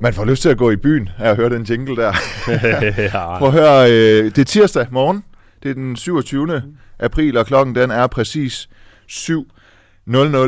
Man 0.00 0.14
får 0.14 0.24
lyst 0.24 0.42
til 0.42 0.48
at 0.48 0.58
gå 0.58 0.70
i 0.70 0.76
byen 0.76 1.08
af 1.18 1.30
at 1.30 1.36
høre 1.36 1.48
den 1.48 1.62
jingle 1.62 1.96
der. 1.96 2.12
Prøv 3.38 3.48
at 3.48 3.54
høre, 3.54 3.90
øh, 3.90 4.24
det 4.24 4.38
er 4.38 4.44
tirsdag 4.44 4.86
morgen. 4.90 5.24
Det 5.62 5.70
er 5.70 5.74
den 5.74 5.96
27. 5.96 6.62
april, 7.00 7.36
og 7.36 7.46
klokken 7.46 7.74
den 7.74 7.90
er 7.90 8.06
præcis 8.06 8.68
7.00. 9.10 10.38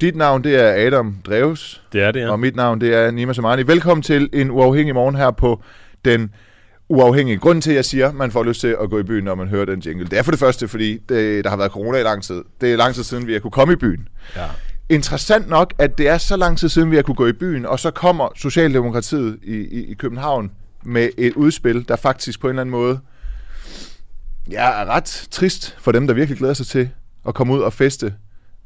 Dit 0.00 0.16
navn, 0.16 0.44
det 0.44 0.60
er 0.60 0.86
Adam 0.86 1.16
Dreves, 1.26 1.82
Det 1.92 2.02
er 2.02 2.12
det, 2.12 2.20
ja. 2.20 2.30
og 2.30 2.40
mit 2.40 2.56
navn, 2.56 2.80
det 2.80 2.94
er 2.94 3.10
Nima 3.10 3.32
Samani. 3.32 3.62
Velkommen 3.62 4.02
til 4.02 4.28
en 4.32 4.50
uafhængig 4.50 4.94
morgen 4.94 5.14
her 5.14 5.30
på 5.30 5.62
den 6.04 6.34
uafhængige. 6.88 7.38
Grunden 7.38 7.62
til, 7.62 7.70
at 7.70 7.76
jeg 7.76 7.84
siger, 7.84 8.08
at 8.08 8.14
man 8.14 8.30
får 8.30 8.42
lyst 8.42 8.60
til 8.60 8.76
at 8.82 8.90
gå 8.90 8.98
i 8.98 9.02
byen, 9.02 9.24
når 9.24 9.34
man 9.34 9.48
hører 9.48 9.64
den 9.64 9.80
jingle, 9.80 10.06
det 10.06 10.18
er 10.18 10.22
for 10.22 10.30
det 10.30 10.40
første, 10.40 10.68
fordi 10.68 10.98
det, 11.08 11.44
der 11.44 11.50
har 11.50 11.56
været 11.56 11.70
corona 11.70 11.98
i 11.98 12.02
lang 12.02 12.22
tid. 12.22 12.42
Det 12.60 12.72
er 12.72 12.76
lang 12.76 12.94
tid 12.94 13.02
siden, 13.02 13.26
vi 13.26 13.32
har 13.32 13.40
kunne 13.40 13.50
komme 13.50 13.72
i 13.72 13.76
byen. 13.76 14.08
ja. 14.36 14.46
Interessant 14.88 15.48
nok, 15.48 15.74
at 15.78 15.98
det 15.98 16.08
er 16.08 16.18
så 16.18 16.36
lang 16.36 16.58
tid 16.58 16.68
siden, 16.68 16.90
vi 16.90 16.96
har 16.96 17.02
kunne 17.02 17.14
gå 17.14 17.26
i 17.26 17.32
byen, 17.32 17.66
og 17.66 17.80
så 17.80 17.90
kommer 17.90 18.28
Socialdemokratiet 18.36 19.38
i, 19.42 19.54
i, 19.54 19.90
i 19.90 19.94
København 19.94 20.50
med 20.82 21.08
et 21.18 21.32
udspil, 21.32 21.88
der 21.88 21.96
faktisk 21.96 22.40
på 22.40 22.46
en 22.46 22.50
eller 22.50 22.60
anden 22.60 22.70
måde 22.70 22.98
ja, 24.50 24.80
er 24.80 24.84
ret 24.84 25.28
trist 25.30 25.76
for 25.78 25.92
dem, 25.92 26.06
der 26.06 26.14
virkelig 26.14 26.38
glæder 26.38 26.54
sig 26.54 26.66
til 26.66 26.90
at 27.28 27.34
komme 27.34 27.52
ud 27.52 27.60
og 27.60 27.72
feste, 27.72 28.14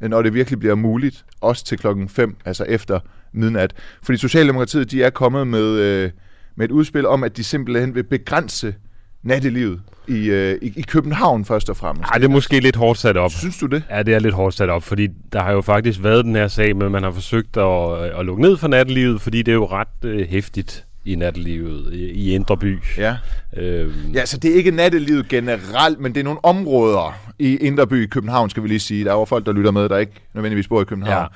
når 0.01 0.23
det 0.23 0.35
virkelig 0.35 0.59
bliver 0.59 0.75
muligt, 0.75 1.25
også 1.41 1.65
til 1.65 1.79
klokken 1.79 2.09
5, 2.09 2.37
altså 2.45 2.65
efter 2.65 3.01
midnat. 3.33 3.75
Fordi 4.03 4.19
Socialdemokratiet, 4.19 4.91
de 4.91 5.03
er 5.03 5.11
kommet 5.11 5.47
med, 5.47 5.65
øh, 5.65 6.11
med 6.57 6.65
et 6.65 6.71
udspil 6.71 7.07
om, 7.07 7.25
at 7.25 7.37
de 7.37 7.45
simpelthen 7.45 7.95
vil 7.95 8.03
begrænse 8.05 8.75
nattelivet 9.23 9.81
i, 10.09 10.31
øh, 10.31 10.59
i, 10.63 10.73
i 10.77 10.83
København 10.83 11.45
først 11.45 11.71
og 11.71 11.77
fremmest. 11.77 12.11
Ej, 12.11 12.19
det 12.19 12.25
er 12.25 12.29
måske 12.29 12.61
lidt 12.61 12.77
hårdt 12.77 12.99
sat 12.99 13.17
op. 13.17 13.31
Synes 13.31 13.59
du 13.59 13.67
det? 13.67 13.83
Ja, 13.91 14.03
det 14.03 14.15
er 14.15 14.19
lidt 14.19 14.35
hårdt 14.35 14.55
sat 14.55 14.69
op, 14.69 14.83
fordi 14.83 15.09
der 15.33 15.43
har 15.43 15.53
jo 15.53 15.61
faktisk 15.61 16.03
været 16.03 16.25
den 16.25 16.37
her 16.37 16.49
sag 16.49 16.77
med, 16.77 16.87
at 16.87 16.93
man 16.93 17.03
har 17.03 17.11
forsøgt 17.11 17.57
at, 17.57 18.03
at 18.19 18.27
lukke 18.27 18.43
ned 18.43 18.57
for 18.57 18.69
nattelivet, 18.69 19.21
fordi 19.21 19.43
det 19.43 19.53
er 19.53 19.57
jo 19.57 19.67
ret 19.67 20.05
øh, 20.05 20.29
hæftigt 20.29 20.87
i 21.13 21.15
nattelivet 21.15 21.95
i, 21.95 22.11
i 22.11 22.35
Indre 22.35 22.57
By. 22.57 22.79
Ja. 22.99 23.17
Øhm, 23.57 23.93
Ja, 24.15 24.27
så 24.27 24.37
det 24.39 24.51
er 24.51 24.55
ikke 24.55 24.71
nattelivet 24.71 25.29
generelt, 25.29 26.01
men 26.01 26.15
det 26.15 26.21
er 26.21 26.25
nogle 26.25 26.45
områder 26.45 27.19
i 27.39 27.57
Indreby 27.57 28.05
i 28.05 28.07
København, 28.07 28.51
skal 28.51 28.63
vi 28.63 28.69
lige 28.69 28.81
sige. 28.81 29.05
Der 29.05 29.11
er 29.11 29.15
jo 29.19 29.25
folk, 29.25 29.47
der 29.47 29.53
lytter 29.53 29.71
med, 29.71 29.89
der 29.89 29.99
ikke 29.99 30.13
nødvendigvis 30.35 30.69
bor 30.69 30.81
i 30.81 30.85
København. 30.85 31.23
ja. 31.23 31.27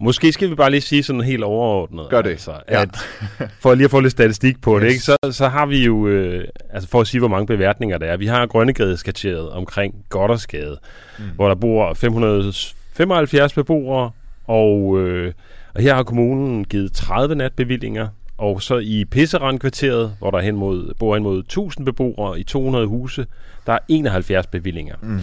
Måske 0.00 0.32
skal 0.32 0.50
vi 0.50 0.54
bare 0.54 0.70
lige 0.70 0.80
sige 0.80 1.02
sådan 1.02 1.20
helt 1.22 1.44
overordnet. 1.44 2.06
Gør 2.10 2.22
det. 2.22 2.30
Altså, 2.30 2.52
Ja. 2.70 2.82
at, 2.82 2.88
for 3.60 3.74
lige 3.74 3.84
at 3.84 3.90
få 3.90 4.00
lidt 4.00 4.12
statistik 4.12 4.60
på 4.62 4.78
det, 4.78 4.84
Yes. 4.86 4.92
ikke? 4.92 5.04
Så, 5.04 5.16
så 5.30 5.48
har 5.48 5.66
vi 5.66 5.84
jo, 5.84 6.06
øh, 6.08 6.44
altså 6.72 6.88
for 6.88 7.00
at 7.00 7.06
sige, 7.06 7.18
hvor 7.18 7.28
mange 7.28 7.46
beværtninger 7.46 7.98
der 7.98 8.06
er, 8.06 8.16
vi 8.16 8.26
har 8.26 8.46
Grønnegade-skateret 8.46 9.50
omkring 9.50 9.94
Goddersgade, 10.08 10.78
mm. 11.18 11.24
hvor 11.34 11.48
der 11.48 11.54
bor 11.54 11.94
575 11.94 13.52
beboere, 13.54 14.10
og, 14.46 14.98
øh, 15.00 15.32
og 15.74 15.82
her 15.82 15.94
har 15.94 16.02
kommunen 16.02 16.64
givet 16.64 16.92
30 16.92 17.34
natbevillinger, 17.34 18.08
og 18.38 18.62
så 18.62 18.78
i 18.78 19.04
Pisserandkvarteret, 19.10 20.16
hvor 20.18 20.30
der 20.30 20.40
hen 20.40 20.56
mod, 20.56 20.94
bor 20.98 21.14
hen 21.14 21.22
mod 21.22 21.38
1000 21.40 21.86
beboere 21.86 22.40
i 22.40 22.42
200 22.42 22.86
huse, 22.86 23.26
der 23.66 23.72
er 23.72 23.78
71 23.88 24.46
bevillinger. 24.46 24.94
Mm. 25.02 25.20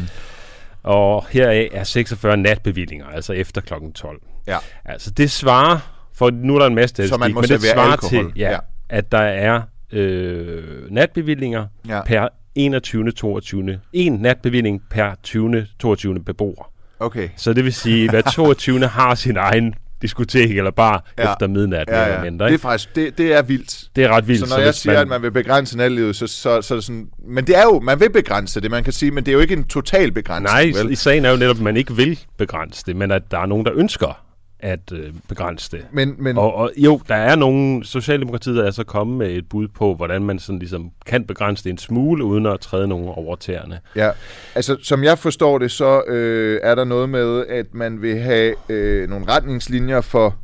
Og 0.83 1.25
heraf 1.30 1.67
er 1.73 1.84
46 1.84 2.38
natbevillinger, 2.38 3.06
altså 3.06 3.34
efter 3.34 3.61
klokken 3.61 3.94
12. 3.94 4.22
Ja. 4.47 4.58
Altså 4.86 5.11
det 5.11 5.31
svarer, 5.31 5.78
for 6.14 6.30
nu 6.31 6.56
er 6.56 6.59
der 6.59 6.66
en 6.66 6.75
masse 6.75 6.89
statistik, 6.95 7.19
man 7.19 7.34
må 7.34 7.41
men 7.41 7.50
det 7.50 7.61
svarer 7.61 7.91
alkohol. 7.91 8.31
til, 8.31 8.40
ja, 8.40 8.52
Ja. 8.52 8.57
at 8.90 9.12
der 9.12 9.18
er 9.18 9.62
øh, 9.91 10.91
natbevillinger 10.91 11.66
ja. 11.88 12.02
per 12.06 12.28
21. 12.56 13.12
22. 13.12 13.79
En 13.94 14.13
natbevilling 14.13 14.81
per 14.90 15.12
20. 15.23 15.68
22. 15.79 16.19
beboer. 16.23 16.69
Okay. 17.00 17.29
Så 17.35 17.53
det 17.53 17.63
vil 17.63 17.73
sige, 17.73 18.03
at 18.03 18.09
hver 18.09 18.22
22. 18.22 18.88
har 18.88 19.16
sin 19.16 19.38
egen 19.38 19.73
diskotek 20.03 20.58
eller 20.58 20.72
bar 20.72 21.06
Ja. 21.18 21.31
efter 21.34 21.47
midnat. 21.47 21.88
Ja, 21.88 22.00
ja. 22.02 22.08
eller 22.08 22.24
mindre, 22.24 22.46
Det 22.46 22.50
er 22.50 22.53
ikke? 22.53 22.62
faktisk, 22.62 22.96
det, 22.96 23.18
det 23.18 23.34
er 23.34 23.41
vildt. 23.41 23.84
det 23.96 24.03
er 24.03 24.09
ret 24.09 24.28
vildt. 24.28 24.40
Så 24.47 24.56
når 24.56 24.58
jeg 24.58 24.68
hvis 24.68 24.75
siger, 24.75 25.00
at 25.00 25.08
man 25.08 25.22
vil 25.22 25.31
begrænse 25.31 25.78
nattelivet, 25.78 26.16
så, 26.16 26.28
så, 26.28 26.62
så 26.62 26.74
er 26.74 26.78
det 26.78 26.84
sådan... 26.86 27.08
Men 27.28 27.47
det 27.47 27.58
er 27.58 27.64
jo, 27.64 27.80
man 27.80 28.00
vil 28.00 28.09
begrænse 28.12 28.62
det, 28.62 28.72
man 28.72 28.84
kan 28.84 28.94
sige, 28.94 29.12
men 29.12 29.24
det 29.25 29.31
er 29.31 29.34
jo 29.34 29.40
ikke 29.40 29.53
en 29.53 29.64
total 29.64 30.12
begrænsning, 30.12 30.74
Nej, 30.75 30.84
vel? 30.84 30.91
i 30.91 30.96
sagen 30.96 31.25
er 31.25 31.30
jo 31.31 31.38
netop, 31.38 31.56
at 31.56 31.62
man 31.62 31.78
ikke 31.78 31.96
vil 31.96 32.19
begrænse 32.38 32.84
det, 32.86 32.96
men 32.96 33.12
at 33.12 33.22
der 33.31 33.40
er 33.40 33.46
nogen, 33.46 33.66
der 33.66 33.72
ønsker 33.75 34.19
at 34.63 34.91
øh, 34.94 35.13
begrænse 35.28 35.72
det. 35.72 35.85
Men, 35.91 36.16
men 36.18 36.38
Og, 36.38 36.56
og 36.56 36.72
jo, 36.78 37.01
der 37.07 37.16
er 37.16 37.35
nogen, 37.35 37.84
Socialdemokratiet 37.84 38.68
er 38.68 38.72
så 38.72 38.84
kommet 38.84 39.18
med 39.18 39.29
et 39.29 39.50
bud 39.50 39.68
på, 39.68 39.96
hvordan 39.96 40.24
man 40.24 40.40
sådan 40.40 40.59
ligesom 40.59 40.91
kan 41.06 41.24
begrænse 41.25 41.63
det 41.63 41.69
en 41.69 41.78
smule, 41.78 42.24
uden 42.24 42.46
at 42.46 42.59
træde 42.59 42.88
nogen 42.88 43.07
over 43.07 43.35
tæerne. 43.35 43.79
Ja, 43.96 44.09
altså 44.56 44.78
som 44.84 45.03
jeg 45.03 45.19
forstår 45.19 45.57
det, 45.57 45.72
så 45.72 46.03
øh, 46.07 46.59
er 46.63 46.75
der 46.75 46.84
noget 46.84 47.09
med, 47.09 47.46
at 47.47 47.66
man 47.73 48.02
vil 48.02 48.19
have 48.19 48.56
øh, 48.69 49.09
nogle 49.09 49.25
retningslinjer 49.29 50.02
for 50.02 50.35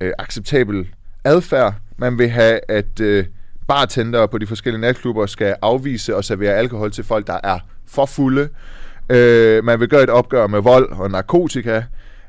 øh, 0.00 0.12
acceptabel 0.18 0.88
adfærd. 1.24 1.74
Man 1.96 2.18
vil 2.18 2.28
have, 2.28 2.60
at 2.68 3.00
øh, 3.00 3.24
bartendere 3.68 4.28
på 4.28 4.38
de 4.38 4.46
forskellige 4.46 4.80
natklubber 4.80 5.26
skal 5.26 5.56
afvise 5.62 6.16
og 6.16 6.24
servere 6.24 6.54
alkohol 6.54 6.92
til 6.92 7.04
folk, 7.04 7.26
der 7.26 7.38
er 7.44 7.58
for 7.86 8.06
fulde. 8.06 8.48
Øh, 9.10 9.64
man 9.64 9.80
vil 9.80 9.88
gøre 9.88 10.02
et 10.02 10.10
opgør 10.10 10.46
med 10.46 10.60
vold 10.60 10.92
og 10.92 11.10
narkotika. 11.10 11.82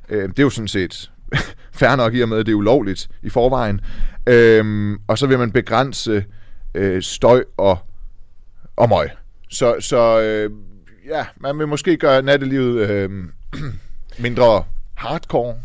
Øh, 0.10 0.30
det 0.30 0.40
er 0.40 0.44
jo 0.44 0.50
sådan 0.50 0.68
set 0.68 1.10
fair 1.80 1.96
nok 1.96 2.14
i 2.14 2.22
og 2.22 2.30
med, 2.30 2.38
at 2.38 2.46
det 2.46 2.52
er 2.52 2.56
ulovligt 2.56 3.10
i 3.22 3.30
forvejen. 3.30 3.82
Øhm, 4.28 4.98
og 5.08 5.18
så 5.18 5.28
vil 5.28 5.40
man 5.40 5.52
begrænse 5.52 6.26
øh, 6.76 7.02
støj 7.02 7.44
og, 7.58 7.78
og 8.76 8.90
møg. 8.90 9.10
Så, 9.50 9.76
så 9.80 10.22
øh, 10.22 10.52
ja, 11.08 11.26
man 11.38 11.60
vil 11.60 11.68
måske 11.68 11.98
gøre 11.98 12.22
nattelivet 12.22 12.90
øh, 12.90 13.10
mindre 14.26 14.64
hardcore. 14.94 15.56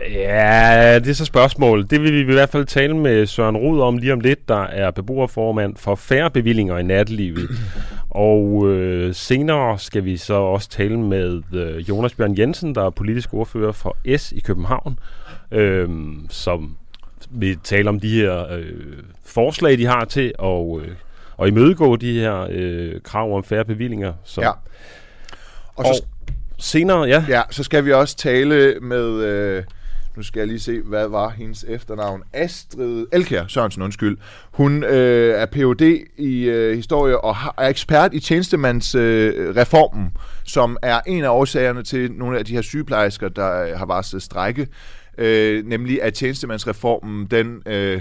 Ja, 0.00 0.98
det 0.98 1.10
er 1.10 1.14
så 1.14 1.24
spørgsmålet. 1.24 1.90
Det 1.90 2.02
vil 2.02 2.12
vi 2.12 2.20
i 2.20 2.34
hvert 2.34 2.48
fald 2.48 2.64
tale 2.64 2.96
med 2.96 3.26
Søren 3.26 3.56
Rud 3.56 3.80
om 3.80 3.98
lige 3.98 4.12
om 4.12 4.20
lidt, 4.20 4.48
der 4.48 4.62
er 4.62 4.90
beboerformand 4.90 5.76
for 5.76 5.94
færre 5.94 6.30
bevillinger 6.30 6.78
i 6.78 6.82
nattelivet. 6.82 7.48
Og 8.10 8.68
øh, 8.68 9.14
senere 9.14 9.78
skal 9.78 10.04
vi 10.04 10.16
så 10.16 10.34
også 10.34 10.68
tale 10.68 10.98
med 10.98 11.42
øh, 11.54 11.88
Jonas 11.88 12.14
Bjørn 12.14 12.38
Jensen, 12.38 12.74
der 12.74 12.86
er 12.86 12.90
politisk 12.90 13.34
ordfører 13.34 13.72
for 13.72 13.96
S 14.16 14.32
i 14.32 14.40
København, 14.40 14.98
øh, 15.50 15.88
som 16.30 16.76
vil 17.30 17.58
tale 17.64 17.88
om 17.88 18.00
de 18.00 18.10
her 18.10 18.52
øh, 18.52 18.72
forslag, 19.24 19.78
de 19.78 19.86
har 19.86 20.04
til 20.04 20.32
at, 20.42 20.80
øh, 20.80 20.88
at 21.42 21.48
imødegå 21.48 21.96
de 21.96 22.20
her 22.20 22.46
øh, 22.50 23.00
krav 23.00 23.36
om 23.36 23.44
færre 23.44 23.64
bevillinger. 23.64 24.12
Så, 24.24 24.40
Ja. 24.40 24.50
Og 25.76 25.84
så, 25.84 26.02
og 26.02 26.08
senere, 26.58 27.02
ja, 27.02 27.24
ja, 27.28 27.42
så 27.50 27.62
skal 27.62 27.84
vi 27.84 27.92
også 27.92 28.16
tale 28.16 28.74
med, 28.80 29.22
øh, 29.24 29.64
nu 30.16 30.22
skal 30.22 30.40
jeg 30.40 30.48
lige 30.48 30.60
se, 30.60 30.80
hvad 30.80 31.08
var 31.08 31.28
hendes 31.28 31.64
efternavn? 31.68 32.22
Astrid 32.32 33.06
Elkjær 33.12 33.44
Sørensen, 33.48 33.82
undskyld. 33.82 34.18
Hun 34.52 34.84
øh, 34.84 35.40
er 35.40 35.46
Ph.D. 35.46 36.06
i 36.16 36.42
øh, 36.42 36.76
historie 36.76 37.20
og 37.20 37.36
har, 37.36 37.54
er 37.58 37.68
ekspert 37.68 38.14
i 38.14 38.20
tjenestemandsreformen, 38.20 40.04
øh, 40.04 40.10
som 40.44 40.76
er 40.82 41.00
en 41.06 41.24
af 41.24 41.28
årsagerne 41.28 41.82
til 41.82 42.12
nogle 42.12 42.38
af 42.38 42.44
de 42.44 42.52
her 42.52 42.62
sygeplejersker, 42.62 43.28
der 43.28 43.62
øh, 43.62 43.78
har 43.78 43.86
varslet 43.86 44.22
strække. 44.22 44.68
Øh, 45.18 45.66
nemlig 45.66 46.02
at 46.02 46.14
tjenestemandsreformen, 46.14 47.26
den... 47.26 47.62
Øh, 47.66 48.00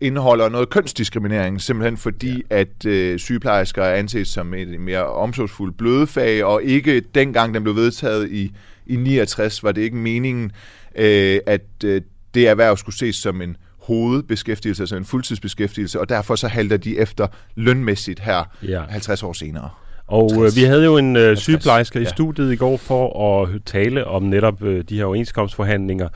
indeholder 0.00 0.48
noget 0.48 0.70
kønsdiskriminering, 0.70 1.60
simpelthen 1.60 1.96
fordi, 1.96 2.44
ja. 2.50 2.56
at 2.56 2.86
øh, 2.86 3.18
sygeplejersker 3.18 3.82
er 3.82 3.94
anset 3.94 4.28
som 4.28 4.54
et 4.54 4.80
mere 4.80 5.06
omsorgsfuldt 5.06 5.76
blødefag, 5.76 6.44
og 6.44 6.62
ikke 6.62 7.00
dengang 7.00 7.54
den 7.54 7.62
blev 7.62 7.76
vedtaget 7.76 8.30
i, 8.30 8.52
i 8.86 8.96
69, 8.96 9.62
var 9.62 9.72
det 9.72 9.82
ikke 9.82 9.96
meningen, 9.96 10.52
øh, 10.98 11.40
at 11.46 11.62
øh, 11.84 12.00
det 12.34 12.48
erhverv 12.48 12.76
skulle 12.76 12.96
ses 12.96 13.16
som 13.16 13.42
en 13.42 13.56
hovedbeskæftigelse, 13.82 14.82
altså 14.82 14.96
en 14.96 15.04
fuldtidsbeskæftigelse, 15.04 16.00
og 16.00 16.08
derfor 16.08 16.34
så 16.34 16.48
halter 16.48 16.76
de 16.76 16.98
efter 16.98 17.26
lønmæssigt 17.54 18.20
her 18.20 18.44
Ja. 18.62 18.82
50 18.88 19.22
år 19.22 19.32
senere. 19.32 19.70
Og 20.06 20.32
øh, 20.44 20.56
vi 20.56 20.62
havde 20.62 20.84
jo 20.84 20.96
en 20.96 21.16
øh, 21.16 21.36
sygeplejerske 21.36 21.98
i 21.98 22.02
ja. 22.02 22.08
studiet 22.08 22.52
i 22.52 22.56
går 22.56 22.76
for 22.76 23.42
at 23.42 23.48
tale 23.64 24.06
om 24.06 24.22
netop 24.22 24.62
øh, 24.62 24.84
de 24.88 24.96
her 24.96 25.04
overenskomstforhandlinger. 25.04 26.08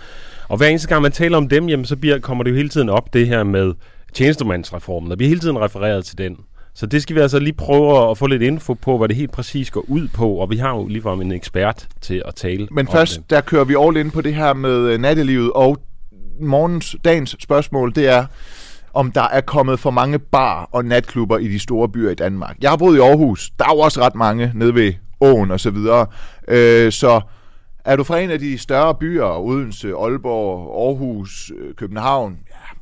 Og 0.48 0.56
hver 0.56 0.66
eneste 0.66 0.88
gang 0.88 1.02
man 1.02 1.12
taler 1.12 1.36
om 1.36 1.48
dem, 1.48 1.68
jamen, 1.68 1.84
så 1.84 1.96
bliver, 1.96 2.18
kommer 2.18 2.44
det 2.44 2.50
jo 2.50 2.56
hele 2.56 2.68
tiden 2.68 2.88
op 2.88 3.14
det 3.14 3.26
her 3.26 3.44
med 3.44 3.72
tjenestemandsreformen, 4.14 5.12
og 5.12 5.18
vi 5.18 5.24
har 5.24 5.28
hele 5.28 5.40
tiden 5.40 5.58
refereret 5.58 6.04
til 6.04 6.18
den. 6.18 6.36
Så 6.74 6.86
det 6.86 7.02
skal 7.02 7.16
vi 7.16 7.20
altså 7.20 7.38
lige 7.38 7.52
prøve 7.52 8.10
at 8.10 8.18
få 8.18 8.26
lidt 8.26 8.42
info 8.42 8.74
på, 8.74 8.98
hvad 8.98 9.08
det 9.08 9.16
helt 9.16 9.32
præcis 9.32 9.70
går 9.70 9.84
ud 9.88 10.08
på, 10.08 10.32
og 10.32 10.50
vi 10.50 10.56
har 10.56 10.70
jo 10.70 10.86
ligefrem 10.86 11.20
en 11.20 11.32
ekspert 11.32 11.88
til 12.00 12.22
at 12.26 12.34
tale 12.34 12.68
Men 12.70 12.88
først, 12.88 13.16
det. 13.16 13.30
der 13.30 13.40
kører 13.40 13.64
vi 13.64 13.74
all 13.80 13.96
in 13.96 14.10
på 14.10 14.20
det 14.20 14.34
her 14.34 14.54
med 14.54 14.70
øh, 14.70 14.98
nattelivet, 15.00 15.52
og 15.52 15.78
morgens, 16.40 16.96
dagens 17.04 17.36
spørgsmål, 17.40 17.94
det 17.94 18.08
er, 18.08 18.26
om 18.94 19.12
der 19.12 19.22
er 19.22 19.40
kommet 19.40 19.80
for 19.80 19.90
mange 19.90 20.18
bar- 20.18 20.68
og 20.72 20.84
natklubber 20.84 21.38
i 21.38 21.48
de 21.48 21.58
store 21.58 21.88
byer 21.88 22.10
i 22.10 22.14
Danmark. 22.14 22.56
Jeg 22.62 22.70
har 22.70 22.76
boet 22.76 22.96
i 22.96 23.00
Aarhus. 23.00 23.50
Der 23.58 23.64
er 23.64 23.74
jo 23.74 23.78
også 23.78 24.00
ret 24.00 24.14
mange 24.14 24.52
nede 24.54 24.74
ved 24.74 24.92
åen 25.20 25.50
osv. 25.50 25.76
Så, 25.76 26.06
øh, 26.48 26.92
så 26.92 27.20
er 27.84 27.96
du 27.96 28.04
fra 28.04 28.18
en 28.18 28.30
af 28.30 28.38
de 28.38 28.58
større 28.58 28.94
byer, 28.94 29.38
Odense, 29.38 29.88
Aalborg, 29.88 30.86
Aarhus, 30.86 31.52
øh, 31.58 31.74
København, 31.74 32.38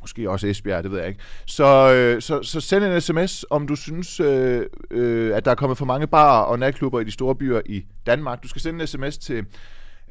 måske 0.09 0.31
også 0.31 0.47
Esbjerg, 0.47 0.85
det 0.85 0.91
ved 0.91 0.99
jeg 0.99 1.09
ikke, 1.09 1.21
så, 1.47 1.95
øh, 1.95 2.23
så, 2.23 2.43
så 2.43 2.61
send 2.61 2.85
en 2.85 3.01
sms, 3.01 3.45
om 3.51 3.67
du 3.67 3.77
synes, 3.77 4.21
øh, 4.21 4.67
øh, 4.91 5.37
at 5.37 5.45
der 5.45 5.51
er 5.51 5.55
kommet 5.55 5.79
for 5.79 5.85
mange 5.85 6.07
barer 6.07 6.43
og 6.43 6.59
natklubber 6.59 7.01
i 7.01 7.05
de 7.05 7.11
store 7.11 7.35
byer 7.35 7.61
i 7.67 7.85
Danmark. 8.07 8.43
Du 8.43 8.49
skal 8.49 8.63
sende 8.63 8.81
en 8.81 8.87
sms 8.87 9.19
til 9.19 9.37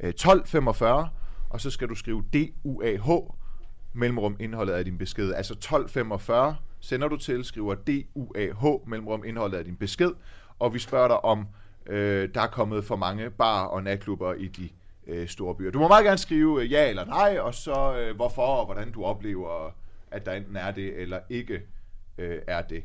øh, 0.00 0.08
1245, 0.08 1.08
og 1.50 1.60
så 1.60 1.70
skal 1.70 1.88
du 1.88 1.94
skrive 1.94 2.24
DUAH, 2.32 3.22
mellemrum 3.92 4.36
indholdet 4.40 4.72
af 4.72 4.84
din 4.84 4.98
besked. 4.98 5.32
Altså 5.32 5.52
1245 5.52 6.56
sender 6.80 7.08
du 7.08 7.16
til, 7.16 7.44
skriver 7.44 7.74
DUAH, 7.74 8.88
mellemrum 8.88 9.24
indholdet 9.26 9.58
af 9.58 9.64
din 9.64 9.76
besked, 9.76 10.10
og 10.58 10.74
vi 10.74 10.78
spørger 10.78 11.08
dig 11.08 11.24
om, 11.24 11.46
øh, 11.86 12.28
der 12.34 12.40
er 12.40 12.46
kommet 12.46 12.84
for 12.84 12.96
mange 12.96 13.30
bar 13.30 13.64
og 13.64 13.82
natklubber 13.82 14.34
i 14.34 14.46
de 14.46 14.68
øh, 15.08 15.28
store 15.28 15.54
byer. 15.54 15.70
Du 15.70 15.78
må 15.78 15.88
meget 15.88 16.04
gerne 16.04 16.18
skrive 16.18 16.62
øh, 16.62 16.72
ja 16.72 16.88
eller 16.88 17.04
nej, 17.04 17.38
og 17.40 17.54
så 17.54 17.96
øh, 17.98 18.16
hvorfor 18.16 18.42
og 18.42 18.64
hvordan 18.64 18.92
du 18.92 19.04
oplever, 19.04 19.74
at 20.12 20.26
der 20.26 20.32
enten 20.32 20.56
er 20.56 20.70
det 20.70 21.02
eller 21.02 21.18
ikke 21.30 21.60
øh, 22.18 22.36
er 22.46 22.62
det. 22.62 22.82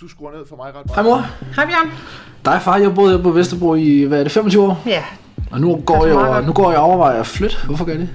Du 0.00 0.08
skruer 0.08 0.32
ned 0.32 0.46
for 0.48 0.56
mig 0.56 0.66
ret 0.66 0.74
meget. 0.74 0.94
Hej 0.94 1.02
mor. 1.02 1.16
Hej 1.54 1.66
Bjørn. 1.66 1.90
Dig 2.44 2.62
far, 2.62 2.76
jeg 2.76 2.94
boede 2.94 3.22
på 3.22 3.30
Vesterbro 3.30 3.74
i, 3.74 4.04
hvad 4.04 4.18
er 4.18 4.22
det, 4.22 4.32
25 4.32 4.62
år? 4.62 4.82
Ja, 4.86 5.04
Og 5.50 5.60
nu 5.60 5.82
går, 5.86 6.06
jeg, 6.06 6.16
over, 6.16 6.40
nu 6.40 6.52
går 6.52 6.70
jeg 6.70 6.80
og 6.80 6.84
overvejer 6.86 7.20
at 7.20 7.26
flytte. 7.26 7.56
Hvorfor 7.66 7.84
gør 7.84 7.92
jeg 7.92 8.00
det? 8.00 8.10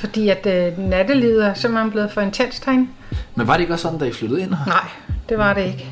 fordi 0.00 0.28
at 0.28 0.46
øh, 0.46 0.78
nattelivet 0.78 1.46
er 1.46 1.54
simpelthen 1.54 1.90
blevet 1.90 2.12
for 2.12 2.20
intens 2.20 2.58
herinde. 2.58 2.88
Men 3.34 3.46
var 3.46 3.52
det 3.52 3.60
ikke 3.60 3.72
også 3.72 3.82
sådan, 3.82 3.98
da 3.98 4.04
I 4.04 4.12
flyttede 4.12 4.40
ind? 4.42 4.50
Nej, 4.50 4.88
det 5.28 5.38
var 5.38 5.52
det 5.54 5.66
ikke. 5.66 5.86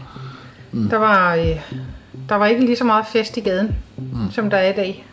Mm. 0.72 0.88
Der, 0.88 0.96
var, 0.96 1.34
øh, 1.34 1.60
der 2.28 2.34
var 2.34 2.46
ikke 2.46 2.64
lige 2.64 2.76
så 2.76 2.84
meget 2.84 3.06
fest 3.06 3.36
i 3.36 3.40
gaden, 3.40 3.76
mm. 3.96 4.30
som 4.30 4.50
der 4.50 4.56
er 4.56 4.72
i 4.72 4.76
dag. 4.76 5.06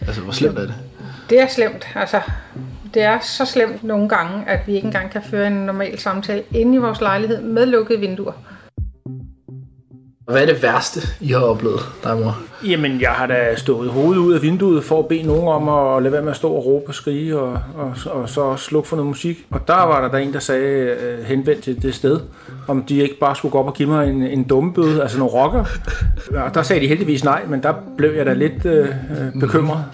Altså, 0.00 0.20
hvor 0.20 0.32
slemt 0.32 0.58
er 0.58 0.62
det? 0.62 0.74
Det 1.30 1.40
er 1.40 1.48
slemt. 1.48 1.88
Altså, 1.94 2.20
det 2.94 3.02
er 3.02 3.18
så 3.20 3.44
slemt 3.44 3.84
nogle 3.84 4.08
gange, 4.08 4.44
at 4.48 4.60
vi 4.66 4.74
ikke 4.74 4.86
engang 4.86 5.10
kan 5.10 5.22
føre 5.30 5.46
en 5.46 5.52
normal 5.52 5.98
samtale 5.98 6.42
inde 6.54 6.74
i 6.74 6.78
vores 6.78 7.00
lejlighed 7.00 7.42
med 7.42 7.66
lukkede 7.66 8.00
vinduer. 8.00 8.32
Hvad 10.30 10.42
er 10.42 10.46
det 10.46 10.62
værste, 10.62 11.00
I 11.20 11.32
har 11.32 11.40
oplevet, 11.40 11.80
dig 12.04 12.16
mor? 12.16 12.38
Jamen, 12.66 13.00
jeg 13.00 13.10
har 13.10 13.26
da 13.26 13.54
stået 13.56 13.90
hovedet 13.90 14.20
ud 14.20 14.32
af 14.32 14.42
vinduet 14.42 14.84
for 14.84 14.98
at 14.98 15.08
bede 15.08 15.22
nogen 15.22 15.48
om 15.48 15.68
at 15.68 16.02
lade 16.02 16.12
være 16.12 16.22
med 16.22 16.30
at 16.30 16.36
stå 16.36 16.52
og 16.52 16.66
råbe 16.66 16.88
og 16.88 16.94
skrige, 16.94 17.38
og, 17.38 17.60
og, 17.74 17.94
og 18.06 18.28
så 18.28 18.56
slukke 18.56 18.88
for 18.88 18.96
noget 18.96 19.08
musik. 19.08 19.46
Og 19.50 19.68
der 19.68 19.74
var 19.74 20.00
der, 20.00 20.08
der 20.08 20.18
en, 20.18 20.32
der 20.32 20.38
sagde 20.38 20.96
øh, 21.02 21.24
henvendt 21.24 21.62
til 21.62 21.82
det 21.82 21.94
sted, 21.94 22.20
om 22.68 22.82
de 22.82 22.96
ikke 22.96 23.18
bare 23.18 23.36
skulle 23.36 23.52
gå 23.52 23.58
op 23.58 23.66
og 23.66 23.74
give 23.74 23.88
mig 23.88 24.10
en, 24.10 24.22
en 24.22 24.44
dummebøde, 24.44 25.02
altså 25.02 25.18
nogle 25.18 25.32
rocker. 25.32 25.64
Og 26.46 26.54
der 26.54 26.62
sagde 26.62 26.82
de 26.82 26.88
heldigvis 26.88 27.24
nej, 27.24 27.42
men 27.48 27.62
der 27.62 27.74
blev 27.96 28.12
jeg 28.12 28.26
da 28.26 28.32
lidt 28.32 28.66
øh, 28.66 28.88
øh, 28.88 29.40
bekymret. 29.40 29.84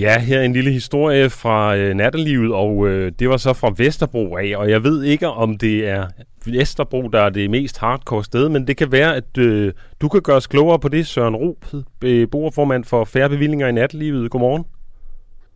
Ja, 0.00 0.18
her 0.18 0.38
er 0.38 0.42
en 0.42 0.52
lille 0.52 0.70
historie 0.70 1.30
fra 1.30 1.76
øh, 1.76 1.94
nattelivet, 1.94 2.52
og 2.52 2.88
øh, 2.88 3.12
det 3.18 3.28
var 3.28 3.36
så 3.36 3.52
fra 3.52 3.74
Vesterbro 3.76 4.36
af, 4.36 4.52
og 4.56 4.70
jeg 4.70 4.84
ved 4.84 5.02
ikke, 5.02 5.28
om 5.28 5.58
det 5.58 5.88
er 5.88 6.06
Vesterbro, 6.46 7.08
der 7.08 7.20
er 7.20 7.30
det 7.30 7.50
mest 7.50 7.78
hardcore 7.78 8.24
sted, 8.24 8.48
men 8.48 8.66
det 8.66 8.76
kan 8.76 8.92
være, 8.92 9.16
at 9.16 9.38
øh, 9.38 9.72
du 10.00 10.08
kan 10.08 10.22
gøre 10.22 10.36
os 10.36 10.46
klogere 10.46 10.78
på 10.78 10.88
det, 10.88 11.06
Søren 11.06 11.36
Rup, 11.36 11.56
beboerformand 12.00 12.84
for 12.84 13.04
færre 13.04 13.28
bevillinger 13.28 13.66
i 13.66 13.72
nattelivet. 13.72 14.30
Godmorgen. 14.30 14.64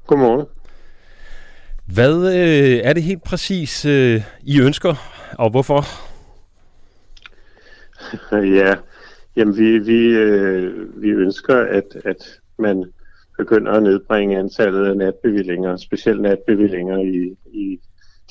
Godmorgen. 0.07 0.47
Hvad 1.87 2.35
øh, 2.35 2.81
er 2.85 2.93
det 2.93 3.03
helt 3.03 3.25
præcis, 3.25 3.85
øh, 3.85 4.23
I 4.43 4.61
ønsker, 4.61 4.95
og 5.39 5.51
hvorfor? 5.51 5.85
Ja, 8.59 8.75
jamen 9.37 9.57
vi, 9.57 9.79
vi, 9.79 10.07
øh, 10.07 11.03
vi 11.03 11.09
ønsker, 11.09 11.57
at, 11.57 11.85
at 12.05 12.41
man 12.59 12.85
begynder 13.39 13.73
at 13.73 13.83
nedbringe 13.83 14.39
antallet 14.39 14.87
af 14.87 14.97
natbevillinger, 14.97 15.77
specielt 15.77 16.21
natbevillinger 16.21 16.99
i, 16.99 17.37
i 17.53 17.81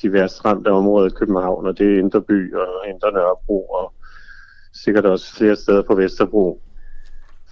de 0.02 0.12
værst 0.12 0.44
ramte 0.44 0.68
områder 0.68 1.06
i 1.06 1.18
København, 1.18 1.66
og 1.66 1.78
det 1.78 1.94
er 1.94 1.98
Indre 1.98 2.22
By 2.22 2.54
og 2.54 2.88
Indre 2.88 3.12
Nørrebro, 3.12 3.64
og 3.64 3.94
sikkert 4.74 5.06
også 5.06 5.36
flere 5.36 5.56
steder 5.56 5.82
på 5.82 5.94
Vesterbro. 5.94 6.62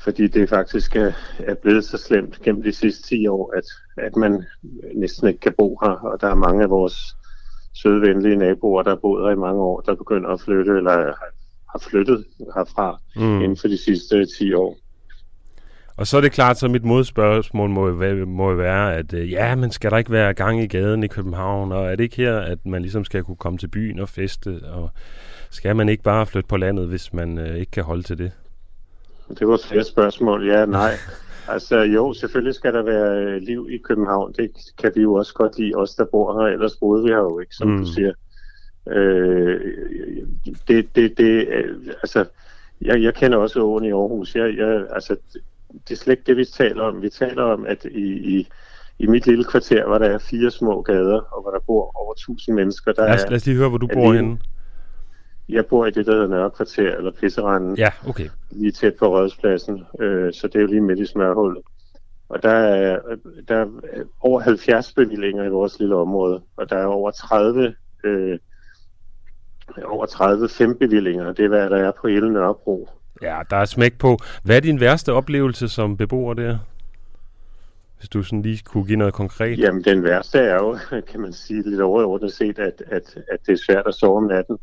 Fordi 0.05 0.27
det 0.27 0.49
faktisk 0.49 0.97
er, 0.97 1.13
er 1.39 1.55
blevet 1.55 1.85
så 1.85 1.99
slemt 1.99 2.43
gennem 2.43 2.63
de 2.63 2.73
sidste 2.73 3.09
10 3.09 3.27
år, 3.27 3.55
at, 3.57 3.65
at 4.07 4.17
man 4.17 4.45
næsten 4.95 5.29
ikke 5.29 5.41
kan 5.41 5.55
bo 5.59 5.79
her, 5.83 5.91
og 5.91 6.21
der 6.21 6.29
er 6.29 6.35
mange 6.35 6.63
af 6.63 6.71
vores 6.71 6.97
søde, 7.75 8.01
venlige 8.01 8.37
naboer, 8.37 8.83
der 8.83 8.91
har 8.91 8.97
boet 8.97 9.25
her 9.25 9.31
i 9.31 9.37
mange 9.47 9.63
år, 9.63 9.81
der 9.81 9.95
begynder 9.95 10.31
at 10.31 10.41
flytte, 10.41 10.73
eller 10.73 10.93
har, 11.73 11.79
flyttet 11.91 12.25
herfra 12.55 13.01
mm. 13.17 13.41
inden 13.41 13.57
for 13.57 13.69
de 13.69 13.79
sidste 13.79 14.27
10 14.39 14.55
år. 14.55 14.77
Og 15.97 16.07
så 16.07 16.17
er 16.17 16.21
det 16.21 16.33
klart, 16.33 16.59
så 16.59 16.69
mit 16.69 16.85
modspørgsmål 16.85 17.71
må 17.71 17.91
må 18.27 18.55
være 18.55 18.95
at 18.95 19.13
øh, 19.15 19.33
ja, 19.33 19.55
men 19.55 19.71
skal 19.71 19.91
der 19.91 19.97
ikke 19.97 20.11
være 20.11 20.35
gang 20.35 20.63
i 20.63 20.67
gaden 20.67 21.03
i 21.03 21.07
København, 21.07 21.73
og 21.73 21.87
er 21.87 21.97
det 21.97 22.05
ikke 22.05 22.17
her, 22.17 22.39
at 22.39 22.59
man 22.67 22.83
ligesom 22.83 23.05
skal 23.05 23.23
kunne 23.25 23.37
komme 23.37 23.59
til 23.59 23.69
byen 23.69 23.99
og 23.99 24.09
feste, 24.09 24.61
og 24.73 24.91
skal 25.51 25.77
man 25.77 25.89
ikke 25.89 26.03
bare 26.03 26.27
flytte 26.27 26.49
på 26.49 26.57
landet, 26.57 26.89
hvis 26.89 27.13
man 27.13 27.39
øh, 27.39 27.57
ikke 27.57 27.71
kan 27.71 27.85
holde 27.85 28.03
til 28.03 28.19
det? 28.19 28.33
Det 29.39 29.49
var 29.49 29.61
flere 29.69 29.85
spørgsmål. 29.85 30.49
Ja, 30.49 30.67
nej. 30.67 30.93
Altså 31.49 31.77
jo, 31.79 32.13
selvfølgelig 32.13 32.55
skal 32.55 32.75
der 32.75 32.83
være 32.83 33.25
øh, 33.25 33.43
liv 33.43 33.69
i 33.71 33.79
København. 33.79 34.33
Det 34.33 34.51
kan 34.79 34.93
vi 34.95 35.03
jo 35.03 35.15
også 35.15 35.35
godt 35.35 35.59
lide, 35.59 35.75
os 35.75 35.95
der 35.95 36.05
bor 36.05 36.41
her. 36.41 36.53
Ellers 36.53 36.77
boede 36.77 37.05
vi 37.05 37.11
her 37.11 37.19
jo 37.19 37.39
ikke, 37.41 37.55
som 37.55 37.69
mm. 37.69 37.79
du 37.79 37.87
siger. 37.87 38.13
Øh, 38.89 39.61
det, 40.69 40.97
det, 40.97 41.19
det, 41.19 41.49
øh, 41.49 41.77
altså, 42.03 42.25
jeg, 42.81 43.03
jeg 43.03 43.15
kender 43.15 43.39
også 43.39 43.61
åen 43.61 43.85
i 43.85 43.91
Aarhus. 43.91 44.37
Jeg, 44.37 44.57
jeg, 44.57 44.87
altså, 44.91 45.17
det 45.89 45.95
er 45.95 45.97
slet 45.97 46.13
ikke 46.13 46.23
det, 46.27 46.37
vi 46.37 46.45
taler 46.45 46.83
om. 46.83 47.03
Vi 47.03 47.09
taler 47.09 47.43
om, 47.43 47.67
at 47.67 47.85
i, 47.85 48.39
i, 48.39 48.49
i 48.99 49.07
mit 49.07 49.27
lille 49.27 49.45
kvarter, 49.45 49.87
hvor 49.87 49.99
der 49.99 50.07
er 50.07 50.19
fire 50.19 50.51
små 50.51 50.83
gader, 50.83 51.21
og 51.21 51.43
hvor 51.43 51.51
der 51.51 51.61
bor 51.67 51.91
over 51.95 52.13
1000 52.13 52.57
mennesker. 52.57 52.93
Der 52.93 53.07
lad, 53.07 53.15
os, 53.15 53.21
lad 53.29 53.37
os 53.37 53.47
lige 53.47 53.57
høre, 53.57 53.69
hvor 53.69 53.79
du 53.79 53.87
bor 53.95 54.13
henne. 54.13 54.39
Jeg 55.49 55.67
bor 55.67 55.87
i 55.87 55.91
det, 55.91 56.07
der 56.07 56.13
hedder 56.13 56.29
Nørrekvarter, 56.29 56.97
eller 56.97 57.11
Pisseranden. 57.21 57.77
Ja, 57.79 57.91
okay. 58.09 58.29
Lige 58.51 58.73
tæt 58.73 58.95
på 58.95 59.17
Rødspladsen, 59.17 59.85
øh, 60.01 60.33
så 60.33 60.47
det 60.47 60.57
er 60.57 60.61
jo 60.61 60.67
lige 60.67 60.81
midt 60.81 60.99
i 60.99 61.07
smørhullet. 61.07 61.63
Og 62.29 62.43
der 62.43 62.51
er, 62.51 62.99
der 63.49 63.57
er 63.57 63.67
over 64.21 64.41
70 64.41 64.93
bevillinger 64.93 65.45
i 65.45 65.49
vores 65.49 65.79
lille 65.79 65.97
område, 65.97 66.43
og 66.57 66.71
der 66.71 66.77
er 66.77 66.87
over 66.87 67.11
30, 67.11 67.75
øh, 68.05 68.39
over 69.85 70.07
30 70.07 70.49
fem 70.49 70.79
bevillinger. 70.79 71.33
Det 71.33 71.45
er, 71.45 71.49
hvad 71.49 71.71
der 71.71 71.77
er 71.77 71.93
på 72.01 72.09
hele 72.09 72.33
Nørrebro. 72.33 72.89
Ja, 73.23 73.41
der 73.51 73.57
er 73.57 73.65
smæk 73.65 73.99
på. 73.99 74.19
Hvad 74.43 74.57
er 74.57 74.61
din 74.61 74.81
værste 74.81 75.13
oplevelse 75.13 75.69
som 75.69 75.97
beboer 75.97 76.35
der? 76.35 76.59
Hvis 77.99 78.09
du 78.09 78.23
sådan 78.23 78.43
lige 78.43 78.63
kunne 78.65 78.85
give 78.85 78.99
noget 78.99 79.15
konkret. 79.15 79.59
Jamen, 79.59 79.85
den 79.85 80.05
værste 80.05 80.39
er 80.39 80.55
jo, 80.55 80.79
kan 81.11 81.21
man 81.21 81.33
sige, 81.33 81.71
lidt 81.71 81.81
overordnet 81.81 82.33
set, 82.33 82.59
at, 82.59 82.83
at, 82.87 83.19
at 83.33 83.39
det 83.47 83.53
er 83.53 83.63
svært 83.67 83.87
at 83.87 83.95
sove 83.95 84.17
om 84.17 84.25
natten. 84.25 84.59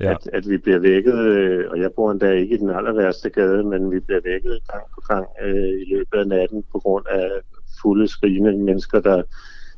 Ja. 0.00 0.10
At, 0.10 0.30
at 0.32 0.48
vi 0.48 0.58
bliver 0.58 0.78
vækket, 0.78 1.18
øh, 1.18 1.70
og 1.70 1.80
jeg 1.80 1.90
bor 1.96 2.10
endda 2.10 2.30
ikke 2.30 2.54
i 2.54 2.58
den 2.58 2.70
aller 2.70 2.92
værste 2.92 3.30
gade, 3.30 3.64
men 3.64 3.90
vi 3.90 4.00
bliver 4.00 4.20
vækket 4.24 4.58
gang 4.72 4.82
på 4.94 5.00
gang 5.08 5.26
øh, 5.42 5.80
i 5.82 5.94
løbet 5.94 6.18
af 6.18 6.26
natten 6.26 6.64
på 6.72 6.78
grund 6.78 7.06
af 7.10 7.30
fulde 7.82 8.08
skrigende 8.08 8.58
mennesker, 8.58 9.00
der 9.00 9.22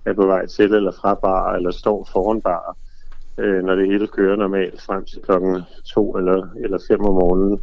er 0.04 0.12
på 0.12 0.26
vej 0.26 0.46
til 0.46 0.75
eller 0.75 0.92
fra 0.92 1.14
bar, 1.14 1.54
eller 1.54 1.70
står 1.70 2.08
foran 2.12 2.40
bar, 2.40 2.76
øh, 3.38 3.64
når 3.64 3.75
det 3.75 3.87
hele 3.87 4.06
kører 4.06 4.37
normalt 4.37 4.82
frem 4.82 5.04
til 5.04 5.23
klokken 5.23 5.62
to 5.85 6.16
eller, 6.16 6.49
eller 6.64 6.78
fem 6.88 7.00
om 7.00 7.14
morgenen. 7.14 7.61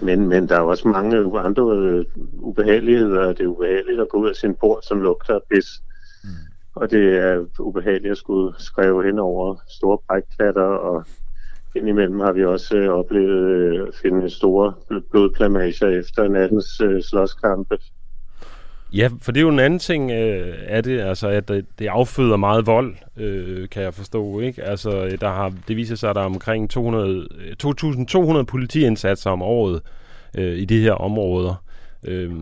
Men, 0.00 0.28
men 0.28 0.48
der 0.48 0.56
er 0.56 0.60
også 0.60 0.88
mange 0.88 1.38
andre 1.38 1.76
øh, 1.76 2.04
ubehageligheder. 2.32 3.32
Det 3.32 3.40
er 3.40 3.46
ubehageligt 3.46 4.00
at 4.00 4.08
gå 4.08 4.18
ud 4.18 4.28
af 4.28 4.36
sin 4.36 4.54
port, 4.54 4.84
som 4.84 5.00
lugter 5.00 5.34
af 5.34 5.40
pis. 5.50 5.82
Mm. 6.24 6.30
Og 6.74 6.90
det 6.90 7.18
er 7.18 7.44
ubehageligt 7.58 8.12
at 8.12 8.18
skulle 8.18 8.54
skrive 8.58 9.04
hen 9.04 9.18
over 9.18 9.56
store 9.68 9.98
brækklatter, 10.08 10.62
og 10.62 11.04
indimellem 11.76 12.20
har 12.20 12.32
vi 12.32 12.44
også 12.44 12.76
øh, 12.76 12.88
oplevet 12.88 13.50
øh, 13.50 13.88
at 13.88 13.94
finde 14.02 14.30
store 14.30 14.72
blodplamager 15.10 15.88
efter 15.88 16.28
nattens 16.28 16.80
øh, 16.80 17.02
slåskampe. 17.02 17.78
Ja, 18.96 19.08
for 19.22 19.32
det 19.32 19.40
er 19.40 19.42
jo 19.42 19.48
en 19.48 19.58
anden 19.58 19.78
ting 19.78 20.10
øh, 20.10 20.54
af 20.66 20.82
det, 20.82 21.00
altså 21.00 21.28
at 21.28 21.48
det, 21.48 21.66
det 21.78 21.86
afføder 21.86 22.36
meget 22.36 22.66
vold, 22.66 22.94
øh, 23.16 23.68
kan 23.68 23.82
jeg 23.82 23.94
forstå, 23.94 24.40
ikke? 24.40 24.62
Altså, 24.62 25.16
der 25.20 25.28
har, 25.28 25.52
det 25.68 25.76
viser 25.76 25.96
sig, 25.96 26.10
at 26.10 26.16
der 26.16 26.22
er 26.22 26.26
omkring 26.26 26.70
200, 26.70 27.26
2.200 27.64 28.42
politiindsatser 28.42 29.30
om 29.30 29.42
året 29.42 29.80
øh, 30.38 30.58
i 30.58 30.64
de 30.64 30.80
her 30.80 30.92
områder. 30.92 31.62
Øh, 32.04 32.32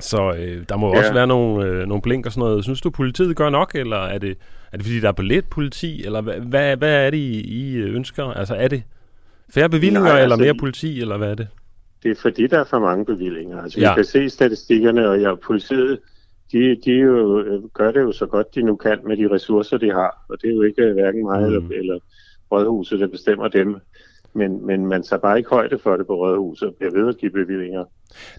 så 0.00 0.32
øh, 0.32 0.64
der 0.68 0.76
må 0.76 0.92
ja. 0.92 0.98
også 0.98 1.12
være 1.12 1.26
nogle, 1.26 1.66
øh, 1.66 1.88
nogle 1.88 2.02
blink 2.02 2.26
og 2.26 2.32
sådan 2.32 2.48
noget. 2.48 2.64
Synes 2.64 2.80
du, 2.80 2.90
politiet 2.90 3.36
gør 3.36 3.50
nok, 3.50 3.74
eller 3.74 3.96
er 3.96 4.18
det, 4.18 4.38
er 4.72 4.76
det 4.76 4.86
fordi, 4.86 5.00
der 5.00 5.08
er 5.08 5.12
på 5.12 5.22
lidt 5.22 5.50
politi, 5.50 6.04
eller 6.04 6.20
hvad, 6.20 6.34
hvad, 6.34 6.76
hvad 6.76 7.06
er 7.06 7.10
det, 7.10 7.18
I, 7.18 7.40
I 7.40 7.76
ønsker? 7.76 8.24
Altså, 8.24 8.54
er 8.54 8.68
det 8.68 8.82
færre 9.54 9.68
bevillinger, 9.68 10.00
Nej, 10.08 10.10
altså, 10.10 10.22
eller 10.22 10.36
mere 10.36 10.54
politi, 10.54 11.00
eller 11.00 11.16
hvad 11.16 11.30
er 11.30 11.34
det? 11.34 11.48
Det 12.02 12.10
er 12.10 12.14
fordi, 12.14 12.46
der 12.46 12.58
er 12.58 12.64
for 12.64 12.78
mange 12.78 13.04
bevillinger. 13.04 13.62
Altså, 13.62 13.80
ja. 13.80 13.90
vi 13.90 13.94
kan 13.94 14.04
se 14.04 14.30
statistikkerne, 14.30 15.08
og 15.08 15.20
ja, 15.20 15.34
politiet 15.34 15.98
de, 16.52 16.76
de 16.84 16.90
jo, 16.92 17.40
øh, 17.40 17.62
gør 17.74 17.90
det 17.90 18.00
jo 18.00 18.12
så 18.12 18.26
godt, 18.26 18.54
de 18.54 18.62
nu 18.62 18.76
kan 18.76 18.98
med 19.06 19.16
de 19.16 19.30
ressourcer, 19.30 19.78
de 19.78 19.90
har. 19.90 20.24
Og 20.28 20.42
det 20.42 20.50
er 20.50 20.54
jo 20.54 20.62
ikke 20.62 20.82
øh, 20.82 20.92
hverken 20.92 21.24
mig 21.24 21.40
mm. 21.40 21.46
eller, 21.46 21.60
eller 21.70 21.98
Rådhuset, 22.52 23.00
der 23.00 23.06
bestemmer 23.06 23.48
dem. 23.48 23.76
Men, 24.34 24.66
men 24.66 24.86
man 24.86 25.02
tager 25.02 25.20
bare 25.20 25.38
ikke 25.38 25.50
højde 25.50 25.78
for 25.78 25.96
det 25.96 26.06
på 26.06 26.14
Rådhuset 26.14 26.68
og 26.68 26.74
bliver 26.74 26.92
ved 26.92 27.08
at 27.08 27.18
give 27.18 27.30
bevillinger. 27.30 27.84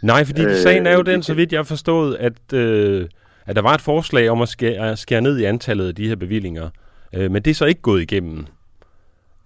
Nej, 0.01 0.25
fordi 0.25 0.43
øh, 0.43 0.55
sagen 0.55 0.85
er 0.87 0.95
jo 0.95 1.01
den, 1.01 1.23
så 1.23 1.33
vidt 1.33 1.51
jeg 1.51 1.59
har 1.59 1.63
forstået, 1.63 2.15
at, 2.15 2.53
øh, 2.53 3.05
at 3.45 3.55
der 3.55 3.61
var 3.61 3.73
et 3.73 3.81
forslag 3.81 4.29
om 4.29 4.41
at 4.41 4.49
skære, 4.49 4.97
skære 4.97 5.21
ned 5.21 5.37
i 5.37 5.43
antallet 5.43 5.87
af 5.87 5.95
de 5.95 6.07
her 6.07 6.15
bevillinger. 6.15 6.69
Øh, 7.13 7.31
men 7.31 7.41
det 7.41 7.51
er 7.51 7.55
så 7.55 7.65
ikke 7.65 7.81
gået 7.81 8.01
igennem. 8.01 8.45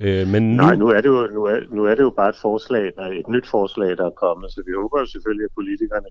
Øh, 0.03 0.27
men 0.27 0.43
nu... 0.43 0.63
Nej, 0.63 0.75
nu 0.75 0.87
er, 0.87 1.01
det 1.01 1.09
jo, 1.09 1.27
nu, 1.33 1.43
er, 1.43 1.59
nu 1.69 1.85
er 1.85 1.95
det 1.95 2.03
jo 2.03 2.09
bare 2.09 2.29
et 2.29 2.35
forslag, 2.41 2.91
der 2.95 3.05
et 3.07 3.27
nyt 3.27 3.47
forslag, 3.47 3.97
der 3.97 4.05
er 4.05 4.19
kommet, 4.25 4.51
så 4.51 4.63
vi 4.65 4.71
håber 4.81 4.99
jo 4.99 5.05
selvfølgelig, 5.05 5.43
at 5.43 5.51
politikerne 5.55 6.07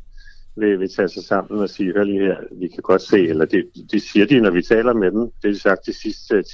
vil, 0.56 0.80
vil 0.80 0.94
tage 0.96 1.08
sig 1.08 1.24
sammen 1.24 1.60
og 1.60 1.68
sige, 1.68 1.92
hør 1.92 2.04
lige 2.04 2.20
her, 2.20 2.36
vi 2.52 2.68
kan 2.68 2.82
godt 2.82 3.02
se, 3.02 3.28
eller 3.28 3.44
det, 3.44 3.64
det 3.92 4.02
siger 4.02 4.26
de, 4.26 4.40
når 4.40 4.50
vi 4.50 4.62
taler 4.62 4.92
med 4.92 5.10
dem, 5.10 5.20
det 5.20 5.44
har 5.44 5.50
de 5.50 5.58
sagt 5.58 5.86
de 5.86 5.92
sidste 5.92 6.44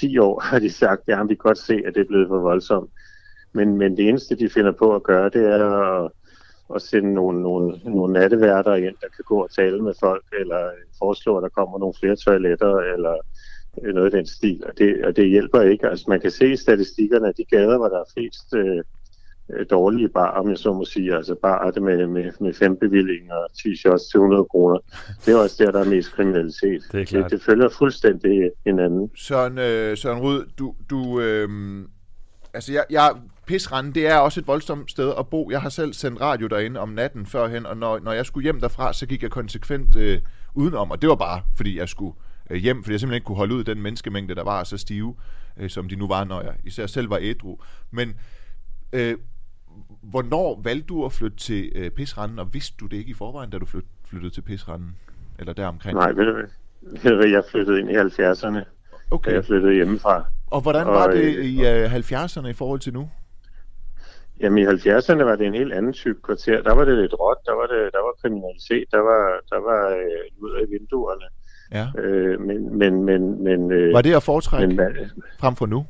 10 0.00 0.18
år, 0.18 0.40
har 0.40 0.58
de 0.58 0.70
sagt, 0.70 1.02
ja, 1.08 1.22
vi 1.22 1.34
kan 1.34 1.36
godt 1.36 1.58
se, 1.58 1.82
at 1.86 1.94
det 1.94 2.00
er 2.00 2.08
blevet 2.08 2.28
for 2.28 2.40
voldsomt. 2.40 2.90
Men, 3.52 3.76
men 3.78 3.96
det 3.96 4.08
eneste, 4.08 4.36
de 4.36 4.48
finder 4.48 4.72
på 4.72 4.94
at 4.94 5.02
gøre, 5.02 5.30
det 5.30 5.44
er 5.46 5.70
at, 6.04 6.10
at 6.74 6.82
sende 6.82 7.14
nogle, 7.14 7.42
nogle, 7.42 7.80
nogle 7.84 8.12
natteværter 8.12 8.74
ind, 8.74 8.96
der 9.00 9.08
kan 9.16 9.24
gå 9.24 9.42
og 9.42 9.50
tale 9.50 9.82
med 9.82 9.94
folk, 10.00 10.24
eller 10.40 10.70
foreslå, 10.98 11.36
at 11.36 11.42
der 11.42 11.48
kommer 11.48 11.78
nogle 11.78 11.94
flere 12.00 12.16
toiletter, 12.16 12.76
eller 12.76 13.14
noget 13.82 14.04
af 14.04 14.10
den 14.10 14.26
stil, 14.26 14.62
og 14.66 14.78
det, 14.78 15.04
og 15.04 15.16
det 15.16 15.28
hjælper 15.28 15.60
ikke. 15.60 15.88
Altså 15.88 16.04
man 16.08 16.20
kan 16.20 16.30
se 16.30 16.52
i 16.52 16.56
statistikkerne, 16.56 17.28
at 17.28 17.36
de 17.36 17.44
gader, 17.44 17.78
hvor 17.78 17.88
der 17.88 17.98
er 17.98 18.10
flest 18.14 18.54
øh, 18.54 18.82
øh 19.50 19.66
dårlige 19.70 20.08
bar, 20.08 20.30
om 20.30 20.50
jeg 20.50 20.58
så 20.58 20.72
må 20.72 20.84
sige, 20.84 21.14
altså 21.14 21.34
bar 21.42 21.70
det 21.70 21.82
med, 21.82 22.06
med, 22.06 22.32
med 22.40 22.54
fem 22.54 22.76
bevillinger 22.76 23.34
og 23.34 23.48
10 23.62 23.76
shots 23.76 24.04
til 24.04 24.18
100 24.18 24.44
kroner, 24.44 24.78
det 25.26 25.34
er 25.34 25.38
også 25.38 25.64
der, 25.64 25.70
der 25.70 25.80
er 25.80 25.88
mest 25.88 26.12
kriminalitet. 26.12 26.82
Det, 26.92 27.00
er 27.00 27.04
klart. 27.04 27.24
det, 27.24 27.30
det 27.30 27.42
følger 27.42 27.68
fuldstændig 27.68 28.50
hinanden. 28.66 29.10
Søren, 29.16 29.58
øh, 29.58 29.96
Søren 29.96 30.20
Rud, 30.20 30.50
du, 30.58 30.74
du 30.90 31.20
øh, 31.20 31.48
altså 32.54 32.72
jeg, 32.72 32.84
jeg 32.90 33.10
Pisrande, 33.46 33.94
det 33.94 34.06
er 34.06 34.16
også 34.16 34.40
et 34.40 34.46
voldsomt 34.46 34.90
sted 34.90 35.12
at 35.18 35.28
bo. 35.28 35.50
Jeg 35.50 35.60
har 35.60 35.68
selv 35.68 35.92
sendt 35.92 36.20
radio 36.20 36.46
derinde 36.46 36.80
om 36.80 36.88
natten 36.88 37.26
førhen, 37.26 37.66
og 37.66 37.76
når, 37.76 37.98
når 37.98 38.12
jeg 38.12 38.26
skulle 38.26 38.44
hjem 38.44 38.60
derfra, 38.60 38.92
så 38.92 39.06
gik 39.06 39.22
jeg 39.22 39.30
konsekvent 39.30 39.96
øh, 39.96 40.20
udenom, 40.54 40.90
og 40.90 41.02
det 41.02 41.08
var 41.08 41.14
bare, 41.14 41.42
fordi 41.56 41.78
jeg 41.78 41.88
skulle 41.88 42.14
øh, 42.50 42.56
hjem, 42.56 42.82
fordi 42.82 42.92
jeg 42.92 43.00
simpelthen 43.00 43.16
ikke 43.16 43.24
kunne 43.24 43.36
holde 43.36 43.54
ud 43.54 43.64
den 43.64 43.82
menneskemængde, 43.82 44.34
der 44.34 44.44
var 44.44 44.64
så 44.64 44.76
stive, 44.76 45.16
øh, 45.56 45.70
som 45.70 45.88
de 45.88 45.96
nu 45.96 46.08
var, 46.08 46.24
når 46.24 46.42
jeg 46.42 46.54
især 46.64 46.86
selv 46.86 47.10
var 47.10 47.18
ædru. 47.20 47.58
Men 47.90 48.14
øh, 48.92 49.16
hvornår 50.02 50.60
valgte 50.64 50.86
du 50.86 51.04
at 51.04 51.12
flytte 51.12 51.36
til 51.36 51.72
øh, 51.74 51.90
Pisranden, 51.90 52.38
og 52.38 52.54
vidste 52.54 52.76
du 52.80 52.86
det 52.86 52.96
ikke 52.96 53.10
i 53.10 53.14
forvejen, 53.14 53.50
da 53.50 53.58
du 53.58 53.66
flyt, 53.66 53.84
flyttede 54.04 54.34
til 54.34 54.42
Pisranden? 54.42 54.96
Eller 55.38 55.52
deromkring? 55.52 55.96
Nej, 55.96 56.12
ved 56.12 56.24
du 56.24 56.32
hvad? 56.32 57.28
Jeg 57.28 57.42
flyttede 57.50 57.80
ind 57.80 57.90
i 57.90 57.94
70'erne, 57.94 58.64
okay. 59.10 59.30
da 59.30 59.36
jeg 59.36 59.44
flyttede 59.44 59.74
hjemmefra. 59.74 60.24
Og 60.46 60.60
hvordan 60.60 60.86
var 60.86 61.06
og, 61.06 61.12
det 61.12 61.36
øh, 61.36 61.44
i 61.44 61.66
øh, 61.66 61.94
70'erne 61.94 62.46
i 62.46 62.52
forhold 62.52 62.80
til 62.80 62.92
nu? 62.92 63.10
Jamen 64.40 64.58
i 64.58 64.66
70'erne 64.66 65.22
var 65.30 65.36
det 65.36 65.46
en 65.46 65.54
helt 65.54 65.72
anden 65.72 65.92
type 65.92 66.20
kvarter. 66.22 66.62
Der 66.62 66.74
var 66.74 66.84
det 66.84 66.96
lidt 66.98 67.14
råt, 67.20 67.40
der 67.46 67.54
var, 67.60 67.66
det, 67.66 67.92
der 67.92 68.02
var 68.06 68.14
kriminalitet, 68.20 68.86
der 68.90 69.02
var, 69.10 69.24
der 69.52 69.60
var 69.70 69.82
øh, 69.88 70.42
ud 70.44 70.52
af 70.60 70.64
vinduerne. 70.70 71.26
Ja. 71.74 71.86
Øh, 71.98 72.40
men, 72.40 72.78
men, 72.78 73.04
men, 73.04 73.44
men, 73.44 73.72
øh, 73.72 73.92
var 73.92 74.02
det 74.02 74.14
at 74.14 74.22
foretrække 74.22 74.74
men, 74.74 74.96
frem 75.40 75.56
for 75.56 75.66
nu? 75.66 75.86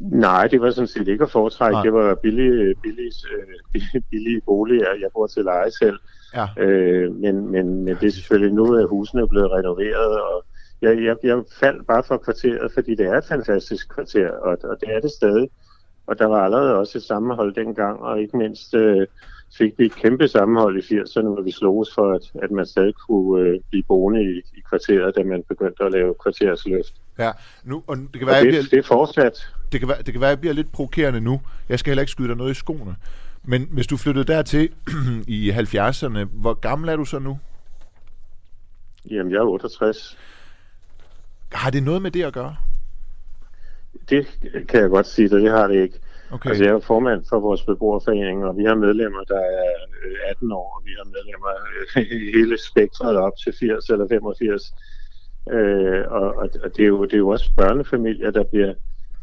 Nej, 0.00 0.46
det 0.46 0.60
var 0.60 0.70
sådan 0.70 0.88
set 0.88 1.08
ikke 1.08 1.24
at 1.24 1.30
foretrække. 1.30 1.72
Nej. 1.72 1.82
Det 1.82 1.92
var 1.92 2.14
billige, 2.14 2.74
billige, 2.82 3.12
øh, 3.74 4.02
billige 4.10 4.40
boliger. 4.40 4.86
Jeg 5.00 5.08
bor 5.14 5.26
til 5.26 5.44
leje 5.44 5.70
selv. 5.70 5.98
Ja. 6.34 6.46
Øh, 6.56 7.14
men, 7.14 7.48
men, 7.48 7.84
men 7.84 7.96
det 8.00 8.06
er 8.06 8.10
selvfølgelig 8.10 8.54
nu, 8.54 8.74
at 8.76 8.88
husene 8.88 9.22
er 9.22 9.26
blevet 9.26 9.52
renoveret, 9.52 10.20
og 10.20 10.44
jeg, 10.82 11.04
jeg, 11.04 11.16
jeg 11.22 11.42
faldt 11.60 11.86
bare 11.86 12.02
for 12.02 12.16
kvarteret, 12.16 12.72
fordi 12.74 12.94
det 12.94 13.06
er 13.06 13.18
et 13.18 13.24
fantastisk 13.24 13.94
kvarter, 13.94 14.30
og, 14.30 14.58
og 14.64 14.76
det 14.80 14.88
er 14.96 15.00
det 15.00 15.10
stadig. 15.10 15.48
Og 16.06 16.18
der 16.18 16.26
var 16.26 16.44
allerede 16.44 16.76
også 16.76 16.98
et 16.98 17.04
sammenhold 17.04 17.54
dengang, 17.54 18.00
og 18.00 18.20
ikke 18.20 18.36
mindst 18.36 18.74
øh, 18.74 19.06
fik 19.58 19.72
vi 19.78 19.84
et 19.86 19.94
kæmpe 19.94 20.28
sammenhold 20.28 20.76
i 20.76 20.94
80'erne, 20.94 21.28
hvor 21.28 21.42
vi 21.42 21.50
sloges 21.50 21.94
for, 21.94 22.12
at, 22.12 22.42
at 22.42 22.50
man 22.50 22.66
stadig 22.66 22.94
kunne 22.94 23.48
øh, 23.48 23.60
blive 23.70 23.82
boende 23.82 24.22
i, 24.22 24.38
i 24.38 24.60
kvarteret, 24.68 25.16
da 25.16 25.22
man 25.22 25.42
begyndte 25.48 25.84
at 25.84 25.92
lave 25.92 26.14
kvartersløft. 26.22 26.94
Ja, 27.18 27.30
nu, 27.64 27.82
og 27.86 27.96
det 27.96 28.18
kan 28.18 28.26
være, 28.26 28.36
og 28.36 28.42
det, 28.42 28.48
bliver, 28.48 28.62
det 28.70 28.78
er 28.78 28.82
fortsat. 28.82 29.52
Det 29.72 29.80
kan, 29.80 29.88
være, 29.88 30.02
det 30.02 30.12
kan 30.14 30.20
være, 30.20 30.30
at 30.30 30.36
jeg 30.36 30.40
bliver 30.40 30.54
lidt 30.54 30.72
provokerende 30.72 31.20
nu. 31.20 31.40
Jeg 31.68 31.78
skal 31.78 31.90
heller 31.90 32.02
ikke 32.02 32.12
skyde 32.12 32.28
dig 32.28 32.36
noget 32.36 32.50
i 32.50 32.54
skoene. 32.54 32.96
Men 33.44 33.68
hvis 33.70 33.86
du 33.86 33.96
flyttede 33.96 34.32
dertil 34.32 34.68
i 35.28 35.50
70'erne, 35.50 36.24
hvor 36.24 36.54
gammel 36.54 36.88
er 36.88 36.96
du 36.96 37.04
så 37.04 37.18
nu? 37.18 37.38
Jamen, 39.10 39.32
jeg 39.32 39.38
er 39.38 39.44
68. 39.44 40.18
Har 41.52 41.70
det 41.70 41.82
noget 41.82 42.02
med 42.02 42.10
det 42.10 42.22
at 42.22 42.32
gøre? 42.32 42.56
Det 44.10 44.26
kan 44.68 44.80
jeg 44.80 44.90
godt 44.90 45.06
sige, 45.06 45.28
det 45.28 45.50
har 45.50 45.66
det 45.66 45.82
ikke. 45.82 45.98
Okay. 46.32 46.48
Altså, 46.48 46.64
jeg 46.64 46.72
er 46.72 46.80
formand 46.80 47.24
for 47.28 47.40
vores 47.40 47.62
beboerforening, 47.62 48.44
og 48.44 48.56
vi 48.56 48.64
har 48.64 48.74
medlemmer, 48.74 49.22
der 49.34 49.40
er 49.40 49.70
18 50.30 50.46
øh, 50.46 50.56
år, 50.56 50.68
og 50.76 50.82
vi 50.86 50.92
har 50.98 51.06
medlemmer 51.16 51.54
øh, 51.96 52.06
hele 52.36 52.58
spektret 52.70 53.16
op 53.16 53.32
til 53.44 53.52
80 53.60 53.88
eller 53.88 54.06
85. 54.08 54.74
Øh, 55.52 56.02
og, 56.10 56.26
og, 56.40 56.48
og 56.64 56.76
det, 56.76 56.82
er 56.82 56.86
jo, 56.94 57.04
det 57.04 57.14
er 57.14 57.24
jo 57.26 57.28
også 57.28 57.50
børnefamilier, 57.56 58.30
der 58.30 58.44
bliver, 58.44 58.74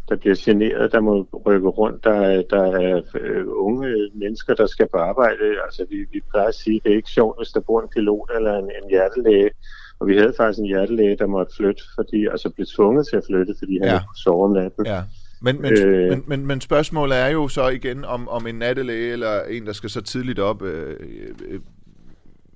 der 0.10 0.16
bliver 0.16 0.36
generet, 0.40 0.92
der 0.92 1.00
må 1.00 1.28
rykke 1.46 1.68
rundt. 1.68 2.04
Der 2.04 2.18
er, 2.32 2.42
der 2.42 2.64
er 2.84 3.02
øh, 3.16 3.46
unge 3.48 4.10
mennesker, 4.14 4.54
der 4.54 4.68
skal 4.68 4.88
på 4.94 4.98
arbejde. 4.98 5.46
Altså, 5.66 5.86
vi, 5.90 5.98
vi 6.14 6.22
plejer 6.32 6.48
at 6.48 6.56
sige, 6.56 6.76
at 6.76 6.84
det 6.84 6.92
er 6.92 6.96
ikke 6.96 7.10
sjovt, 7.10 7.40
hvis 7.40 7.50
der 7.50 7.60
bor 7.60 7.82
en 7.82 7.90
pilot 7.96 8.30
eller 8.36 8.54
en, 8.58 8.70
en 8.84 8.90
hjertelæge. 8.90 9.50
Og 10.00 10.08
vi 10.08 10.18
havde 10.18 10.34
faktisk 10.38 10.60
en 10.60 10.66
hjertelæge, 10.66 11.18
der 11.18 11.26
måtte 11.26 11.56
flytte, 11.56 11.84
fordi, 11.96 12.28
altså 12.28 12.50
blev 12.50 12.68
tvunget 12.76 13.08
til 13.08 13.18
at 13.18 13.24
flytte, 13.30 13.54
fordi 13.60 13.78
han 13.78 13.88
ja. 13.88 13.94
ikke 13.94 14.08
kunne 14.08 14.24
sove 14.24 14.46
om 14.46 14.52
natten. 14.52 14.86
Ja. 14.86 15.02
Men, 15.42 15.62
men, 15.62 15.74
øh, 15.74 16.10
men, 16.10 16.24
men, 16.28 16.46
men 16.46 16.62
spørgsmålet 16.62 17.18
er 17.18 17.28
jo 17.28 17.48
så 17.48 17.68
igen, 17.68 18.06
om, 18.06 18.28
om 18.28 18.48
en 18.48 18.56
nattelæge 18.56 19.12
eller 19.12 19.44
en, 19.44 19.66
der 19.66 19.74
skal 19.74 19.90
så 19.90 20.02
tidligt 20.02 20.40
op, 20.40 20.62
øh, 20.62 20.96
øh, 21.48 21.60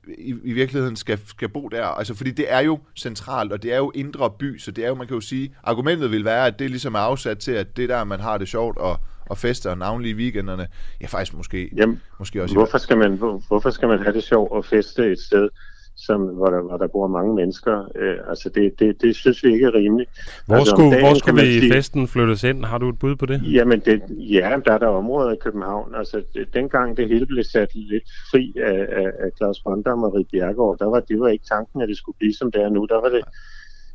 i, 0.07 0.35
i 0.43 0.53
virkeligheden 0.53 0.95
skal, 0.95 1.19
skal 1.27 1.49
bo 1.49 1.67
der. 1.67 1.85
Altså, 1.85 2.13
fordi 2.13 2.31
det 2.31 2.45
er 2.51 2.59
jo 2.59 2.79
centralt, 2.95 3.51
og 3.51 3.63
det 3.63 3.73
er 3.73 3.77
jo 3.77 3.91
indre 3.95 4.29
by, 4.39 4.57
så 4.57 4.71
det 4.71 4.83
er 4.83 4.87
jo, 4.87 4.95
man 4.95 5.07
kan 5.07 5.15
jo 5.15 5.21
sige, 5.21 5.55
argumentet 5.63 6.11
vil 6.11 6.25
være, 6.25 6.47
at 6.47 6.59
det 6.59 6.69
ligesom 6.69 6.95
er 6.95 6.99
afsat 6.99 7.37
til, 7.37 7.51
at 7.51 7.77
det 7.77 7.89
der, 7.89 8.03
man 8.03 8.19
har 8.19 8.37
det 8.37 8.47
sjovt 8.47 8.77
og, 8.77 8.97
og 9.25 9.37
fester, 9.37 9.75
navnlig 9.75 10.11
i 10.11 10.13
weekenderne, 10.13 10.67
ja 11.01 11.05
faktisk 11.05 11.37
måske, 11.37 11.69
Jamen, 11.75 12.01
måske 12.19 12.43
også 12.43 12.55
hvorfor 12.55 12.77
skal, 12.77 12.97
man, 12.97 13.13
hvor, 13.13 13.41
hvorfor 13.47 13.69
skal 13.69 13.87
man 13.87 13.99
have 13.99 14.13
det 14.13 14.23
sjovt 14.23 14.51
og 14.51 14.65
feste 14.65 15.11
et 15.11 15.19
sted, 15.19 15.49
som, 15.95 16.21
hvor, 16.21 16.45
der, 16.45 16.61
hvor 16.61 16.77
der 16.77 16.87
bor 16.87 17.07
mange 17.07 17.35
mennesker. 17.35 17.91
Øh, 17.95 18.17
altså 18.29 18.49
det, 18.49 18.79
det, 18.79 19.01
det 19.01 19.15
synes 19.15 19.43
vi 19.43 19.53
ikke 19.53 19.65
er 19.65 19.73
rimeligt. 19.73 20.09
Hvor 20.45 20.55
altså, 20.55 20.71
skulle, 20.71 20.91
dagen, 20.91 21.05
hvor 21.05 21.13
skulle 21.13 21.41
vi 21.41 21.59
sige, 21.59 21.73
festen 21.73 22.07
flyttes 22.07 22.43
ind? 22.43 22.65
Har 22.65 22.77
du 22.77 22.89
et 22.89 22.99
bud 22.99 23.15
på 23.15 23.25
det? 23.25 23.41
Jamen, 23.53 23.79
det, 23.79 24.01
ja, 24.09 24.57
der 24.65 24.71
er 24.73 24.77
der 24.77 24.87
områder 24.87 25.31
i 25.31 25.37
København. 25.41 25.95
Altså 25.95 26.23
det, 26.33 26.53
dengang 26.53 26.97
det 26.97 27.07
hele 27.07 27.25
blev 27.25 27.43
sat 27.43 27.75
lidt 27.75 28.03
fri 28.31 28.53
af, 28.63 28.87
af, 29.01 29.11
af 29.19 29.29
Claus 29.37 29.59
Brandam 29.59 30.03
og 30.03 30.15
Rik 30.15 30.27
Bjergaard, 30.31 30.77
der 30.79 30.85
var, 30.85 30.99
det 30.99 31.19
var 31.19 31.27
ikke 31.27 31.45
tanken, 31.45 31.81
at 31.81 31.89
det 31.89 31.97
skulle 31.97 32.17
blive 32.17 32.33
som 32.33 32.51
det 32.51 32.61
er 32.61 32.69
nu. 32.69 32.85
Der 32.85 33.01
var 33.01 33.09
det, 33.09 33.23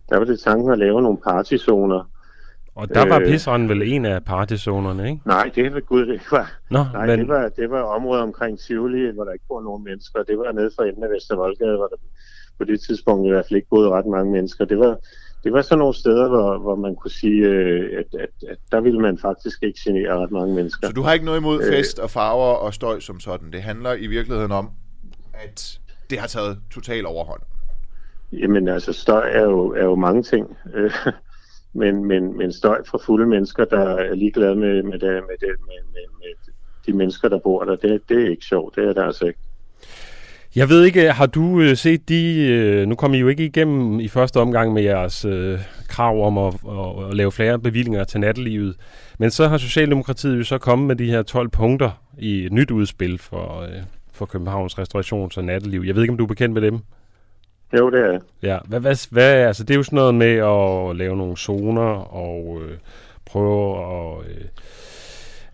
der 0.08 0.16
var 0.16 0.24
det 0.24 0.40
tanken 0.40 0.70
at 0.70 0.78
lave 0.78 1.02
nogle 1.02 1.18
partyzoner, 1.18 2.10
og 2.78 2.88
der 2.94 3.08
var 3.08 3.20
øh, 3.20 3.26
Pisranden 3.26 3.68
vel 3.68 3.82
en 3.82 4.04
af 4.04 4.24
partizonerne, 4.24 5.08
ikke? 5.10 5.20
Nej, 5.24 5.50
det 5.54 5.74
var 5.74 5.80
gud, 5.80 6.06
det 6.06 6.20
var. 6.30 6.58
Nå, 6.70 6.84
nej, 6.92 7.06
men... 7.06 7.18
det 7.18 7.28
var, 7.28 7.48
det 7.48 7.70
var 7.70 7.82
området 7.82 8.22
omkring 8.22 8.58
Tivoli, 8.58 9.10
hvor 9.14 9.24
der 9.24 9.32
ikke 9.32 9.44
bor 9.48 9.62
nogen 9.62 9.84
mennesker. 9.84 10.22
Det 10.22 10.38
var 10.38 10.52
nede 10.52 10.70
for 10.76 10.82
enden 10.82 11.04
af 11.04 11.10
Vestervoldgade, 11.10 11.76
hvor 11.76 11.86
der 11.86 11.96
på 12.58 12.64
det 12.64 12.80
tidspunkt 12.80 13.26
i 13.26 13.30
hvert 13.30 13.44
fald 13.48 13.56
ikke 13.56 13.68
boede 13.68 13.88
ret 13.90 14.06
mange 14.06 14.32
mennesker. 14.32 14.64
Det 14.64 14.78
var, 14.78 14.96
det 15.44 15.52
var 15.52 15.62
sådan 15.62 15.78
nogle 15.78 15.94
steder, 15.94 16.28
hvor, 16.28 16.58
hvor 16.58 16.76
man 16.76 16.94
kunne 16.94 17.10
sige, 17.10 17.42
øh, 17.46 17.98
at, 17.98 18.20
at, 18.20 18.50
at 18.50 18.58
der 18.72 18.80
ville 18.80 19.00
man 19.00 19.18
faktisk 19.18 19.62
ikke 19.62 19.80
genere 19.84 20.22
ret 20.22 20.30
mange 20.30 20.54
mennesker. 20.54 20.86
Så 20.86 20.92
du 20.92 21.02
har 21.02 21.12
ikke 21.12 21.24
noget 21.24 21.38
imod 21.38 21.62
øh, 21.62 21.72
fest 21.72 21.98
og 21.98 22.10
farver 22.10 22.54
og 22.54 22.74
støj 22.74 23.00
som 23.00 23.20
sådan? 23.20 23.52
Det 23.52 23.62
handler 23.62 23.94
i 23.94 24.06
virkeligheden 24.06 24.52
om, 24.52 24.70
at 25.34 25.78
det 26.10 26.18
har 26.18 26.26
taget 26.26 26.58
total 26.70 27.06
overhånd? 27.06 27.40
Jamen 28.32 28.68
altså, 28.68 28.92
støj 28.92 29.30
er 29.32 29.42
jo, 29.42 29.74
er 29.74 29.84
jo 29.84 29.94
mange 29.94 30.22
ting 30.22 30.56
men, 31.78 32.04
men, 32.04 32.38
men 32.38 32.52
støj 32.52 32.84
fra 32.84 32.98
fulde 33.06 33.26
mennesker, 33.26 33.64
der 33.64 33.80
er 33.80 34.14
ligeglade 34.14 34.56
med, 34.56 34.82
med, 34.82 34.98
det, 34.98 35.22
med, 35.28 35.36
det, 35.40 35.48
med, 35.66 35.80
med, 35.92 36.06
med 36.18 36.52
de 36.86 36.92
mennesker, 36.92 37.28
der 37.28 37.38
bor 37.38 37.64
der, 37.64 37.76
det, 37.76 38.00
det 38.08 38.22
er 38.22 38.30
ikke 38.30 38.44
sjovt. 38.44 38.76
Det 38.76 38.84
er 38.84 38.92
det 38.92 39.02
altså 39.02 39.24
ikke. 39.24 39.38
Jeg 40.56 40.68
ved 40.68 40.84
ikke, 40.84 41.12
har 41.12 41.26
du 41.26 41.60
øh, 41.60 41.76
set 41.76 42.08
de... 42.08 42.48
Øh, 42.48 42.86
nu 42.86 42.94
kom 42.94 43.14
I 43.14 43.18
jo 43.18 43.28
ikke 43.28 43.44
igennem 43.44 44.00
i 44.00 44.08
første 44.08 44.40
omgang 44.40 44.72
med 44.72 44.82
jeres 44.82 45.24
øh, 45.24 45.58
krav 45.88 46.26
om 46.26 46.38
at, 46.38 46.54
at, 46.54 47.08
at 47.08 47.14
lave 47.14 47.32
flere 47.32 47.58
bevillinger 47.58 48.04
til 48.04 48.20
nattelivet. 48.20 48.76
Men 49.18 49.30
så 49.30 49.48
har 49.48 49.58
Socialdemokratiet 49.58 50.38
jo 50.38 50.44
så 50.44 50.58
kommet 50.58 50.86
med 50.88 50.96
de 50.96 51.10
her 51.10 51.22
12 51.22 51.48
punkter 51.48 51.90
i 52.18 52.44
et 52.44 52.52
nyt 52.52 52.70
udspil 52.70 53.18
for, 53.18 53.60
øh, 53.62 53.82
for 54.12 54.26
Københavns 54.26 54.78
restaurations- 54.78 55.36
og 55.36 55.44
natteliv. 55.44 55.82
Jeg 55.86 55.94
ved 55.94 56.02
ikke, 56.02 56.12
om 56.12 56.18
du 56.18 56.24
er 56.24 56.28
bekendt 56.28 56.54
med 56.54 56.62
dem? 56.62 56.78
Jo, 57.72 57.90
det 57.90 58.00
er 58.00 58.20
Ja, 58.42 58.58
hvad, 58.68 58.80
hvad, 58.80 59.08
hvad, 59.10 59.32
altså 59.32 59.64
det 59.64 59.70
er 59.74 59.78
jo 59.78 59.82
sådan 59.82 59.96
noget 59.96 60.14
med 60.14 60.34
at 60.36 60.96
lave 60.96 61.16
nogle 61.16 61.36
zoner 61.36 62.14
og 62.14 62.62
øh, 62.62 62.78
prøve 63.26 63.76
at... 63.78 64.30
Øh, 64.30 64.44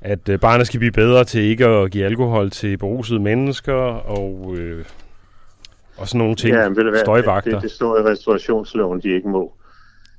at 0.01 0.29
øh, 0.29 0.41
barnet 0.41 0.67
skal 0.67 0.79
blive 0.79 0.93
bedre 0.93 1.25
til 1.25 1.43
ikke 1.43 1.67
at 1.67 1.91
give 1.91 2.05
alkohol 2.05 2.51
til 2.51 2.77
berusede 2.79 3.21
mennesker, 3.21 3.75
og 4.19 4.55
øh, 4.59 4.85
Og 5.97 6.09
sådan 6.09 6.19
nogle 6.19 6.35
ting, 6.35 6.55
Ja, 6.57 6.69
men 6.69 6.79
du 6.79 6.91
hvad, 6.91 7.01
støjvagter. 7.01 7.51
det, 7.53 7.63
det 7.63 7.71
står 7.71 7.99
i 7.99 8.03
restaurationsloven, 8.03 9.01
de 9.01 9.09
ikke 9.15 9.29
må. 9.29 9.53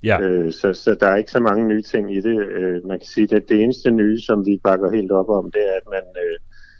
Ja, 0.03 0.19
Øh, 0.21 0.53
så, 0.53 0.73
så 0.73 0.95
der 0.99 1.07
er 1.07 1.15
ikke 1.15 1.31
så 1.31 1.39
mange 1.39 1.67
nye 1.67 1.81
ting 1.81 2.15
i 2.15 2.21
det. 2.21 2.39
Øh, 2.39 2.87
man 2.87 2.99
kan 2.99 3.07
sige, 3.07 3.35
at 3.35 3.43
det 3.49 3.63
eneste 3.63 3.91
nye, 3.91 4.21
som 4.21 4.45
vi 4.45 4.59
bakker 4.63 4.91
helt 4.91 5.11
op 5.11 5.29
om, 5.29 5.51
det 5.51 5.61
er, 5.61 5.75
at 5.75 5.87
man 5.89 6.23
øh, 6.23 6.37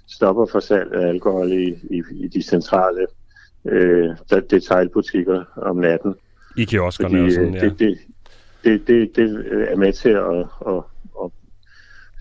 stopper 0.08 0.46
for 0.46 0.60
salg 0.60 0.94
af 0.94 1.08
alkohol 1.08 1.52
i, 1.52 1.78
i, 1.90 2.04
i 2.12 2.28
de 2.28 2.44
centrale 2.44 3.08
øh, 3.66 4.10
der- 4.30 4.40
detailbutikker 4.40 5.44
om 5.58 5.76
natten. 5.78 6.16
i 6.58 6.64
kioskerne 6.66 7.10
Fordi 7.10 7.22
og 7.22 7.26
øh, 7.28 7.32
sådan, 7.34 7.54
ja. 7.54 7.60
det, 7.60 7.80
det, 7.80 7.98
det, 8.64 8.88
det, 8.88 9.16
det 9.16 9.46
er 9.72 9.76
med 9.76 9.94
til 9.94 10.10
at, 10.10 10.38
at, 10.74 10.84
at 11.24 11.32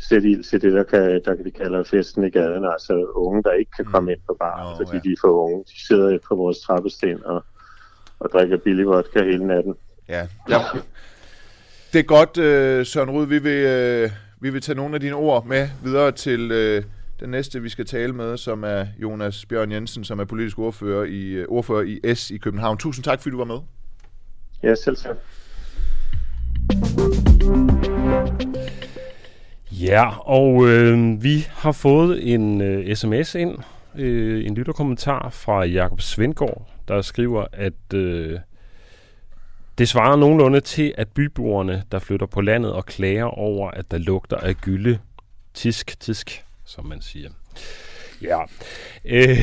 sætte 0.08 0.28
ild 0.30 0.44
til 0.44 0.62
det, 0.62 0.72
der, 0.72 0.82
kan, 0.82 1.20
der 1.24 1.42
vi 1.44 1.50
kalder 1.50 1.84
festen 1.84 2.24
i 2.24 2.30
gaden. 2.30 2.64
Altså 2.64 3.12
unge, 3.14 3.42
der 3.42 3.52
ikke 3.52 3.70
kan 3.76 3.84
komme 3.84 4.12
ind 4.12 4.20
på 4.26 4.36
bar, 4.40 4.70
Nå, 4.70 4.76
fordi 4.76 4.96
ja. 4.96 5.00
de 5.08 5.12
er 5.12 5.16
for 5.20 5.44
unge. 5.44 5.58
De 5.64 5.86
sidder 5.86 6.18
på 6.28 6.34
vores 6.34 6.58
trappesten 6.60 7.24
og, 7.24 7.44
og 8.20 8.30
drikker 8.32 8.56
billig 8.56 8.86
vodka 8.86 9.24
hele 9.24 9.46
natten. 9.46 9.74
Ja. 10.08 10.26
ja. 10.48 10.58
Det 11.92 11.98
er 11.98 12.02
godt, 12.04 12.38
øh, 12.38 12.86
Søren 12.86 13.10
Rud. 13.10 13.26
Vi 13.26 13.38
vil, 13.38 13.64
øh, 13.66 14.10
vi 14.40 14.50
vil 14.50 14.60
tage 14.62 14.76
nogle 14.76 14.94
af 14.94 15.00
dine 15.00 15.14
ord 15.14 15.46
med 15.46 15.68
videre 15.84 16.12
til 16.12 16.50
øh, 16.52 16.82
den 17.20 17.30
næste, 17.30 17.62
vi 17.62 17.68
skal 17.68 17.86
tale 17.86 18.12
med, 18.12 18.36
som 18.36 18.64
er 18.64 18.86
Jonas 19.02 19.46
Bjørn 19.46 19.72
Jensen, 19.72 20.04
som 20.04 20.20
er 20.20 20.24
politisk 20.24 20.58
ordfører 20.58 21.04
i, 21.04 21.22
øh, 21.22 21.46
ordfører 21.48 21.82
i 21.82 22.14
S 22.14 22.30
i 22.30 22.36
København. 22.36 22.78
Tusind 22.78 23.04
tak, 23.04 23.20
fordi 23.20 23.30
du 23.30 23.38
var 23.38 23.44
med. 23.44 23.58
Ja, 24.62 24.74
selv 24.74 24.96
tak. 24.96 25.16
Ja, 29.72 30.28
og 30.28 30.68
øh, 30.68 31.22
vi 31.22 31.46
har 31.50 31.72
fået 31.72 32.34
en 32.34 32.60
øh, 32.60 32.96
sms 32.96 33.34
ind, 33.34 33.58
øh, 33.94 34.46
en 34.46 34.54
lytterkommentar 34.54 35.28
fra 35.30 35.64
Jakob 35.64 36.00
Svendgaard, 36.00 36.68
der 36.88 37.02
skriver, 37.02 37.46
at 37.52 37.94
øh, 37.94 38.38
det 39.78 39.88
svarer 39.88 40.16
nogenlunde 40.16 40.60
til, 40.60 40.94
at 40.98 41.08
byboerne, 41.08 41.82
der 41.92 41.98
flytter 41.98 42.26
på 42.26 42.40
landet 42.40 42.72
og 42.72 42.86
klager 42.86 43.24
over, 43.24 43.70
at 43.70 43.90
der 43.90 43.98
lugter 43.98 44.36
af 44.36 44.54
gylde, 44.56 44.98
tisk, 45.54 46.00
tisk, 46.00 46.44
som 46.74 46.86
man 46.86 47.02
siger. 47.02 47.30
Ja, 48.22 48.38
øh, 49.04 49.38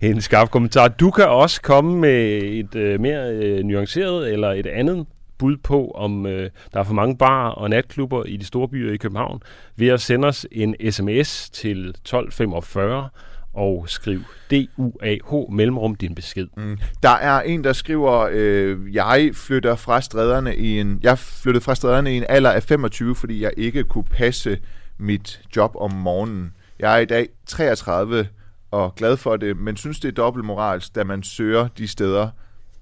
en 0.10 0.20
skarp 0.20 0.50
kommentar. 0.50 0.88
Du 0.88 1.10
kan 1.10 1.28
også 1.28 1.62
komme 1.62 2.00
med 2.00 2.42
et 2.42 2.74
øh, 2.74 3.00
mere 3.00 3.32
øh, 3.32 3.64
nuanceret 3.64 4.32
eller 4.32 4.52
et 4.52 4.66
andet 4.66 5.06
bud 5.38 5.56
på, 5.56 5.90
om 5.90 6.26
øh, 6.26 6.50
der 6.72 6.80
er 6.80 6.84
for 6.84 6.94
mange 6.94 7.16
barer 7.16 7.50
og 7.50 7.70
natklubber 7.70 8.24
i 8.24 8.36
de 8.36 8.44
store 8.44 8.68
byer 8.68 8.92
i 8.92 8.96
København, 8.96 9.42
ved 9.76 9.88
at 9.88 10.00
sende 10.00 10.28
os 10.28 10.46
en 10.52 10.76
sms 10.90 11.50
til 11.50 11.88
1245 11.88 13.08
og 13.54 13.84
skriv 13.88 14.20
DUAH 14.50 15.52
mellemrum 15.52 15.94
din 15.94 16.14
besked. 16.14 16.46
Mm. 16.56 16.78
Der 17.02 17.08
er 17.16 17.40
en, 17.40 17.64
der 17.64 17.72
skriver, 17.72 18.28
øh, 18.32 18.94
jeg 18.94 19.30
flytter 19.34 19.76
fra 19.76 20.00
stræderne 20.00 20.56
i 20.56 20.80
en, 20.80 21.00
jeg 21.02 21.18
flyttede 21.18 21.64
fra 21.64 21.74
stræderne 21.74 22.14
i 22.14 22.16
en 22.16 22.24
alder 22.28 22.50
af 22.50 22.62
25, 22.62 23.16
fordi 23.16 23.42
jeg 23.42 23.52
ikke 23.56 23.84
kunne 23.84 24.04
passe 24.04 24.58
mit 25.02 25.40
job 25.56 25.76
om 25.76 25.90
morgenen. 25.92 26.54
Jeg 26.78 26.94
er 26.94 26.98
i 26.98 27.04
dag 27.04 27.28
33 27.46 28.28
og 28.70 28.94
glad 28.94 29.16
for 29.16 29.36
det, 29.36 29.56
men 29.56 29.76
synes, 29.76 30.00
det 30.00 30.08
er 30.08 30.12
dobbeltmoralsk, 30.12 30.94
da 30.94 31.04
man 31.04 31.22
søger 31.22 31.68
de 31.78 31.88
steder, 31.88 32.28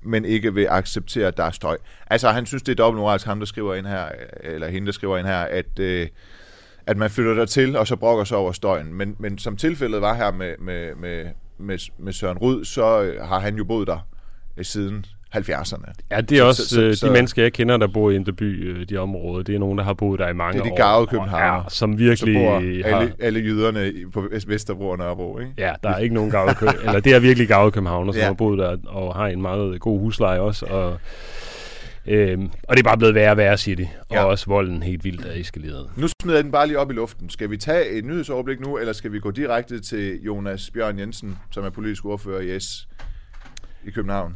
men 0.02 0.24
ikke 0.24 0.54
vil 0.54 0.66
acceptere, 0.70 1.26
at 1.26 1.36
der 1.36 1.44
er 1.44 1.50
støj. 1.50 1.76
Altså, 2.06 2.30
han 2.30 2.46
synes, 2.46 2.62
det 2.62 2.72
er 2.72 2.76
dobbeltmoralsk, 2.76 3.26
ham 3.26 3.38
der 3.38 3.46
skriver 3.46 3.74
ind 3.74 3.86
her, 3.86 4.08
eller 4.40 4.68
hende, 4.68 4.86
der 4.86 4.92
skriver 4.92 5.18
ind 5.18 5.26
her, 5.26 5.40
at, 5.40 5.78
øh, 5.78 6.08
at 6.86 6.96
man 6.96 7.10
flytter 7.10 7.34
der 7.34 7.44
til, 7.44 7.76
og 7.76 7.86
så 7.86 7.96
brokker 7.96 8.24
sig 8.24 8.36
over 8.36 8.52
støjen. 8.52 8.94
Men, 8.94 9.16
men 9.18 9.38
som 9.38 9.56
tilfældet 9.56 10.00
var 10.00 10.14
her 10.14 10.32
med, 10.32 10.54
med, 10.58 10.94
med, 10.94 11.26
med, 11.58 11.78
med 11.98 12.12
Søren 12.12 12.38
Rud, 12.38 12.64
så 12.64 13.02
øh, 13.02 13.22
har 13.22 13.38
han 13.38 13.56
jo 13.56 13.64
boet 13.64 13.86
der 13.86 14.08
øh, 14.56 14.64
siden 14.64 15.06
70'erne. 15.36 15.92
Ja, 16.10 16.20
det 16.20 16.32
er 16.32 16.36
Så- 16.42 16.44
også 16.46 16.62
så- 16.68 16.74
så- 16.74 16.82
øh, 16.82 16.94
så- 16.94 17.06
de 17.06 17.12
mennesker, 17.12 17.42
jeg 17.42 17.52
kender, 17.52 17.76
der 17.76 17.86
bor 17.86 18.10
i 18.10 18.14
Indreby, 18.14 18.68
øh, 18.78 18.86
de 18.88 18.96
områder. 18.96 19.42
Det 19.42 19.54
er 19.54 19.58
nogen, 19.58 19.78
der 19.78 19.84
har 19.84 19.92
boet 19.94 20.18
der 20.20 20.28
i 20.28 20.32
mange 20.32 20.52
Det 20.52 20.60
er 20.60 20.64
de 20.64 20.72
år. 20.72 20.76
garvede 20.76 21.00
og 21.06 21.08
københavnere. 21.08 21.54
Ja, 21.56 21.62
som 21.68 21.92
Så 21.92 21.98
virkelig 21.98 22.34
bor 22.34 22.50
har... 22.50 22.96
alle, 23.00 23.12
alle 23.20 23.40
jyderne 23.40 23.92
på 24.12 24.20
Vest- 24.30 24.48
Vesterbro 24.48 24.88
og 24.88 24.98
Nørrebro, 24.98 25.38
ikke? 25.38 25.52
Ja, 25.58 25.72
der 25.82 25.88
er 25.90 25.98
ikke 25.98 26.14
nogen 26.14 26.30
gavede 26.30 26.54
kø- 26.54 26.66
eller 26.86 27.00
det 27.00 27.14
er 27.14 27.18
virkelig 27.20 27.48
gavede 27.48 27.70
københavner, 27.72 28.12
som 28.12 28.20
ja. 28.20 28.26
har 28.26 28.32
boet 28.32 28.58
der 28.58 28.76
og 28.86 29.14
har 29.14 29.26
en 29.26 29.42
meget 29.42 29.80
god 29.80 30.00
husleje 30.00 30.40
også. 30.40 30.66
Og, 30.66 30.98
øhm, 32.06 32.50
og 32.68 32.76
det 32.76 32.78
er 32.78 32.88
bare 32.88 32.98
blevet 32.98 33.14
værre 33.14 33.30
og 33.30 33.36
værre, 33.36 33.58
siger 33.58 33.76
de. 33.76 33.88
Og 34.08 34.16
Ja. 34.16 34.24
også 34.24 34.46
volden 34.46 34.82
helt 34.82 35.04
vildt 35.04 35.26
er 35.26 35.32
eskaleret. 35.32 35.86
Nu 35.96 36.06
smider 36.22 36.36
jeg 36.38 36.44
den 36.44 36.52
bare 36.52 36.66
lige 36.66 36.78
op 36.78 36.90
i 36.90 36.94
luften. 36.94 37.30
Skal 37.30 37.50
vi 37.50 37.56
tage 37.56 37.88
et 37.88 38.04
nyhedsoverblik 38.04 38.60
nu, 38.60 38.78
eller 38.78 38.92
skal 38.92 39.12
vi 39.12 39.18
gå 39.20 39.30
direkte 39.30 39.80
til 39.80 40.22
Jonas 40.22 40.70
Bjørn 40.74 40.98
Jensen, 40.98 41.38
som 41.50 41.64
er 41.64 41.70
politisk 41.70 42.04
ordfører 42.04 42.40
i 42.40 42.60
S 42.60 42.88
i 43.86 43.90
København? 43.90 44.34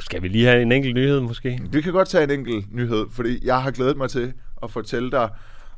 Skal 0.00 0.22
vi 0.22 0.28
lige 0.28 0.46
have 0.46 0.62
en 0.62 0.72
enkelt 0.72 0.94
nyhed 0.94 1.20
måske? 1.20 1.60
Vi 1.70 1.80
kan 1.80 1.92
godt 1.92 2.08
tage 2.08 2.24
en 2.24 2.30
enkelt 2.30 2.74
nyhed, 2.74 3.06
fordi 3.12 3.46
jeg 3.46 3.62
har 3.62 3.70
glædet 3.70 3.96
mig 3.96 4.10
til 4.10 4.32
at 4.62 4.70
fortælle 4.70 5.10
dig 5.10 5.28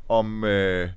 om 0.08 0.44
øh, 0.44 0.88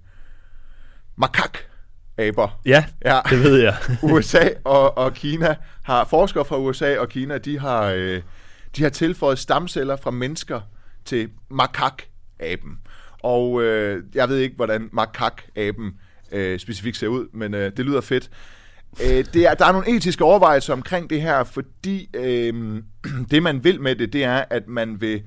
makak-aber. 1.15 2.59
Ja, 2.65 2.85
Ja. 3.05 3.19
det 3.29 3.43
ved 3.43 3.57
jeg. 3.61 3.75
USA 4.13 4.49
og, 4.63 4.97
og 4.97 5.13
Kina 5.13 5.55
har, 5.83 6.05
forskere 6.05 6.45
fra 6.45 6.57
USA 6.59 6.97
og 6.99 7.09
Kina, 7.09 7.37
de 7.37 7.59
har, 7.59 7.83
øh, 7.85 8.21
de 8.77 8.83
har 8.83 8.89
tilføjet 8.89 9.39
stamceller 9.39 9.95
fra 9.95 10.11
mennesker 10.11 10.61
til 11.05 11.29
makak-aben. 11.49 12.79
Og 13.23 13.61
øh, 13.63 14.03
jeg 14.15 14.29
ved 14.29 14.37
ikke, 14.37 14.55
hvordan 14.55 14.89
makak-aben 14.91 15.93
øh, 16.31 16.59
specifikt 16.59 16.97
ser 16.97 17.07
ud, 17.07 17.27
men 17.33 17.53
øh, 17.53 17.71
det 17.77 17.85
lyder 17.85 18.01
fedt. 18.01 18.29
Øh, 19.03 19.25
det 19.33 19.35
er, 19.35 19.53
der 19.53 19.65
er 19.65 19.71
nogle 19.71 19.95
etiske 19.95 20.23
overvejelser 20.23 20.73
omkring 20.73 21.09
det 21.09 21.21
her, 21.21 21.43
fordi 21.43 22.09
øh, 22.13 22.83
det 23.31 23.43
man 23.43 23.63
vil 23.63 23.81
med 23.81 23.95
det, 23.95 24.13
det 24.13 24.23
er, 24.23 24.45
at 24.49 24.67
man 24.67 25.01
vil 25.01 25.23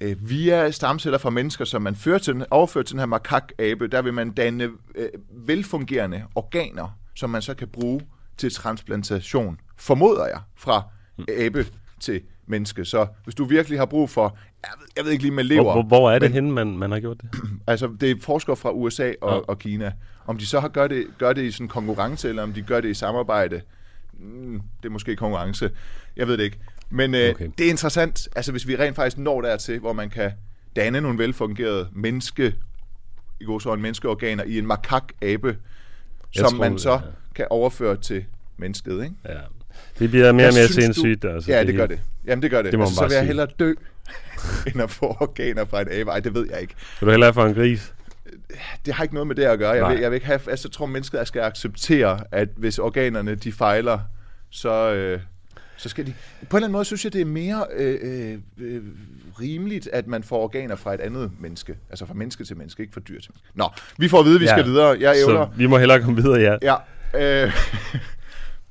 øh, 0.00 0.30
via 0.30 0.70
stamceller 0.70 1.18
fra 1.18 1.30
mennesker, 1.30 1.64
som 1.64 1.82
man 1.82 1.94
fører 1.94 2.18
til, 2.18 2.46
overfører 2.50 2.84
til 2.84 2.92
den 2.92 2.98
her 2.98 3.06
makakabe, 3.06 3.86
der 3.86 4.02
vil 4.02 4.14
man 4.14 4.30
danne 4.30 4.68
øh, 4.94 5.08
velfungerende 5.30 6.24
organer, 6.34 6.98
som 7.14 7.30
man 7.30 7.42
så 7.42 7.54
kan 7.54 7.68
bruge 7.68 8.00
til 8.36 8.52
transplantation, 8.52 9.60
formoder 9.76 10.26
jeg, 10.26 10.40
fra 10.56 10.82
abe 11.28 11.66
til 12.00 12.22
menneske. 12.46 12.84
Så 12.84 13.06
hvis 13.24 13.34
du 13.34 13.44
virkelig 13.44 13.78
har 13.78 13.86
brug 13.86 14.10
for, 14.10 14.38
jeg 14.62 14.70
ved, 14.80 14.86
jeg 14.96 15.04
ved 15.04 15.12
ikke 15.12 15.24
lige 15.24 15.34
med 15.34 15.44
lever, 15.44 15.62
Hvor, 15.62 15.72
hvor, 15.72 15.82
hvor 15.82 16.10
er 16.10 16.18
det 16.18 16.22
men- 16.30 16.32
henne, 16.34 16.52
man, 16.52 16.78
man 16.78 16.90
har 16.90 17.00
gjort 17.00 17.16
det? 17.20 17.30
Altså, 17.66 17.90
det 18.00 18.10
er 18.10 18.14
forskere 18.20 18.56
fra 18.56 18.70
USA 18.72 19.12
og, 19.20 19.32
Ja. 19.34 19.40
og 19.48 19.58
Kina. 19.58 19.92
Om 20.26 20.38
de 20.38 20.46
så 20.46 20.60
har 20.60 20.68
gør 20.68 20.86
det, 20.88 21.06
gør 21.18 21.32
det 21.32 21.42
i 21.42 21.50
sådan 21.52 21.68
konkurrence, 21.68 22.28
eller 22.28 22.42
om 22.42 22.52
de 22.52 22.62
gør 22.62 22.80
det 22.80 22.88
i 22.88 22.94
samarbejde, 22.94 23.60
mm, 24.18 24.62
det 24.82 24.88
er 24.88 24.92
måske 24.92 25.16
konkurrence. 25.16 25.70
Jeg 26.16 26.26
ved 26.28 26.36
det 26.36 26.44
ikke. 26.44 26.58
Men 26.90 27.14
øh, 27.14 27.30
Okay. 27.30 27.48
det 27.58 27.66
er 27.66 27.70
interessant, 27.70 28.28
altså 28.36 28.52
hvis 28.52 28.66
vi 28.68 28.76
rent 28.76 28.96
faktisk 28.96 29.18
når 29.18 29.40
dertil, 29.40 29.78
hvor 29.78 29.92
man 29.92 30.10
kan 30.10 30.30
danne 30.76 31.00
nogle 31.00 31.18
velfungerede 31.18 31.88
menneske, 31.92 32.54
i 33.40 33.44
god 33.44 33.60
så 33.60 33.74
menneskeorganer 33.76 34.44
i 34.44 34.58
en 34.58 34.66
makak-abe, 34.66 35.56
som 36.32 36.54
man 36.54 36.78
så 36.78 36.90
er- 36.90 37.00
kan 37.34 37.46
overføre 37.50 37.96
til 37.96 38.24
mennesket, 38.56 39.04
ikke? 39.04 39.14
Ja. 39.24 39.38
Det 39.98 40.10
bliver 40.10 40.32
mere 40.32 40.48
og 40.48 40.54
mere 40.54 40.68
sindssygt. 40.68 41.22
Du? 41.22 41.28
Altså, 41.28 41.52
Ja, 41.52 41.58
det, 41.58 41.66
hele- 41.66 41.78
gør 41.78 41.86
det. 41.86 42.00
Jamen, 42.26 42.42
det 42.42 42.50
gør 42.50 42.62
det. 42.62 42.72
Det 42.72 42.78
må 42.78 42.84
altså, 42.84 42.96
så 42.96 43.06
vil 43.06 43.14
jeg 43.14 43.26
hellere 43.26 43.46
dø, 43.58 43.74
end 44.72 44.82
at 44.82 44.90
få 44.90 45.16
organer 45.20 45.64
fra 45.64 45.80
en 45.80 45.88
abe. 45.90 46.10
Ej, 46.10 46.20
det 46.20 46.34
ved 46.34 46.46
jeg 46.50 46.60
ikke. 46.60 46.74
Vil 47.00 47.06
du 47.06 47.10
hellere 47.10 47.34
få 47.34 47.46
en 47.46 47.54
gris? 47.54 47.92
det 48.86 48.94
har 48.94 49.02
ikke 49.02 49.14
noget 49.14 49.26
med 49.26 49.34
det 49.36 49.42
at 49.42 49.58
gøre. 49.58 49.70
Jeg 49.70 49.80
Nej. 49.80 49.92
vil, 49.92 50.00
jeg 50.00 50.10
vil 50.10 50.14
ikke 50.16 50.26
have, 50.26 50.40
altså, 50.50 50.68
jeg 50.68 50.72
tror, 50.72 50.86
mennesket 50.86 51.28
skal 51.28 51.40
acceptere, 51.42 52.20
at 52.32 52.48
hvis 52.56 52.78
organerne 52.78 53.34
de 53.34 53.52
fejler, 53.52 53.98
så, 54.50 54.92
øh, 54.94 55.20
så 55.76 55.88
skal 55.88 56.06
de... 56.06 56.12
På 56.50 56.56
en 56.56 56.58
eller 56.58 56.66
anden 56.66 56.72
måde 56.72 56.84
synes 56.84 57.04
jeg, 57.04 57.12
det 57.12 57.20
er 57.20 57.24
mere 57.24 57.64
øh, 57.76 57.98
øh, 58.02 58.38
øh, 58.60 58.82
rimeligt, 59.40 59.88
at 59.92 60.06
man 60.06 60.22
får 60.22 60.42
organer 60.42 60.76
fra 60.76 60.94
et 60.94 61.00
andet 61.00 61.30
menneske. 61.40 61.76
Altså 61.90 62.06
fra 62.06 62.14
menneske 62.14 62.44
til 62.44 62.56
menneske, 62.56 62.80
ikke 62.82 62.92
fra 62.92 63.00
dyr 63.00 63.20
til 63.20 63.30
menneske. 63.32 63.48
Nå, 63.54 63.68
vi 63.98 64.08
får 64.08 64.18
at 64.18 64.24
vide, 64.24 64.34
at 64.34 64.40
vi 64.40 64.44
Ja. 64.46 64.52
skal 64.52 64.64
videre. 64.64 64.96
Jeg 65.00 65.14
Så 65.24 65.30
ævler. 65.30 65.46
vi 65.56 65.66
må 65.66 65.78
hellere 65.78 66.00
komme 66.00 66.22
videre, 66.22 66.40
ja. 66.62 66.74
Ja. 67.14 67.44
Øh, 67.44 67.52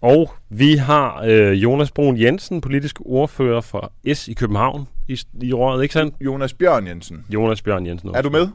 Og 0.06 0.34
vi 0.50 0.76
har 0.76 1.24
øh, 1.28 1.64
Jonas 1.64 1.92
Brun 1.92 2.18
Jensen, 2.18 2.62
politisk 2.62 2.96
ordfører 3.06 3.62
for 3.62 3.92
S 4.14 4.28
i 4.28 4.34
København 4.34 4.88
i, 5.08 5.20
i 5.42 5.54
rådet, 5.54 5.84
ikke 5.84 5.94
sandt? 5.94 6.16
Jonas 6.22 6.54
Bjørn 6.54 6.88
Jensen. 6.88 7.26
Jonas 7.30 7.62
Bjørn 7.62 7.86
Jensen. 7.86 8.16
Er 8.16 8.22
du 8.22 8.30
med? 8.30 8.48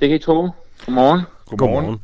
Det 0.00 0.08
kan 0.08 0.10
I 0.10 0.18
tro. 0.18 0.48
Godmorgen. 0.86 1.20
Godmorgen. 1.46 1.98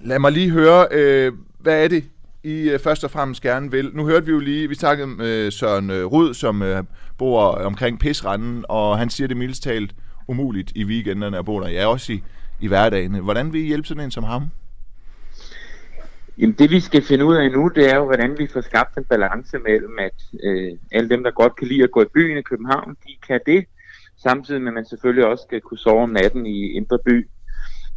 Lad 0.00 0.18
mig 0.18 0.32
lige 0.32 0.50
høre, 0.50 0.86
øh, 0.90 1.32
hvad 1.58 1.84
er 1.84 1.88
det, 1.88 2.04
I 2.44 2.52
øh, 2.52 2.78
først 2.78 3.04
og 3.04 3.10
fremmest 3.10 3.42
gerne 3.42 3.70
vil? 3.70 3.90
Nu 3.94 4.06
hørte 4.06 4.26
vi 4.26 4.32
jo 4.32 4.38
lige, 4.38 4.68
vi 4.68 4.74
snakkede 4.74 5.06
med 5.06 5.26
øh, 5.26 5.52
Søren 5.52 5.90
øh, 5.90 6.04
Rud, 6.04 6.34
som 6.34 6.62
øh, 6.62 6.84
bor 7.18 7.42
omkring 7.42 7.98
Pisranden, 7.98 8.64
og 8.68 8.98
han 8.98 9.10
siger 9.10 9.28
det 9.28 9.36
mildest 9.36 9.62
talt 9.62 9.94
umuligt 10.28 10.72
i 10.74 10.84
weekenderne 10.84 11.38
at 11.38 11.44
bo 11.44 11.60
der. 11.60 11.68
Ja, 11.68 11.86
også 11.86 12.12
i, 12.12 12.22
i 12.60 12.66
hverdagen. 12.66 13.14
Hvordan 13.14 13.52
vil 13.52 13.60
I 13.60 13.66
hjælpe 13.66 13.88
sådan 13.88 14.04
en 14.04 14.10
som 14.10 14.24
ham? 14.24 14.42
Jamen 16.38 16.54
det 16.58 16.70
vi 16.70 16.80
skal 16.80 17.02
finde 17.02 17.24
ud 17.24 17.36
af 17.36 17.50
nu, 17.52 17.68
det 17.68 17.90
er 17.90 17.96
jo, 17.96 18.04
hvordan 18.04 18.38
vi 18.38 18.46
får 18.46 18.60
skabt 18.60 18.98
en 18.98 19.04
balance 19.04 19.58
mellem, 19.58 19.98
at 19.98 20.22
øh, 20.42 20.72
alle 20.92 21.08
dem, 21.08 21.22
der 21.22 21.30
godt 21.30 21.56
kan 21.56 21.68
lide 21.68 21.82
at 21.82 21.90
gå 21.90 22.02
i 22.02 22.12
byen 22.14 22.38
i 22.38 22.42
København, 22.42 22.96
de 23.06 23.16
kan 23.26 23.40
det, 23.46 23.64
samtidig 24.16 24.60
med 24.60 24.68
at 24.68 24.74
man 24.74 24.86
selvfølgelig 24.86 25.26
også 25.26 25.44
skal 25.48 25.60
kunne 25.60 25.78
sove 25.78 26.02
om 26.02 26.10
natten 26.10 26.46
i 26.46 26.72
Indre 26.72 26.98
By. 26.98 27.28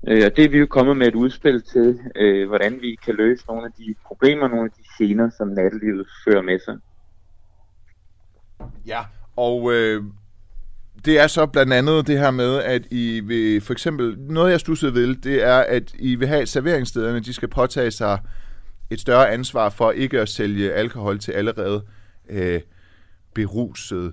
Øh, 0.08 0.26
og 0.26 0.38
det 0.38 0.46
er 0.46 0.50
vi 0.50 0.58
jo 0.58 0.66
kommet 0.66 0.98
med 0.98 1.08
et 1.08 1.16
udspil 1.16 1.62
til, 1.62 2.00
øh, 2.16 2.48
hvordan 2.48 2.82
vi 2.82 2.98
kan 3.06 3.16
løse 3.16 3.46
nogle 3.48 3.66
af 3.66 3.72
de 3.78 3.96
problemer, 4.06 4.48
nogle 4.48 4.66
af 4.66 4.72
de 4.72 4.84
gener, 4.98 5.30
som 5.38 5.48
nattelivet 5.48 6.08
fører 6.26 6.42
med 6.42 6.60
sig. 6.60 6.78
Ja, 8.86 9.00
og 9.36 9.74
øh, 9.74 10.04
det 11.06 11.20
er 11.20 11.28
så 11.28 11.46
blandt 11.46 11.74
andet 11.74 12.08
det 12.08 12.20
her 12.20 12.32
med, 12.32 12.56
at 12.58 12.82
I 12.92 13.20
vil, 13.20 13.62
for 13.62 13.74
eksempel, 13.74 14.16
noget 14.20 14.52
jeg 14.52 14.60
stussede 14.60 14.94
ved, 14.94 15.16
det 15.16 15.44
er, 15.44 15.58
at 15.58 15.94
I 16.00 16.16
vil 16.16 16.28
have, 16.28 16.42
at 16.42 16.50
serveringsstederne, 16.50 17.20
de 17.20 17.34
skal 17.34 17.48
påtage 17.48 17.92
sig 17.92 18.20
et 18.90 19.00
større 19.00 19.32
ansvar 19.32 19.70
for 19.70 19.92
ikke 19.92 20.20
at 20.20 20.30
sælge 20.30 20.74
alkohol 20.74 21.20
til 21.20 21.32
allerede 21.32 21.84
øh, 22.30 22.62
berusede 23.34 24.12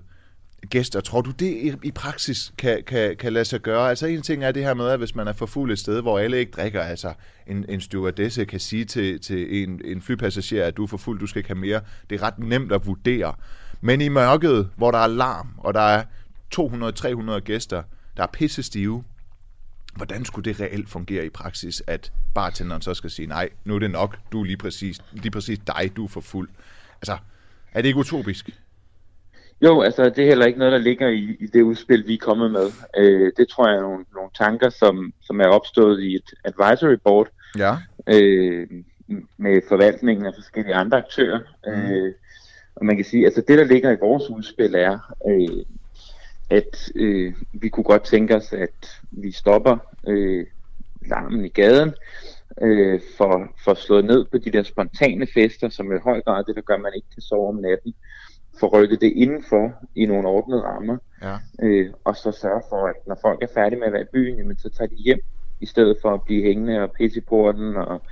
gæster. 0.71 1.01
Tror 1.01 1.21
du, 1.21 1.31
det 1.31 1.47
i, 1.47 1.73
i 1.83 1.91
praksis 1.91 2.53
kan, 2.59 2.83
kan, 2.87 3.17
kan 3.17 3.33
lade 3.33 3.45
sig 3.45 3.61
gøre? 3.61 3.89
Altså 3.89 4.07
en 4.07 4.23
ting 4.23 4.45
er 4.45 4.53
det 4.53 4.65
her 4.65 4.75
med, 4.75 4.89
at 4.89 4.99
hvis 4.99 5.15
man 5.15 5.29
er 5.29 5.33
for 5.33 5.47
fuld 5.47 5.73
et 5.73 5.79
sted, 5.79 6.01
hvor 6.01 6.19
alle 6.19 6.39
ikke 6.39 6.53
drikker, 6.53 6.83
altså 6.83 7.13
en, 7.47 7.65
en 7.69 7.81
stewardesse 7.81 8.45
kan 8.45 8.61
sige 8.61 8.85
til, 8.85 9.21
til 9.21 9.63
en, 9.63 9.81
en 9.85 10.03
flypassager, 10.03 10.67
at 10.67 10.77
du 10.77 10.83
er 10.83 10.87
for 10.87 10.97
fuld, 10.97 11.21
du 11.21 11.27
skal 11.27 11.39
ikke 11.39 11.49
have 11.49 11.59
mere. 11.59 11.81
Det 12.11 12.21
er 12.21 12.23
ret 12.23 12.39
nemt 12.39 12.73
at 12.73 12.87
vurdere. 12.87 13.35
Men 13.81 14.01
i 14.01 14.09
mørket, 14.09 14.71
hvor 14.77 14.91
der 14.91 14.99
er 14.99 15.07
larm, 15.07 15.49
og 15.59 15.75
der 15.75 15.81
er 15.81 16.05
200-300 16.57 17.39
gæster, 17.39 17.83
der 18.17 18.23
er 18.23 18.27
pisse 18.27 18.63
stive, 18.63 19.05
hvordan 19.97 20.25
skulle 20.25 20.51
det 20.51 20.61
reelt 20.61 20.89
fungere 20.89 21.27
i 21.27 21.29
praksis, 21.29 21.83
at 21.87 22.13
bartenderen 22.35 22.83
så 22.83 22.95
skal 22.95 23.11
sige, 23.11 23.27
nej, 23.27 23.49
nu 23.65 23.75
er 23.75 23.79
det 23.79 23.91
nok, 23.91 24.19
du 24.33 24.41
er 24.41 24.45
lige 24.45 24.57
præcis, 24.57 25.01
lige 25.13 25.31
præcis 25.31 25.59
dig, 25.59 25.93
du 25.97 26.05
er 26.05 26.09
for 26.09 26.21
fuld. 26.21 26.49
Altså, 26.95 27.17
er 27.73 27.83
det 27.83 27.89
ikke 27.89 27.99
utopisk? 28.01 28.51
Jo, 29.63 29.81
altså 29.81 30.05
det 30.05 30.19
er 30.19 30.27
heller 30.27 30.47
ikke 30.47 30.59
noget, 30.59 30.73
der 30.73 30.79
ligger 30.79 31.09
i, 31.09 31.37
i 31.41 31.47
det 31.47 31.63
udspil, 31.63 32.07
vi 32.07 32.15
er 32.15 32.19
kommet 32.19 32.51
med. 32.51 32.67
Øh, 32.97 33.33
det 33.37 33.49
tror 33.49 33.69
jeg 33.69 33.77
er 33.77 33.81
nogle, 33.83 34.05
nogle 34.15 34.31
tanker, 34.39 34.71
som, 34.71 35.13
som 35.21 35.41
er 35.41 35.47
opstået 35.47 36.03
i 36.03 36.15
et 36.15 36.31
advisory 36.45 36.97
board 37.05 37.29
Ja. 37.59 37.77
øh, 38.07 38.67
med 39.37 39.61
forvaltningen 39.69 40.27
af 40.27 40.33
forskellige 40.35 40.75
andre 40.75 40.99
aktører. 40.99 41.41
Mm. 41.67 41.73
Øh, 41.73 42.15
og 42.75 42.87
man 42.87 42.97
kan 42.97 43.05
sige, 43.05 43.25
altså 43.25 43.43
det, 43.49 43.59
der 43.59 43.65
ligger 43.65 43.91
i 43.91 43.97
vores 44.01 44.31
udspil 44.31 44.75
er, 44.75 45.15
øh, 45.29 45.65
at 46.51 46.93
øh, 46.95 47.35
vi 47.53 47.69
kunne 47.69 47.85
godt 47.85 48.05
tænke 48.05 48.37
os, 48.37 48.53
at 48.53 49.01
vi 49.11 49.33
stopper 49.33 49.77
øh, 50.07 50.47
larmen 51.07 51.45
i 51.45 51.49
gaden, 51.49 51.95
øh, 52.63 53.01
for, 53.17 53.49
for 53.65 53.75
slået 53.75 54.05
ned 54.05 54.25
på 54.25 54.39
de 54.39 54.51
der 54.51 54.63
spontane 54.63 55.27
fester, 55.35 55.69
som 55.69 55.93
i 55.93 55.99
høj 56.05 56.21
grad 56.21 56.45
det, 56.45 56.57
der 56.57 56.63
gør, 56.63 56.75
at 56.75 56.81
man 56.81 56.93
ikke 56.97 57.09
kan 57.15 57.23
sove 57.23 57.49
om 57.49 57.55
natten. 57.57 57.95
Få 58.61 58.67
rykket 58.67 59.01
det 59.01 59.13
indenfor 59.17 59.73
i 59.95 60.07
nogle 60.07 60.29
ordnede 60.29 60.63
rammer, 60.63 60.97
Ja. 61.23 61.37
øh, 61.63 61.91
og 62.05 62.17
så 62.17 62.33
sørge 62.33 62.63
for, 62.69 62.87
at 62.87 62.95
når 63.07 63.19
folk 63.23 63.43
er 63.43 63.47
færdige 63.55 63.79
med 63.79 63.87
at 63.87 63.93
være 63.93 64.03
i 64.03 64.13
byen, 64.13 64.37
jamen, 64.39 64.59
så 64.59 64.69
tager 64.69 64.89
de 64.89 64.95
hjem, 64.95 65.21
i 65.61 65.67
stedet 65.67 65.97
for 66.03 66.15
at 66.15 66.23
blive 66.23 66.43
hængende 66.43 66.81
og 66.83 66.91
pisse 66.93 67.19
i 67.19 67.21
porten 67.21 67.77
og, 67.77 68.03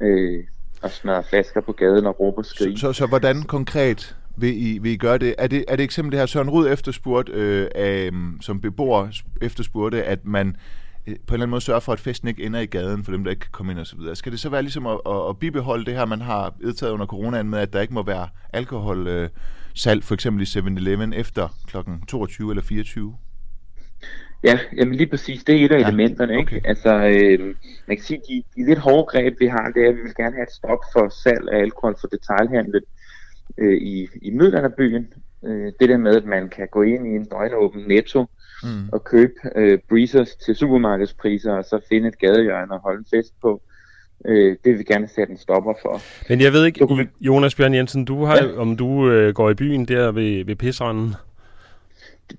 øh, 0.00 0.44
og 0.82 0.90
smadre 0.90 1.22
flasker 1.22 1.60
på 1.60 1.72
gaden 1.72 2.06
og 2.06 2.20
råbe 2.20 2.38
og 2.38 2.44
Så, 2.44 2.54
skrige. 2.54 2.78
så, 2.78 2.92
så 2.92 3.06
hvordan 3.06 3.42
konkret 3.42 4.16
vil 4.40 4.66
I, 4.66 4.78
vil 4.78 4.92
I 4.92 4.96
gøre 4.96 5.18
det? 5.18 5.34
Er 5.38 5.46
det, 5.46 5.64
er 5.68 5.76
det 5.76 5.84
eksempel 5.84 6.12
det 6.12 6.18
her 6.18 6.26
Søren 6.26 6.50
Rud 6.50 6.68
efterspurgt, 6.68 7.28
øh, 7.28 7.68
af, 7.74 8.10
som 8.40 8.60
beboer 8.60 9.08
efterspurgte, 9.42 10.04
at 10.04 10.24
man 10.24 10.56
øh, 11.06 11.14
på 11.14 11.34
en 11.34 11.34
eller 11.34 11.34
anden 11.34 11.50
måde 11.50 11.60
sørger 11.60 11.80
for, 11.80 11.92
at 11.92 12.00
festen 12.00 12.28
ikke 12.28 12.42
ender 12.42 12.60
i 12.60 12.66
gaden 12.66 13.04
for 13.04 13.12
dem, 13.12 13.24
der 13.24 13.30
ikke 13.30 13.40
kan 13.40 13.50
komme 13.52 13.72
ind 13.72 13.80
osv. 13.80 13.98
Skal 14.14 14.32
det 14.32 14.40
så 14.40 14.48
være 14.48 14.62
ligesom 14.62 14.86
at, 14.86 15.00
at, 15.06 15.28
at 15.28 15.38
bibeholde 15.38 15.84
det 15.84 15.94
her, 15.94 16.04
man 16.04 16.20
har 16.20 16.54
vedtaget 16.60 16.92
under 16.92 17.06
coronaen 17.06 17.50
med, 17.50 17.58
at 17.58 17.72
der 17.72 17.80
ikke 17.80 17.94
må 17.94 18.02
være 18.02 18.28
alkohol 18.52 19.06
øh, 19.08 19.28
salg, 19.74 20.04
for 20.04 20.14
eksempel 20.14 20.42
i 20.42 20.58
7-Eleven 20.58 21.12
efter 21.12 21.48
kl. 21.66 21.76
22 22.08 22.50
eller 22.50 22.62
24? 22.62 23.16
Ja, 24.44 24.58
jamen 24.76 24.94
lige 24.94 25.06
præcis, 25.06 25.44
det 25.44 25.60
er 25.60 25.64
et 25.64 25.72
af 25.72 25.80
Ja, 25.80 25.88
elementerne, 25.88 26.38
ikke? 26.38 26.56
okay. 26.56 26.68
Altså, 26.68 26.94
øh, 26.94 27.54
man 27.86 27.96
kan 27.96 28.04
sige, 28.04 28.20
de, 28.28 28.42
de 28.56 28.66
lidt 28.66 28.78
hårde 28.78 29.06
greb, 29.12 29.40
vi 29.40 29.46
har, 29.46 29.70
det 29.74 29.84
er, 29.84 29.88
at 29.88 29.96
vi 29.96 30.00
vil 30.02 30.14
gerne 30.14 30.34
have 30.34 30.42
et 30.42 30.52
stop 30.52 30.78
for 30.92 31.08
salg 31.08 31.48
af 31.52 31.58
alkohol 31.58 31.96
for 32.00 32.08
detailhandlet 32.08 32.84
øh, 33.58 33.76
i, 33.80 34.08
i 34.22 34.30
midlerne 34.30 34.64
af 34.66 34.74
byen. 34.74 35.06
Øh, 35.46 35.72
det 35.80 35.88
der 35.88 35.96
med, 35.96 36.16
at 36.16 36.24
man 36.24 36.48
kan 36.48 36.68
gå 36.72 36.82
ind 36.82 37.06
i 37.06 37.10
en 37.10 37.24
døgnåben 37.24 37.84
netto 37.88 38.26
Mm. 38.62 38.88
og 38.92 39.04
købe 39.04 39.32
øh, 39.56 39.78
breezers 39.88 40.36
til 40.36 40.54
supermarkedspriser, 40.56 41.52
og 41.52 41.64
så 41.64 41.80
finde 41.88 42.08
et 42.08 42.18
gadehjørne 42.18 42.72
og 42.72 42.80
holde 42.80 42.98
en 42.98 43.06
fest 43.10 43.32
på. 43.42 43.62
Øh, 44.26 44.50
det 44.64 44.72
vil 44.72 44.78
vi 44.78 44.84
gerne 44.84 45.08
sætte 45.08 45.30
en 45.30 45.38
stopper 45.38 45.74
for. 45.82 46.00
Men 46.28 46.40
jeg 46.40 46.52
ved 46.52 46.64
ikke, 46.66 46.86
vi- 46.96 47.08
Jonas 47.26 47.54
Bjørn 47.54 47.74
Jensen, 47.74 48.04
du 48.04 48.24
har, 48.24 48.36
Ja. 48.36 48.56
om 48.56 48.76
du 48.76 49.10
øh, 49.10 49.34
går 49.34 49.50
i 49.50 49.54
byen 49.54 49.84
der 49.84 50.12
ved, 50.12 50.44
ved 50.44 50.56
pisranden. 50.56 51.14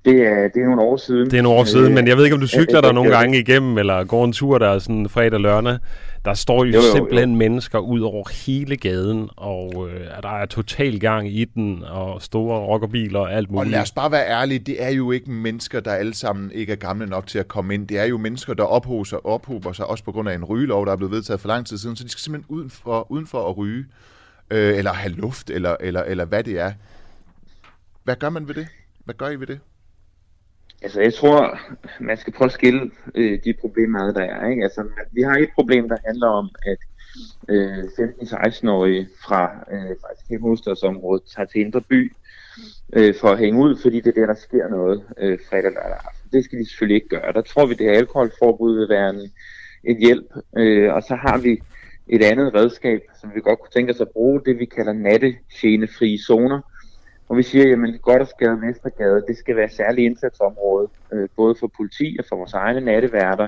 Det 0.06 0.28
er, 0.28 0.48
det 0.48 0.62
er 0.62 0.66
nogle 0.66 0.82
år 0.82 0.98
siden. 0.98 1.26
Det 1.32 1.38
er 1.38 1.42
nogle 1.42 1.60
år 1.60 1.64
siden, 1.64 1.86
Øh, 1.86 1.92
men 1.92 2.08
jeg 2.08 2.18
ved 2.18 2.24
ikke, 2.24 2.34
om 2.34 2.40
du 2.42 2.48
cykler 2.48 2.66
det 2.66 2.74
der 2.74 2.82
gør 2.82 2.92
nogle 2.92 3.12
gange 3.18 3.40
igennem, 3.40 3.78
eller 3.78 4.04
går 4.04 4.26
en 4.26 4.34
tur 4.34 4.58
der 4.58 4.80
sådan 4.80 5.10
fredag 5.10 5.40
lørdag. 5.40 5.78
Der 6.26 6.34
står 6.34 6.64
jo, 6.66 6.72
Jo, 6.72 6.80
jo, 6.80 6.86
jo. 6.86 6.92
simpelthen 6.96 7.36
mennesker 7.36 7.80
ud 7.80 8.00
over 8.02 8.30
hele 8.46 8.78
gaden, 8.78 9.30
og 9.38 9.90
øh, 9.90 10.02
der 10.24 10.30
er 10.42 10.46
total 10.46 11.00
gang 11.00 11.28
i 11.28 11.46
den, 11.46 11.84
og 11.84 12.22
store 12.22 12.60
rockerbiler 12.60 13.20
og 13.20 13.34
alt 13.34 13.48
Og 13.48 13.54
muligt. 13.54 13.72
lad 13.72 13.82
os 13.82 13.92
bare 13.92 14.12
være 14.12 14.28
ærlige, 14.28 14.60
det 14.60 14.84
er 14.84 14.90
jo 14.90 15.12
ikke 15.12 15.32
mennesker, 15.32 15.80
der 15.80 15.92
alle 15.92 16.14
sammen 16.14 16.52
ikke 16.52 16.72
er 16.72 16.78
gamle 16.78 17.06
nok 17.08 17.28
til 17.28 17.40
at 17.40 17.48
komme 17.48 17.74
ind. 17.74 17.88
Det 17.88 18.00
er 18.00 18.06
jo 18.06 18.18
mennesker, 18.18 18.54
der 18.54 18.64
ophober 18.64 19.04
sig, 19.04 19.26
ophober 19.26 19.72
sig 19.72 19.86
også 19.88 20.04
på 20.04 20.12
grund 20.12 20.30
af 20.30 20.36
en 20.36 20.44
rygelov, 20.46 20.86
der 20.86 20.92
er 20.92 20.96
blevet 20.96 21.12
vedtaget 21.12 21.40
for 21.42 21.48
lang 21.48 21.66
tid 21.66 21.78
siden, 21.78 21.96
så 21.96 22.04
de 22.04 22.10
skal 22.10 22.22
simpelthen 22.22 22.56
udenfor, 22.56 23.12
udenfor 23.12 23.50
at 23.50 23.58
ryge, 23.58 23.86
øh, 24.52 24.78
eller 24.78 24.94
have 24.94 25.14
luft, 25.14 25.50
eller, 25.50 25.76
eller, 25.80 26.04
eller 26.04 26.26
hvad 26.26 26.44
det 26.44 26.60
er. 26.60 26.72
Hvad 28.04 28.16
gør 28.16 28.30
man 28.30 28.48
ved 28.48 28.56
det? 28.56 28.68
Hvad 29.06 29.16
gør 29.16 29.30
I 29.30 29.36
ved 29.36 29.48
det? 29.48 29.60
Altså, 30.82 31.02
jeg 31.02 31.14
tror, 31.14 31.60
man 32.00 32.18
skal 32.18 32.34
prøve 32.34 32.46
at 32.46 32.52
skille 32.52 32.92
øh, 33.16 33.40
de 33.44 33.54
problemer, 33.54 34.00
ad, 34.00 34.14
der 34.14 34.22
er. 34.22 34.50
Ikke? 34.50 34.64
Altså, 34.64 34.84
vi 35.12 35.22
har 35.22 35.36
et 35.36 35.50
problem, 35.56 35.90
der 35.90 35.98
handler 36.06 36.28
om, 36.28 36.50
at 36.66 36.78
øh, 37.50 37.84
15-16-årige 37.84 39.08
fra 39.24 39.66
øh, 39.72 39.96
faktisk 40.08 40.30
hele 40.30 40.42
hovedstadsområdet 40.42 41.24
tager 41.36 41.46
til 41.46 41.62
Indre 41.62 41.82
By 41.82 42.14
øh, 42.94 43.16
for 43.22 43.28
at 43.28 43.40
hænge 43.40 43.62
ud, 43.62 43.78
fordi 43.82 44.00
det 44.00 44.08
er 44.08 44.22
der, 44.22 44.26
der 44.26 44.40
sker 44.40 44.68
noget 44.68 45.04
øh, 45.18 45.40
fredag 45.50 45.72
lørdag 45.72 46.00
aften. 46.06 46.30
Det 46.32 46.44
skal 46.44 46.60
de 46.60 46.70
selvfølgelig 46.70 46.96
ikke 46.96 47.10
gøre. 47.10 47.34
Der 47.34 47.42
tror 47.42 47.66
vi, 47.66 47.74
det 47.74 47.86
her 47.86 47.98
alkoholforbud 47.98 48.80
vil 48.80 48.90
være 48.90 49.10
en, 49.10 49.32
en 49.84 49.98
hjælp. 49.98 50.28
Øh, 50.58 50.94
og 50.94 51.04
så 51.04 51.16
har 51.16 51.38
vi 51.38 51.62
et 52.08 52.24
andet 52.24 52.54
redskab, 52.54 53.02
som 53.22 53.32
vi 53.36 53.42
godt 53.42 53.60
kunne 53.60 53.76
tænke 53.76 53.94
os 53.94 54.02
at 54.02 54.10
bruge, 54.10 54.42
det 54.46 54.60
vi 54.60 54.66
kalder 54.66 54.94
nattegenefrie 54.94 56.20
zoner. 56.28 56.62
Og 57.30 57.38
vi 57.38 57.44
siger, 57.44 57.70
jamen 57.70 58.00
Goddersgade, 58.02 58.62
Vestergade, 58.62 59.24
det 59.28 59.38
skal 59.38 59.56
være 59.56 59.70
særlig 59.70 60.06
indsatsområde, 60.06 60.88
øh, 61.14 61.30
både 61.36 61.56
for 61.60 61.72
politi 61.78 62.16
og 62.20 62.26
for 62.30 62.36
vores 62.36 62.54
egne 62.54 62.82
natteværter, 62.82 63.48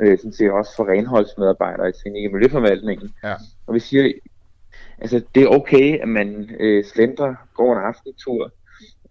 øh, 0.00 0.18
sådan 0.18 0.32
set 0.32 0.50
også 0.50 0.76
for 0.76 0.88
renholdsmedarbejdere 0.88 1.88
i 1.88 1.92
teknik- 1.92 2.26
og 2.26 2.32
miljøforvaltningen. 2.32 3.14
Ja. 3.24 3.34
Og 3.66 3.74
vi 3.74 3.80
siger, 3.80 4.12
altså 4.98 5.22
det 5.34 5.42
er 5.42 5.48
okay, 5.48 5.98
at 6.00 6.08
man 6.08 6.50
øh, 6.60 6.84
slendrer, 6.84 7.34
går 7.54 7.72
en 7.72 7.84
aftentur. 7.84 8.52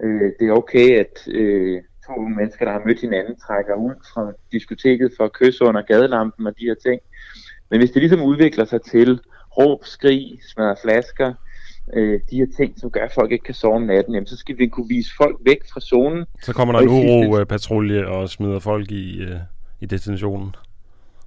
Øh, 0.03 0.31
det 0.39 0.47
er 0.47 0.51
okay, 0.51 0.99
at 0.99 1.27
øh, 1.27 1.81
to 2.07 2.21
mennesker, 2.21 2.65
der 2.65 2.71
har 2.71 2.81
mødt 2.85 3.01
hinanden, 3.01 3.35
trækker 3.35 3.75
ud 3.75 3.93
fra 4.13 4.33
diskoteket 4.51 5.13
for 5.17 5.23
at 5.23 5.33
kysse 5.33 5.65
under 5.65 5.81
gadelampen 5.81 6.47
og 6.47 6.53
de 6.59 6.65
her 6.65 6.75
ting. 6.75 7.01
Men 7.69 7.79
hvis 7.79 7.91
det 7.91 8.01
ligesom 8.01 8.21
udvikler 8.21 8.65
sig 8.65 8.81
til 8.81 9.19
råb, 9.57 9.85
skrig, 9.85 10.39
smadre 10.53 10.75
flasker, 10.83 11.33
øh, 11.93 12.19
de 12.31 12.37
her 12.37 12.47
ting, 12.57 12.79
som 12.79 12.91
gør, 12.91 13.05
at 13.05 13.11
folk 13.15 13.31
ikke 13.31 13.43
kan 13.43 13.53
sove 13.53 13.75
om 13.75 13.81
natten, 13.81 14.13
jamen, 14.13 14.27
så 14.27 14.37
skal 14.37 14.57
vi 14.57 14.67
kunne 14.67 14.87
vise 14.87 15.11
folk 15.17 15.37
væk 15.45 15.59
fra 15.73 15.79
zonen. 15.79 16.25
Så 16.41 16.53
kommer 16.53 16.73
der 16.73 16.81
en 16.81 16.89
uro-patrulje 16.89 18.05
og 18.05 18.29
smider 18.29 18.59
folk 18.59 18.91
i, 18.91 19.21
øh, 19.21 19.39
i 19.81 19.85
destinationen. 19.85 20.55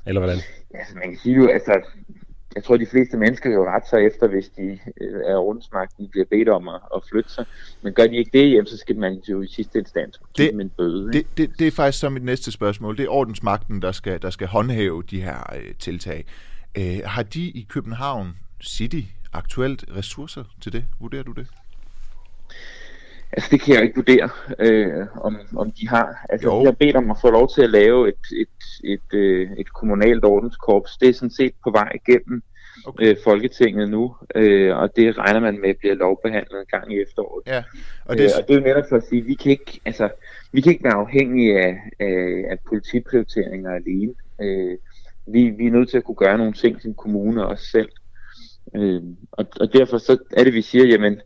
Eller 0.07 0.21
hvordan? 0.21 0.39
Ja, 0.75 0.79
altså, 0.79 0.95
man 0.95 1.09
kan 1.09 1.19
sige 1.19 1.35
jo, 1.35 1.49
altså, 1.49 1.81
jeg 2.55 2.65
tror, 2.65 2.77
de 2.77 2.87
fleste 2.87 3.17
mennesker 3.17 3.49
vil 3.49 3.55
jo 3.55 3.65
ret 3.65 3.89
sig 3.91 4.07
efter, 4.07 4.29
hvis 4.29 4.49
de 4.49 4.79
øh, 5.01 5.21
er 5.27 5.37
ordensmagten, 5.37 6.09
bliver 6.09 6.25
bedt 6.31 6.49
om 6.49 6.69
at, 6.69 6.81
at 6.95 7.03
flytte 7.11 7.31
sig. 7.31 7.45
Men 7.83 7.93
gør 7.93 8.07
de 8.07 8.17
ikke 8.17 8.31
det, 8.39 8.53
jamen, 8.53 8.67
så 8.67 8.77
skal 8.77 8.97
man 8.97 9.23
jo 9.29 9.43
i 9.43 9.47
sidste 9.47 9.79
instans 9.79 10.21
give 10.35 10.51
dem 10.51 10.61
en 10.61 10.71
bøde. 10.71 11.11
ikke? 11.15 11.29
Det, 11.37 11.51
det, 11.51 11.59
det 11.59 11.67
er 11.67 11.71
faktisk 11.71 12.01
så 12.01 12.09
mit 12.09 12.25
næste 12.25 12.53
spørgsmål. 12.53 12.97
Det 12.97 13.05
er 13.05 13.09
ordensmagten, 13.09 13.83
der 13.83 13.93
skal, 13.93 14.23
der 14.23 14.31
skal 14.31 14.47
håndhæve 14.47 15.03
de 15.11 15.23
her 15.23 15.57
øh, 15.57 15.75
tiltag. 15.79 16.25
Øh, 16.79 17.01
har 17.05 17.23
de 17.23 17.41
i 17.41 17.67
København 17.69 18.37
City 18.63 19.01
aktuelt 19.37 19.85
ressourcer 19.97 20.45
til 20.63 20.73
det? 20.73 20.85
Vurderer 21.01 21.23
du 21.23 21.33
det? 21.33 21.47
Altså, 23.33 23.49
det 23.51 23.61
kan 23.61 23.75
jeg 23.75 23.83
ikke 23.83 23.95
vurdere, 23.97 24.29
øh, 24.59 25.07
om, 25.21 25.37
om 25.57 25.71
de 25.73 25.89
har. 25.89 26.27
Altså, 26.29 26.49
Jo. 26.49 26.61
de 26.61 26.65
har 26.65 26.73
bedt 26.73 26.97
om 26.97 27.11
at 27.11 27.17
få 27.21 27.31
lov 27.31 27.49
til 27.55 27.63
at 27.63 27.71
lave 27.71 28.09
et, 28.09 28.25
et, 28.41 28.93
et, 28.93 29.19
øh, 29.19 29.51
et 29.59 29.73
kommunalt 29.73 30.25
ordenskorps. 30.25 30.97
Det 30.97 31.09
er 31.09 31.13
sådan 31.13 31.31
set 31.31 31.53
på 31.65 31.71
vej 31.71 31.93
igennem 31.95 32.43
Okay. 32.87 33.11
øh, 33.11 33.17
Folketinget 33.25 33.91
nu, 33.91 34.17
øh, 34.35 34.77
og 34.77 34.97
det 34.97 35.19
regner 35.19 35.41
man 35.41 35.61
med 35.61 35.75
bliver 35.75 35.95
lovbehandlet 35.95 36.61
en 36.61 36.67
gang 36.71 36.93
i 36.93 37.03
efteråret. 37.03 37.43
Ja, 37.47 37.59
og 37.59 37.65
Og 38.05 38.17
det, 38.17 38.23
det, 38.23 38.25
øh, 38.25 38.31
og 38.43 38.49
det 38.49 38.55
er 38.55 38.59
jo 38.61 38.67
netop 38.67 38.85
for 38.89 38.97
at 38.97 39.05
sige, 39.09 39.21
at 39.21 39.27
vi 39.27 39.35
kan 39.35 39.51
ikke, 39.53 39.81
altså, 39.85 40.09
vi 40.53 40.61
kan 40.61 40.73
ikke 40.73 40.85
være 40.85 40.93
afhængige 40.95 41.59
af, 41.61 41.77
af, 42.01 42.45
af 42.51 42.59
politiprioriteringer 42.69 43.71
alene. 43.71 44.15
Øh, 44.43 44.79
vi, 45.27 45.51
vi 45.59 45.67
er 45.67 45.71
nødt 45.71 45.89
til 45.91 45.97
at 45.97 46.05
kunne 46.05 46.15
gøre 46.17 46.39
nogle 46.39 46.53
ting 46.53 46.83
som 46.83 46.95
kommune 46.95 47.47
også 47.47 47.67
selv. 47.67 47.89
Øh, 48.75 49.03
og, 49.33 49.47
og 49.61 49.73
derfor 49.73 49.99
så 49.99 50.19
er 50.31 50.45
det, 50.45 50.55
vi 50.55 50.63
siger, 50.63 50.87
jamen, 50.87 51.21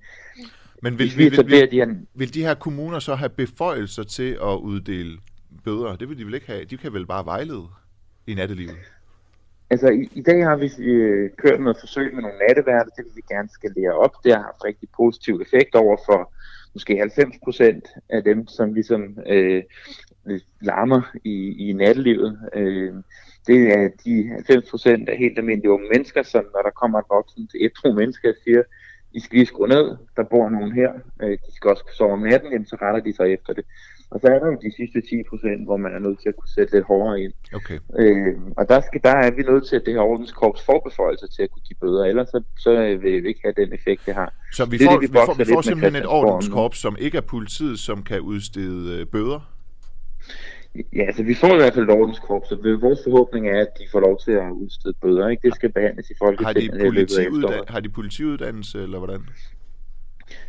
men 0.83 0.98
vil, 0.98 1.12
vi 1.16 1.29
vil, 1.29 1.46
vil, 1.46 1.70
de 1.70 1.76
her 1.76 1.94
vil 2.14 2.35
de 2.35 2.42
her 2.42 2.55
kommuner 2.55 2.98
så 2.98 3.14
have 3.14 3.29
beføjelser 3.29 4.03
til 4.03 4.33
at 4.33 4.57
uddele 4.57 5.18
bøder? 5.64 5.96
Det 5.96 6.09
vil 6.09 6.18
de 6.18 6.24
vel 6.24 6.35
ikke 6.35 6.46
have. 6.46 6.64
De 6.64 6.76
kan 6.76 6.92
vel 6.92 7.07
bare 7.07 7.24
vejlede 7.24 7.66
i 8.26 8.35
nattelivet? 8.35 8.76
Altså, 9.70 9.88
i, 9.88 10.09
i 10.12 10.22
dag 10.22 10.44
har 10.44 10.57
vi 10.57 10.70
øh, 10.79 11.31
kørt 11.37 11.61
noget 11.61 11.76
forsøg 11.81 12.14
med 12.14 12.22
nogle 12.22 12.38
natteværter, 12.38 12.90
det 12.96 13.05
vil 13.05 13.16
vi 13.16 13.35
gerne 13.35 13.48
skalere 13.48 13.92
op. 13.92 14.14
Det 14.24 14.33
har 14.35 14.42
haft 14.42 14.64
rigtig 14.64 14.88
positiv 14.96 15.40
effekt 15.46 15.74
over 15.74 15.96
for 16.07 16.33
måske 16.74 16.98
90 16.98 17.37
procent 17.44 17.88
af 18.09 18.24
dem, 18.24 18.46
som 18.46 18.74
ligesom 18.74 19.18
øh, 19.26 19.62
larmer 20.61 21.03
i, 21.24 21.68
i 21.68 21.72
nattelivet. 21.72 22.38
Øh, 22.55 22.94
det 23.50 23.60
er 23.78 23.88
de 24.04 24.14
90 24.28 24.70
procent 24.70 25.08
af 25.08 25.16
helt 25.18 25.38
almindelige 25.38 25.74
unge 25.76 25.88
mennesker, 25.92 26.22
som 26.22 26.44
når 26.54 26.62
der 26.62 26.70
kommer 26.80 26.98
et 26.98 27.08
voksen 27.16 27.48
til 27.48 27.58
et 27.66 27.72
to 27.82 27.88
mennesker 28.00 28.32
siger, 28.44 28.62
I 29.12 29.20
skal 29.20 29.36
lige 29.36 29.46
skrue 29.46 29.68
ned, 29.68 29.86
der 30.16 30.24
bor 30.32 30.48
nogen 30.48 30.72
her, 30.72 30.90
øh, 31.22 31.30
de 31.46 31.50
skal 31.56 31.70
også 31.70 31.84
sove 31.98 32.12
om 32.12 32.22
natten, 32.30 32.52
jamen, 32.52 32.66
så 32.66 32.76
retter 32.82 33.00
de 33.06 33.12
sig 33.16 33.26
efter 33.36 33.52
det. 33.52 33.64
Og 34.10 34.20
så 34.20 34.26
er 34.26 34.38
der 34.38 34.46
jo 34.46 34.58
de 34.66 34.72
sidste 34.76 35.00
10 35.00 35.22
procent, 35.30 35.64
hvor 35.66 35.76
man 35.76 35.92
er 35.94 35.98
nødt 35.98 36.18
til 36.22 36.28
at 36.28 36.36
kunne 36.36 36.54
sætte 36.56 36.72
lidt 36.74 36.86
hårdere 36.90 37.20
ind. 37.24 37.32
Okay. 37.58 37.78
Øh, 37.98 38.34
og 38.58 38.68
der, 38.68 38.80
skal, 38.80 39.00
der 39.02 39.14
er 39.24 39.30
vi 39.30 39.42
nødt 39.42 39.64
til, 39.68 39.76
at 39.76 39.82
det 39.86 39.92
her 39.94 40.00
ordenskorps 40.00 40.62
får 40.68 40.80
beføjelser 40.88 41.26
til 41.26 41.42
at 41.42 41.50
kunne 41.50 41.66
give 41.68 41.80
bøder, 41.82 42.04
ellers 42.04 42.28
så, 42.28 42.42
så 42.58 42.70
vil 43.02 43.22
vi 43.22 43.28
ikke 43.28 43.40
have 43.44 43.54
den 43.62 43.72
effekt, 43.78 44.00
det 44.06 44.14
har. 44.14 44.30
Så 44.52 44.64
vi 44.64 44.78
Det 44.78 44.86
får, 44.86 44.92
det, 44.92 45.02
vi 45.02 45.06
vi 45.06 45.18
får, 45.26 45.34
vi 45.34 45.44
får 45.54 45.60
simpelthen 45.60 46.02
et 46.02 46.08
ordenskorps, 46.08 46.78
som 46.78 46.96
ikke 46.98 47.16
er 47.18 47.26
politiet, 47.36 47.78
som 47.78 48.02
kan 48.02 48.20
udstede 48.20 49.00
øh, 49.00 49.06
bøder? 49.06 49.40
Ja, 50.74 51.02
altså 51.02 51.22
vi 51.22 51.35
får 51.35 51.54
i 51.54 51.56
hvert 51.56 51.74
fald 51.74 51.85
et 51.85 51.94
ordenskorps, 51.94 52.52
og 52.52 52.59
vores 52.80 53.00
forhåbning 53.04 53.48
er, 53.48 53.61
at 53.61 53.68
de 53.78 53.85
får 53.92 54.00
lov 54.00 54.18
til 54.24 54.33
at 54.33 54.50
udstede 54.50 54.94
bøder. 55.02 55.28
Ikke? 55.28 55.48
Det 55.48 55.54
skal 55.54 55.72
behandles 55.72 56.11
i 56.11 56.14
Har 56.22 56.52
de, 56.52 56.68
politiuddan- 56.70 57.72
har 57.72 57.80
de 57.80 57.88
politiuddannelse, 57.88 58.83
eller 58.83 58.98
hvordan? 58.98 59.20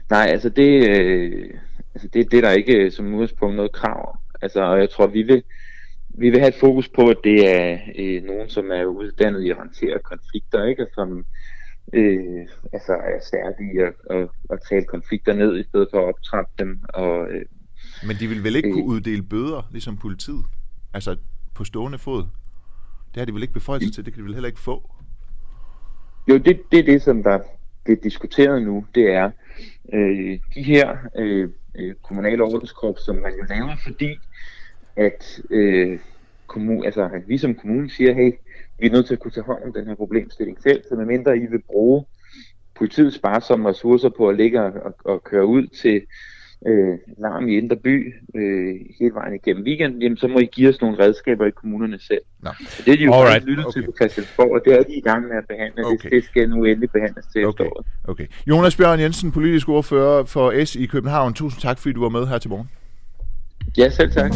Nej, 0.09 0.25
altså 0.29 0.49
det, 0.49 0.89
øh, 0.89 1.49
altså 1.95 2.07
det, 2.07 2.31
det 2.31 2.37
er 2.37 2.41
der 2.41 2.51
ikke 2.51 2.77
øh, 2.85 2.91
som 2.91 3.13
udgangspunkt 3.13 3.55
noget 3.55 3.71
krav 3.71 4.09
om. 4.09 4.17
Altså, 4.41 4.61
og 4.61 4.79
jeg 4.79 4.89
tror, 4.89 5.07
vi 5.07 5.21
vil, 5.21 5.43
vi 6.09 6.29
vil 6.29 6.39
have 6.39 6.49
et 6.49 6.59
fokus 6.59 6.89
på, 6.89 7.09
at 7.09 7.17
det 7.23 7.49
er 7.61 7.77
øh, 7.99 8.23
nogen, 8.23 8.49
som 8.49 8.71
er 8.71 8.85
uddannet 8.85 9.41
i 9.41 9.49
at 9.49 9.57
håndtere 9.57 9.99
konflikter, 9.99 10.65
ikke? 10.65 10.83
Og 10.83 10.89
som 10.95 11.25
øh, 11.93 12.47
altså 12.73 12.93
er 12.93 13.19
stærke 13.21 13.63
i 13.73 13.77
at, 13.77 13.93
at, 14.17 14.27
at 14.49 14.59
tale 14.69 14.85
konflikter 14.85 15.33
ned, 15.33 15.59
i 15.59 15.63
stedet 15.63 15.87
for 15.91 15.99
at 15.99 16.05
optrappe 16.07 16.51
dem. 16.59 16.79
Og, 16.93 17.29
øh, 17.31 17.45
Men 18.07 18.15
de 18.19 18.27
vil 18.27 18.43
vel 18.43 18.55
ikke 18.55 18.69
Øh. 18.69 18.73
kunne 18.73 18.85
uddele 18.85 19.23
bøder, 19.23 19.67
ligesom 19.71 19.97
politiet? 19.97 20.45
Altså 20.93 21.17
på 21.55 21.63
stående 21.63 21.97
fod? 21.97 22.23
Det 23.13 23.17
har 23.17 23.25
de 23.25 23.33
vel 23.33 23.41
ikke 23.41 23.53
beføjelse 23.53 23.91
til, 23.91 24.05
det 24.05 24.13
kan 24.13 24.21
de 24.21 24.25
vel 24.25 24.33
heller 24.33 24.47
ikke 24.47 24.59
få? 24.59 24.91
Jo, 26.27 26.37
det, 26.37 26.61
det 26.71 26.79
er 26.79 26.83
det, 26.83 27.01
som 27.01 27.23
der 27.23 27.39
bliver 27.83 27.99
diskuteret 28.03 28.61
nu, 28.61 28.85
det 28.95 29.11
er 29.11 29.31
øh, 29.93 30.39
de 30.55 30.63
her 30.63 30.97
øh, 31.17 31.49
øh, 31.75 31.93
kommunale 32.03 32.43
ordenskorps, 32.43 33.01
som 33.05 33.15
man 33.15 33.33
jo 33.39 33.45
laver, 33.49 33.75
fordi 33.83 34.17
at, 34.95 35.41
øh, 35.49 35.99
kommun, 36.47 36.85
altså, 36.85 37.03
at 37.03 37.27
vi 37.27 37.37
som 37.37 37.55
kommune 37.55 37.89
siger, 37.89 38.13
hey, 38.13 38.31
vi 38.79 38.87
er 38.87 38.91
nødt 38.91 39.05
til 39.05 39.13
at 39.13 39.19
kunne 39.19 39.31
tage 39.31 39.43
hånd 39.43 39.63
om 39.63 39.73
den 39.73 39.87
her 39.87 39.95
problemstilling 39.95 40.61
selv, 40.61 40.83
så 40.89 40.95
medmindre 40.95 41.37
I 41.37 41.45
vil 41.45 41.61
bruge 41.61 42.05
politiets 42.75 43.15
sparsomme 43.15 43.69
ressourcer 43.69 44.09
på 44.09 44.29
at 44.29 44.35
ligge 44.37 44.61
og, 44.61 44.73
og, 44.73 44.95
og 45.05 45.23
køre 45.23 45.45
ud 45.45 45.67
til 45.67 46.01
øh, 46.67 46.97
larm 47.17 47.47
i 47.47 47.57
Indre 47.57 47.75
By 47.75 48.13
øh, 48.35 48.75
hele 48.99 49.13
vejen 49.13 49.35
igennem 49.35 49.63
weekenden, 49.63 50.01
jamen, 50.01 50.17
så 50.17 50.27
må 50.27 50.39
I 50.39 50.45
give 50.45 50.69
os 50.69 50.81
nogle 50.81 50.99
redskaber 50.99 51.45
i 51.45 51.51
kommunerne 51.51 51.99
selv. 51.99 52.21
Nå. 52.43 52.49
Så 52.59 52.83
det 52.85 52.93
er 52.93 52.97
de 52.97 53.03
jo 53.03 53.13
Alright. 53.13 53.45
lyttet 53.45 53.65
Okay. 53.65 53.79
til 53.79 53.85
på 53.85 53.93
Christiansborg, 53.99 54.51
og 54.51 54.61
det 54.65 54.73
er 54.73 54.83
de 54.83 54.93
i 54.95 55.01
gang 55.01 55.27
med 55.27 55.37
at 55.37 55.43
behandle. 55.49 55.85
Okay. 55.85 55.97
Det, 56.03 56.11
det 56.11 56.23
skal 56.23 56.49
nu 56.49 56.63
endelig 56.65 56.91
behandles 56.91 57.25
til 57.25 57.45
Okay. 57.45 57.63
efteråret. 57.63 57.85
Okay. 58.07 58.25
Jonas 58.47 58.75
Bjørn 58.77 58.99
Jensen, 58.99 59.31
politisk 59.31 59.69
ordfører 59.69 60.23
for 60.23 60.65
S 60.65 60.75
i 60.75 60.85
København. 60.85 61.33
Tusind 61.33 61.61
tak, 61.61 61.77
fordi 61.79 61.93
du 61.93 62.01
var 62.01 62.09
med 62.09 62.27
her 62.27 62.37
til 62.37 62.49
morgen. 62.49 62.69
Ja, 63.77 63.89
selv 63.89 64.11
tak. 64.11 64.31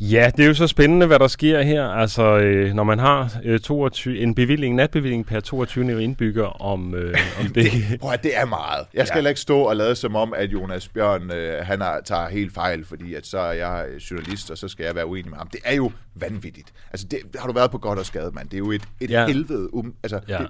Ja, 0.00 0.30
det 0.36 0.42
er 0.42 0.46
jo 0.48 0.54
så 0.54 0.66
spændende, 0.66 1.06
hvad 1.06 1.18
der 1.18 1.26
sker 1.26 1.62
her. 1.62 1.84
Altså, 1.84 2.22
øh, 2.38 2.72
når 2.74 2.84
man 2.84 2.98
har 2.98 3.32
øh, 3.44 3.60
22, 3.60 4.18
en 4.18 4.34
bevilling, 4.34 4.74
natbevilling 4.74 5.26
per 5.26 5.40
22 5.40 6.02
indbygger 6.02 6.62
om, 6.62 6.94
øh, 6.94 7.14
om 7.40 7.46
det. 7.54 7.70
Prøv 8.00 8.12
at 8.12 8.22
det 8.22 8.36
er 8.38 8.44
meget. 8.46 8.86
Jeg 8.94 9.06
skal 9.06 9.22
Ja. 9.22 9.28
ikke 9.28 9.40
stå 9.40 9.60
og 9.60 9.76
lade 9.76 9.94
som 9.94 10.16
om, 10.16 10.34
at 10.36 10.52
Jonas 10.52 10.88
Bjørn 10.88 11.30
øh, 11.30 11.66
han 11.66 11.80
har, 11.80 12.00
tager 12.04 12.28
helt 12.28 12.54
fejl, 12.54 12.84
fordi 12.84 13.14
at 13.14 13.26
så 13.26 13.38
er 13.38 13.52
jeg 13.52 13.86
journalist, 14.10 14.50
og 14.50 14.58
så 14.58 14.68
skal 14.68 14.84
jeg 14.84 14.94
være 14.94 15.06
uenig 15.06 15.30
med 15.30 15.38
ham. 15.38 15.48
Det 15.48 15.60
er 15.64 15.74
jo 15.74 15.92
vanvittigt. 16.14 16.72
Altså, 16.92 17.06
det, 17.10 17.18
har 17.38 17.46
du 17.46 17.52
været 17.52 17.70
på 17.70 17.78
godt 17.78 17.98
og 17.98 18.06
skade, 18.06 18.30
mand. 18.34 18.48
Det 18.48 18.54
er 18.54 18.58
jo 18.58 18.70
et, 18.70 18.82
et 19.00 19.10
Ja. 19.10 19.26
helvede. 19.26 19.74
Um, 19.74 19.94
altså, 20.02 20.20
Ja. 20.28 20.38
det, 20.38 20.48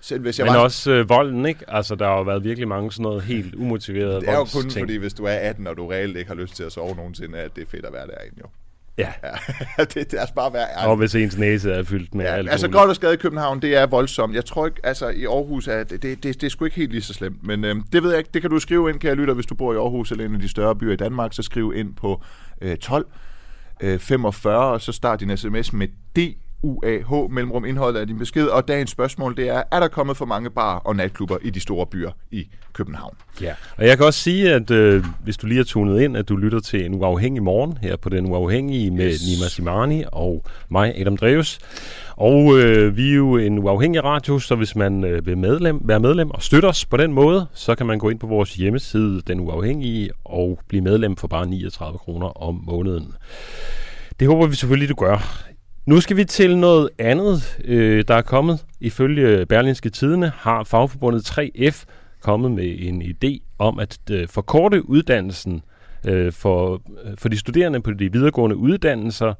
selv 0.00 0.20
hvis 0.22 0.38
jeg 0.38 0.46
Men 0.46 0.54
var... 0.54 0.60
også 0.60 0.90
øh, 0.92 1.08
volden, 1.08 1.46
ikke? 1.46 1.64
Altså, 1.68 1.94
der 1.94 2.06
har 2.06 2.16
jo 2.16 2.22
været 2.22 2.44
virkelig 2.44 2.68
mange 2.68 2.92
sådan 2.92 3.02
noget 3.02 3.22
helt 3.22 3.54
umotiveret 3.54 4.20
det 4.22 4.28
er 4.28 4.32
jo 4.32 4.44
kun 4.44 4.48
voldsting. 4.54 4.82
fordi, 4.82 4.96
hvis 4.96 5.14
du 5.14 5.24
er 5.24 5.30
18, 5.32 5.66
og 5.66 5.76
du 5.76 5.86
reelt 5.86 6.16
ikke 6.16 6.28
har 6.28 6.34
lyst 6.34 6.56
til 6.56 6.62
at 6.64 6.72
sove 6.72 6.96
nogensinde, 6.96 7.38
at 7.38 7.56
det 7.56 7.62
er 7.62 7.66
fedt 7.70 7.84
at 7.84 7.92
være 7.92 8.06
derinde, 8.06 8.36
jo. 8.40 8.46
Ja, 8.98 9.12
Ja. 9.24 9.30
det, 9.84 9.94
det 9.94 10.14
er 10.14 10.20
altså 10.20 10.34
bare 10.34 10.52
være 10.52 10.66
ærlig. 10.76 10.88
og 10.90 10.96
hvis 10.96 11.14
ens 11.14 11.38
næse 11.38 11.72
er 11.72 11.82
fyldt 11.84 12.14
med 12.14 12.24
Ja, 12.24 12.30
alkohol. 12.30 12.50
altså 12.50 12.68
godt 12.68 12.90
og 12.90 12.96
skade 12.96 13.14
i 13.14 13.16
København, 13.16 13.62
det 13.62 13.76
er 13.76 13.86
voldsomt. 13.86 14.34
Jeg 14.34 14.44
tror 14.44 14.66
ikke, 14.66 14.80
altså 14.84 15.08
i 15.08 15.24
Aarhus 15.24 15.68
er 15.68 15.84
det, 15.84 16.02
det, 16.02 16.22
det, 16.22 16.40
det 16.40 16.42
er 16.46 16.50
sgu 16.50 16.64
ikke 16.64 16.76
helt 16.76 16.90
lige 16.92 17.02
så 17.02 17.14
slemt. 17.14 17.46
Men 17.46 17.64
øhm, 17.64 17.82
det 17.92 18.02
ved 18.02 18.10
jeg 18.10 18.18
ikke, 18.18 18.30
det 18.34 18.42
kan 18.42 18.50
du 18.50 18.58
skrive 18.58 18.90
ind, 18.90 19.00
kære 19.00 19.14
lytter, 19.14 19.34
hvis 19.34 19.46
du 19.46 19.54
bor 19.54 19.72
i 19.72 19.76
Aarhus 19.76 20.10
eller 20.10 20.24
en 20.24 20.34
af 20.34 20.40
de 20.40 20.48
større 20.48 20.76
byer 20.76 20.92
i 20.92 20.96
Danmark, 20.96 21.32
så 21.32 21.42
skriv 21.42 21.72
ind 21.76 21.94
på 21.94 22.22
øh, 22.60 22.76
12 22.76 23.06
øh, 23.80 23.98
45, 23.98 24.72
og 24.72 24.80
så 24.80 24.92
start 24.92 25.20
din 25.20 25.36
sms 25.36 25.72
med 25.72 25.88
D 26.16 26.18
UAH, 26.66 27.30
mellemrum 27.30 27.64
indholdet 27.64 28.00
af 28.00 28.06
din 28.06 28.18
besked, 28.18 28.46
og 28.46 28.68
dagens 28.68 28.90
spørgsmål 28.90 29.36
det 29.36 29.48
er, 29.48 29.62
er 29.72 29.80
der 29.80 29.88
kommet 29.88 30.16
for 30.16 30.24
mange 30.24 30.50
bar 30.50 30.78
og 30.78 30.96
natklubber 30.96 31.36
i 31.42 31.50
de 31.50 31.60
store 31.60 31.86
byer 31.86 32.10
i 32.30 32.48
København? 32.72 33.16
Ja, 33.40 33.54
og 33.76 33.86
jeg 33.86 33.96
kan 33.96 34.06
også 34.06 34.20
sige, 34.20 34.54
at 34.54 34.70
øh, 34.70 35.04
hvis 35.24 35.36
du 35.36 35.46
lige 35.46 35.56
har 35.56 35.64
tunet 35.64 36.00
ind, 36.00 36.16
at 36.16 36.28
du 36.28 36.36
lytter 36.36 36.60
til 36.60 36.84
en 36.84 36.94
uafhængig 36.94 37.42
morgen 37.42 37.78
her 37.82 37.96
på 37.96 38.08
Den 38.08 38.26
Uafhængige 38.30 38.90
med 38.90 39.12
Yes. 39.12 39.22
Nima 39.26 39.48
Simani 39.48 40.04
og 40.12 40.44
mig, 40.68 41.00
Adam 41.00 41.16
Dreves. 41.16 41.58
Og 42.16 42.58
øh, 42.58 42.96
vi 42.96 43.10
er 43.10 43.14
jo 43.14 43.36
en 43.36 43.58
uafhængig 43.58 44.04
radio, 44.04 44.38
så 44.38 44.54
hvis 44.54 44.76
man 44.76 45.04
øh, 45.04 45.26
vil 45.26 45.38
medlem, 45.38 45.80
være 45.84 46.00
medlem 46.00 46.30
og 46.30 46.42
støtte 46.42 46.66
os 46.66 46.84
på 46.84 46.96
den 46.96 47.12
måde, 47.12 47.46
så 47.54 47.74
kan 47.74 47.86
man 47.86 47.98
gå 47.98 48.08
ind 48.08 48.18
på 48.18 48.26
vores 48.26 48.54
hjemmeside, 48.54 49.22
Den 49.26 49.40
Uafhængige, 49.40 50.10
og 50.24 50.58
blive 50.68 50.82
medlem 50.82 51.16
for 51.16 51.28
bare 51.28 51.46
39 51.46 51.98
kroner 51.98 52.42
om 52.42 52.62
måneden. 52.66 53.14
Det 54.20 54.28
håber 54.28 54.46
vi 54.46 54.54
selvfølgelig, 54.54 54.88
du 54.88 54.94
gør. 54.94 55.46
Nu 55.86 56.00
skal 56.00 56.16
vi 56.16 56.24
til 56.24 56.58
noget 56.58 56.88
andet, 56.98 57.58
øh, 57.64 58.04
der 58.08 58.14
er 58.14 58.22
kommet. 58.22 58.64
Ifølge 58.80 59.46
Berlinske 59.46 59.90
Tidene 59.90 60.32
har 60.36 60.64
fagforbundet 60.64 61.30
3F 61.30 61.84
kommet 62.20 62.50
med 62.50 62.76
en 62.78 63.02
idé 63.02 63.42
om 63.58 63.78
at 63.78 63.98
øh, 64.10 64.28
forkorte 64.28 64.88
uddannelsen 64.88 65.62
øh, 66.04 66.32
for, 66.32 66.82
øh, 67.04 67.16
for 67.18 67.28
de 67.28 67.38
studerende 67.38 67.80
på 67.80 67.90
de 67.90 68.12
videregående 68.12 68.56
uddannelser, 68.56 69.34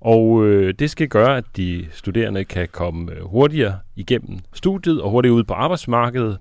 og 0.00 0.46
øh, 0.46 0.74
det 0.78 0.90
skal 0.90 1.08
gøre, 1.08 1.36
at 1.36 1.44
de 1.56 1.86
studerende 1.92 2.44
kan 2.44 2.68
komme 2.72 3.12
øh, 3.12 3.24
hurtigere 3.24 3.78
igennem 3.96 4.38
studiet 4.52 5.02
og 5.02 5.10
hurtigere 5.10 5.34
ud 5.34 5.44
på 5.44 5.54
arbejdsmarkedet. 5.54 6.38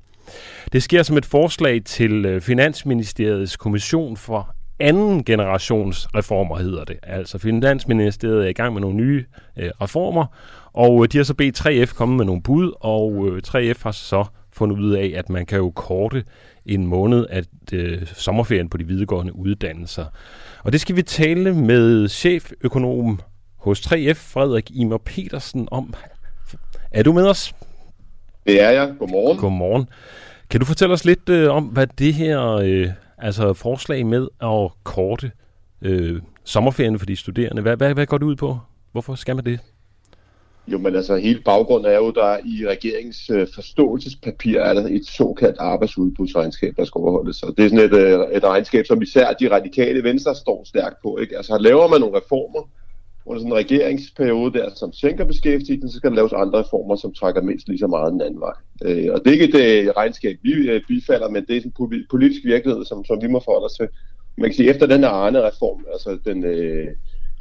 Det 0.74 0.84
sker 0.84 1.04
som 1.04 1.18
et 1.18 1.26
forslag 1.26 1.84
til 1.86 2.26
øh, 2.26 2.42
Finansministeriets 2.42 3.58
kommission 3.58 4.18
for 4.18 4.56
anden 4.82 5.24
generations 5.24 6.08
reformer, 6.16 6.58
hedder 6.58 6.84
det. 6.84 6.98
Altså 7.04 7.38
Finansministeriet 7.38 8.46
er 8.46 8.50
i 8.50 8.54
gang 8.54 8.74
med 8.74 8.82
nogle 8.82 8.98
nye 8.98 9.26
øh, 9.58 9.70
reformer, 9.82 10.26
og 10.74 11.04
øh, 11.04 11.10
de 11.12 11.18
har 11.18 11.24
så 11.24 11.34
bedt 11.34 11.68
3F 11.68 11.96
komme 11.96 12.18
med 12.18 12.26
nogle 12.26 12.42
bud, 12.42 12.72
og 12.80 13.28
øh, 13.28 13.42
3F 13.48 13.84
har 13.84 13.92
så 13.92 14.26
fundet 14.54 14.80
ud 14.80 14.94
af, 14.94 15.14
at 15.16 15.30
man 15.30 15.46
kan 15.46 15.58
jo 15.58 15.70
korte 15.70 16.24
en 16.66 16.88
måned 16.88 17.26
af 17.30 17.44
øh, 17.74 18.06
sommerferien 18.06 18.70
på 18.70 18.78
de 18.78 18.88
videregående 18.88 19.36
uddannelser. 19.36 20.06
Og 20.64 20.72
det 20.72 20.82
skal 20.82 20.96
vi 20.96 21.02
tale 21.02 21.54
med 21.54 22.08
cheføkonom 22.10 23.20
hos 23.58 23.80
3F, 23.80 24.34
Frederik 24.34 24.72
Imer 24.74 24.98
Petersen, 24.98 25.68
om. 25.72 25.94
Er 26.92 27.04
du 27.04 27.14
med 27.14 27.28
os? 27.28 27.56
Det 28.48 28.62
er 28.62 28.70
jeg. 28.70 28.94
Godmorgen. 29.00 29.38
Godmorgen. 29.38 29.88
Kan 30.50 30.60
du 30.60 30.66
fortælle 30.66 30.94
os 30.94 31.06
lidt 31.06 31.30
øh, 31.30 31.52
om, 31.52 31.64
hvad 31.64 31.88
det 31.88 32.14
her 32.14 32.52
øh, 32.52 32.90
altså 33.22 33.54
forslag 33.54 34.06
med 34.06 34.28
at 34.42 34.72
korte 34.84 35.32
øh, 35.82 36.22
sommerferien 36.44 37.00
for 37.00 37.06
de 37.06 37.16
studerende, 37.16 37.62
hvad, 37.62 37.78
hvad, 37.78 37.94
hvad 37.94 38.06
går 38.06 38.18
det 38.18 38.26
ud 38.26 38.36
på? 38.36 38.60
Hvorfor 38.92 39.16
skal 39.16 39.36
man 39.36 39.46
det? 39.46 39.60
Jo, 40.68 40.78
men 40.78 40.96
altså 40.96 41.16
hele 41.16 41.42
baggrunden 41.46 41.92
er 41.92 41.96
jo, 41.96 42.12
der 42.12 42.38
i 42.38 42.68
regeringens 42.68 43.30
øh, 43.30 43.48
forståelsespapir 43.56 44.60
er 44.60 44.74
der 44.74 44.88
et 44.88 45.06
såkaldt 45.06 45.58
arbejdsudbudsregnskab, 45.60 46.74
der 46.78 46.86
skal 46.86 47.00
overholdes. 47.00 47.44
Og 47.44 47.58
det 47.58 47.66
er 47.66 47.70
sådan 47.70 47.86
et, 47.86 47.94
øh, 47.94 48.38
et 48.38 48.44
regnskab, 48.44 48.86
som 48.86 49.02
især 49.02 49.34
de 49.34 49.52
radikale 49.52 50.04
venstre 50.04 50.36
står 50.36 50.64
stærkt 50.66 50.96
på. 51.04 51.18
Ikke? 51.18 51.38
Altså 51.38 51.58
laver 51.58 51.88
man 51.88 52.00
nogle 52.00 52.18
reformer 52.18 52.70
under 53.26 53.40
sådan 53.40 53.52
en 53.52 53.58
regeringsperiode 53.58 54.60
der, 54.60 54.70
som 54.76 54.94
sænker 54.94 55.26
beskæftigelsen, 55.26 55.90
så 55.90 55.98
skal 55.98 56.10
der 56.10 56.16
laves 56.16 56.34
andre 56.34 56.60
reformer, 56.60 56.96
som 56.96 57.14
trækker 57.14 57.42
mindst 57.42 57.68
lige 57.68 57.80
så 57.80 57.88
meget 57.88 58.14
den 58.14 58.22
anden 58.22 58.40
vej. 58.40 58.54
Øh, 58.86 59.14
og 59.14 59.20
det 59.20 59.28
er 59.28 59.32
ikke 59.32 59.50
et 59.50 59.86
øh, 59.86 59.94
regnskab, 59.98 60.38
vi 60.42 60.52
øh, 60.52 60.82
bifalder, 60.88 61.30
men 61.30 61.46
det 61.46 61.58
er 61.58 61.62
en 61.62 62.06
politisk 62.10 62.42
virkelighed, 62.46 62.86
som, 62.86 63.06
som 63.06 63.22
vi 63.22 63.28
må 63.28 63.42
forholde 63.46 63.66
os 63.66 63.74
til. 63.74 63.88
Man 64.38 64.50
kan 64.50 64.56
sige, 64.56 64.70
efter 64.70 64.86
den 64.86 65.00
her 65.00 65.10
Arne-reform, 65.10 65.86
altså 65.94 66.18
den... 66.26 66.44
Øh, 66.44 66.88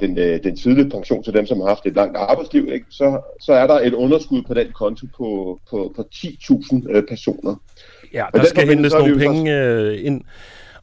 den, 0.01 0.17
øh, 0.17 0.43
den 0.43 0.55
tidlige 0.55 0.89
pension 0.89 1.23
til 1.23 1.33
dem, 1.33 1.45
som 1.45 1.59
har 1.59 1.67
haft 1.67 1.85
et 1.85 1.95
langt 1.95 2.17
arbejdsliv, 2.17 2.67
ikke? 2.71 2.85
Så, 2.89 3.21
så 3.41 3.53
er 3.53 3.67
der 3.67 3.79
et 3.79 3.93
underskud 3.93 4.41
på 4.41 4.53
den 4.53 4.71
konto 4.71 5.05
på, 5.17 5.59
på, 5.69 5.93
på 5.95 6.03
10.000 6.15 6.91
øh, 6.91 7.03
personer. 7.09 7.55
Ja, 8.13 8.25
Og 8.25 8.33
der 8.33 8.39
den 8.39 8.47
skal 8.47 8.67
hentes 8.67 8.93
nogle 8.93 9.17
penge 9.17 9.57
øh, 9.57 10.05
ind. 10.05 10.21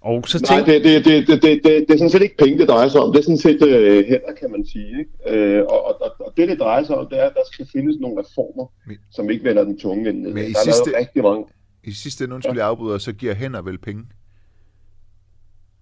Og 0.01 0.25
så 0.29 0.39
Nej, 0.51 0.57
tænk, 0.57 0.67
det, 0.67 0.85
det, 0.85 1.05
det, 1.05 1.27
det, 1.29 1.43
det, 1.43 1.61
det, 1.65 1.85
det 1.89 1.91
er 1.95 1.99
sådan 1.99 2.11
set 2.11 2.23
ikke 2.23 2.37
penge, 2.37 2.59
det 2.59 2.69
drejer 2.69 2.89
sig 2.89 3.01
om. 3.01 3.13
Det 3.13 3.19
er 3.19 3.23
sådan 3.23 3.39
set 3.39 3.63
øh, 3.63 4.05
hænder, 4.05 4.33
kan 4.41 4.51
man 4.51 4.67
sige. 4.67 4.89
Ikke? 4.99 5.39
Øh, 5.59 5.63
og, 5.69 5.85
og, 5.87 6.13
og- 6.21 6.33
det, 6.37 6.49
det 6.49 6.59
drejer 6.61 6.85
sig 6.85 6.97
om, 6.99 7.07
det 7.11 7.19
er, 7.21 7.25
at 7.25 7.33
der 7.35 7.41
skal 7.53 7.67
findes 7.73 7.97
nogle 8.01 8.23
reformer, 8.23 8.67
Men- 8.87 8.97
som 9.11 9.31
ikke 9.31 9.45
vender 9.45 9.65
den 9.65 9.79
tunge 9.79 10.11
ende. 10.11 10.23
Men 10.23 10.37
Der 10.37 10.43
i 10.43 10.51
er 10.51 10.55
sidste- 10.65 10.91
lavet 10.91 10.99
rigtig 11.01 11.23
mange. 11.23 11.45
I 11.85 11.93
sidste 11.93 12.25
ende, 12.25 12.35
undskyld, 12.35 12.57
jeg 12.57 12.67
afbryder, 12.67 12.99
så 12.99 13.13
giver 13.13 13.35
hænder 13.35 13.63
vel 13.63 13.79
penge. 13.79 14.03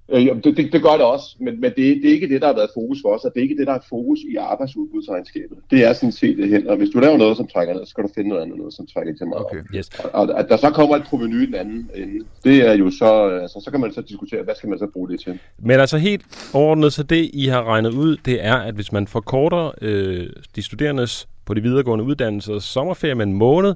Øh, 0.09 0.27
det, 0.45 0.57
det, 0.57 0.73
det 0.73 0.83
gør 0.83 0.93
det 0.93 1.03
også, 1.03 1.37
men, 1.41 1.61
men 1.61 1.71
det, 1.71 1.77
det 1.77 2.09
er 2.09 2.13
ikke 2.15 2.29
det, 2.29 2.41
der 2.41 2.47
har 2.47 2.55
været 2.55 2.71
fokus 2.75 2.99
for 3.03 3.09
os, 3.15 3.25
og 3.25 3.31
det 3.35 3.41
er 3.41 3.43
ikke 3.43 3.57
det, 3.57 3.67
der 3.67 3.73
er 3.73 3.79
fokus 3.89 4.19
i 4.33 4.37
arbejdsudbudsregnskabet. 4.37 5.59
Det 5.71 5.85
er 5.85 5.93
sådan 5.93 6.13
set 6.13 6.37
det 6.39 6.49
hænder. 6.49 6.77
Hvis 6.77 6.89
du 6.91 6.99
laver 7.01 7.17
noget, 7.17 7.37
som 7.37 7.47
trækker 7.47 7.75
ned, 7.75 7.87
så 7.87 7.91
skal 7.91 8.05
du 8.05 8.09
finde 8.15 8.29
noget 8.29 8.43
andet, 8.43 8.59
noget, 8.59 8.75
som 8.75 8.87
trækker 8.87 9.15
til 9.17 9.27
meget 9.27 9.45
Okay. 9.45 9.63
yes. 9.75 9.89
Og, 10.05 10.11
og 10.13 10.39
at 10.41 10.47
der 10.49 10.57
så 10.57 10.71
kommer 10.71 10.97
et 10.97 11.03
proveny 11.03 11.43
i 11.43 11.47
den 11.47 11.55
anden 11.55 11.91
ende, 11.95 12.25
det 12.45 12.67
er 12.69 12.73
jo 12.73 12.91
så, 12.91 13.29
altså, 13.43 13.61
så 13.65 13.71
kan 13.71 13.81
man 13.81 13.93
så 13.93 14.01
diskutere, 14.01 14.43
hvad 14.43 14.55
skal 14.55 14.69
man 14.69 14.79
så 14.79 14.87
bruge 14.93 15.09
det 15.09 15.21
til? 15.21 15.39
Men 15.59 15.81
altså 15.81 15.99
helt 15.99 16.23
overordnet, 16.55 16.93
så 16.93 17.03
det 17.03 17.31
I 17.33 17.47
har 17.47 17.65
regnet 17.65 17.91
ud, 17.91 18.17
det 18.25 18.45
er, 18.45 18.55
at 18.55 18.75
hvis 18.75 18.93
man 18.93 19.07
forkorter 19.07 19.71
øh, 19.83 20.27
de 20.57 20.63
studerendes 20.63 21.29
på 21.47 21.55
de 21.55 21.61
videregående 21.63 22.05
uddannelser 22.05 22.59
sommerferie 22.59 23.15
med 23.15 23.27
en 23.27 23.33
måned, 23.33 23.75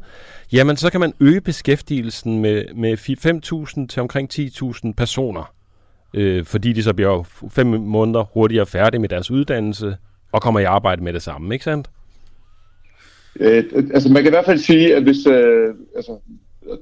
jamen 0.52 0.76
så 0.76 0.90
kan 0.90 1.00
man 1.00 1.12
øge 1.20 1.40
beskæftigelsen 1.40 2.38
med, 2.42 2.64
med 2.74 2.92
fi- 2.92 3.80
5.000 3.80 3.86
til 3.86 4.00
omkring 4.02 4.28
10.000 4.34 4.92
personer. 4.96 5.52
Øh, 6.14 6.44
fordi 6.44 6.72
de 6.72 6.82
så 6.82 6.94
bliver 6.94 7.22
fem 7.50 7.66
måneder 7.66 8.24
hurtigere 8.34 8.66
færdige 8.66 9.00
med 9.00 9.08
deres 9.08 9.30
uddannelse 9.30 9.96
og 10.32 10.42
kommer 10.42 10.60
i 10.60 10.64
arbejde 10.64 11.04
med 11.04 11.12
det 11.12 11.22
samme, 11.22 11.54
ikke 11.54 11.64
sandt? 11.64 11.88
Øh, 13.40 13.64
altså 13.94 14.08
man 14.08 14.22
kan 14.22 14.30
i 14.30 14.34
hvert 14.34 14.44
fald 14.44 14.58
sige, 14.58 14.96
at 14.96 15.02
hvis, 15.02 15.26
øh, 15.26 15.74
altså, 15.96 16.12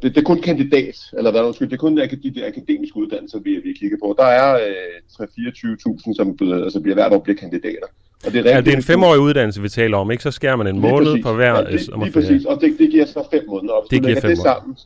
det, 0.03 0.15
det 0.15 0.21
er 0.21 0.25
kun 0.25 0.41
kandidat, 0.43 0.97
eller 1.19 1.31
hvad 1.31 1.41
undskyld, 1.43 1.69
det 1.69 1.75
er 1.75 1.79
kun 1.81 1.97
de, 1.97 2.09
de, 2.23 2.35
de 2.35 2.47
akademiske 2.47 2.97
uddannelser, 2.97 3.39
vi, 3.39 3.51
vi 3.65 3.73
kigger 3.81 3.97
på. 4.03 4.15
Der 4.19 4.25
er 4.25 4.55
øh, 4.55 5.23
3-24.000, 5.27 6.15
som 6.17 6.37
bliver- 6.37 6.65
altså, 6.65 6.81
bliver 6.81 6.95
hvert 6.95 7.13
år 7.13 7.19
bliver 7.19 7.37
kandidater. 7.39 7.87
Og 8.27 8.33
det 8.33 8.47
er, 8.47 8.55
Ja, 8.55 8.61
det 8.61 8.73
er 8.73 8.77
en 8.77 8.83
femårig 8.83 9.21
uddannelse, 9.21 9.63
vi 9.63 9.69
taler 9.69 9.97
om, 9.97 10.11
ikke? 10.11 10.23
Så 10.23 10.31
skærer 10.31 10.57
man 10.57 10.67
en 10.67 10.75
Lige 10.81 10.91
måned 10.93 11.07
præcis. 11.13 11.25
på 11.25 11.33
hver 11.33 11.55
ja, 11.55 11.61
det, 11.63 11.71
lige 11.71 11.85
sommerferie. 11.85 12.13
præcis, 12.27 12.45
og 12.45 12.61
det, 12.61 12.77
det 12.79 12.91
giver 12.91 13.07
så 13.07 13.29
fem 13.33 13.43
måneder. 13.49 13.75
Og 13.75 13.83
hvis 13.83 13.89
Det 13.91 13.99
du 14.03 14.07
giver 14.09 14.15
lægger 14.15 14.21
fem 14.21 14.31
det 14.31 14.39
måneder. 14.39 14.55
sammen, 14.55 14.77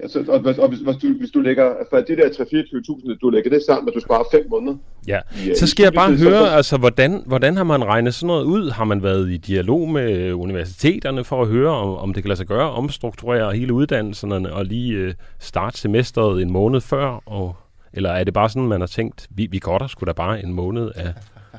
altså, 0.00 0.24
og, 0.28 0.40
hvis, 0.40 0.58
og 0.58 0.68
hvis, 0.68 0.78
hvis, 0.80 0.96
du, 0.96 1.08
hvis 1.18 1.30
du 1.30 1.40
lægger, 1.40 1.72
for 1.90 1.96
de 1.96 2.16
der 2.16 2.28
3-24.000, 2.28 3.18
du 3.22 3.30
lægger 3.30 3.50
det 3.50 3.62
sammen, 3.66 3.88
at 3.88 3.94
du 3.94 4.00
sparer 4.00 4.24
fem 4.32 4.46
måneder. 4.50 4.76
Ja, 5.08 5.18
Ja, 5.46 5.54
så 5.54 5.66
skal 5.66 5.82
jeg 5.82 5.92
bare 5.92 6.10
det- 6.10 6.18
høre, 6.18 6.38
så- 6.46 6.46
altså, 6.56 6.76
hvordan, 6.76 7.22
hvordan 7.26 7.56
har 7.56 7.64
man 7.64 7.84
regnet 7.84 8.14
sådan 8.14 8.26
noget 8.26 8.44
ud? 8.44 8.70
Har 8.70 8.84
man 8.84 9.02
været 9.02 9.30
i 9.30 9.36
dialog 9.36 9.88
med 9.88 10.32
universiteterne 10.32 11.24
for 11.24 11.42
at 11.42 11.48
høre, 11.48 11.70
om, 11.70 11.96
om 11.96 12.14
det 12.14 12.22
kan 12.22 12.28
lade 12.28 12.36
sig 12.36 12.46
gøre, 12.46 12.70
omstrukturere 12.70 13.52
hele 13.56 13.72
uddannelserne 13.72 14.52
og 14.52 14.64
lige 14.64 14.92
øh, 14.94 15.14
starte 15.38 15.78
semesteret 15.78 16.42
en 16.42 16.50
måned 16.50 16.80
før? 16.80 17.22
Og, 17.26 17.56
eller 17.92 18.10
er 18.10 18.24
det 18.24 18.34
bare 18.34 18.48
sådan, 18.48 18.68
man 18.68 18.80
har 18.80 18.86
tænkt, 18.86 19.26
vi, 19.30 19.48
vi 19.50 19.58
går 19.58 19.78
der 19.78 19.86
sgu 19.86 20.04
da 20.06 20.12
bare 20.12 20.44
en 20.44 20.52
måned 20.52 20.90
af, 20.94 21.12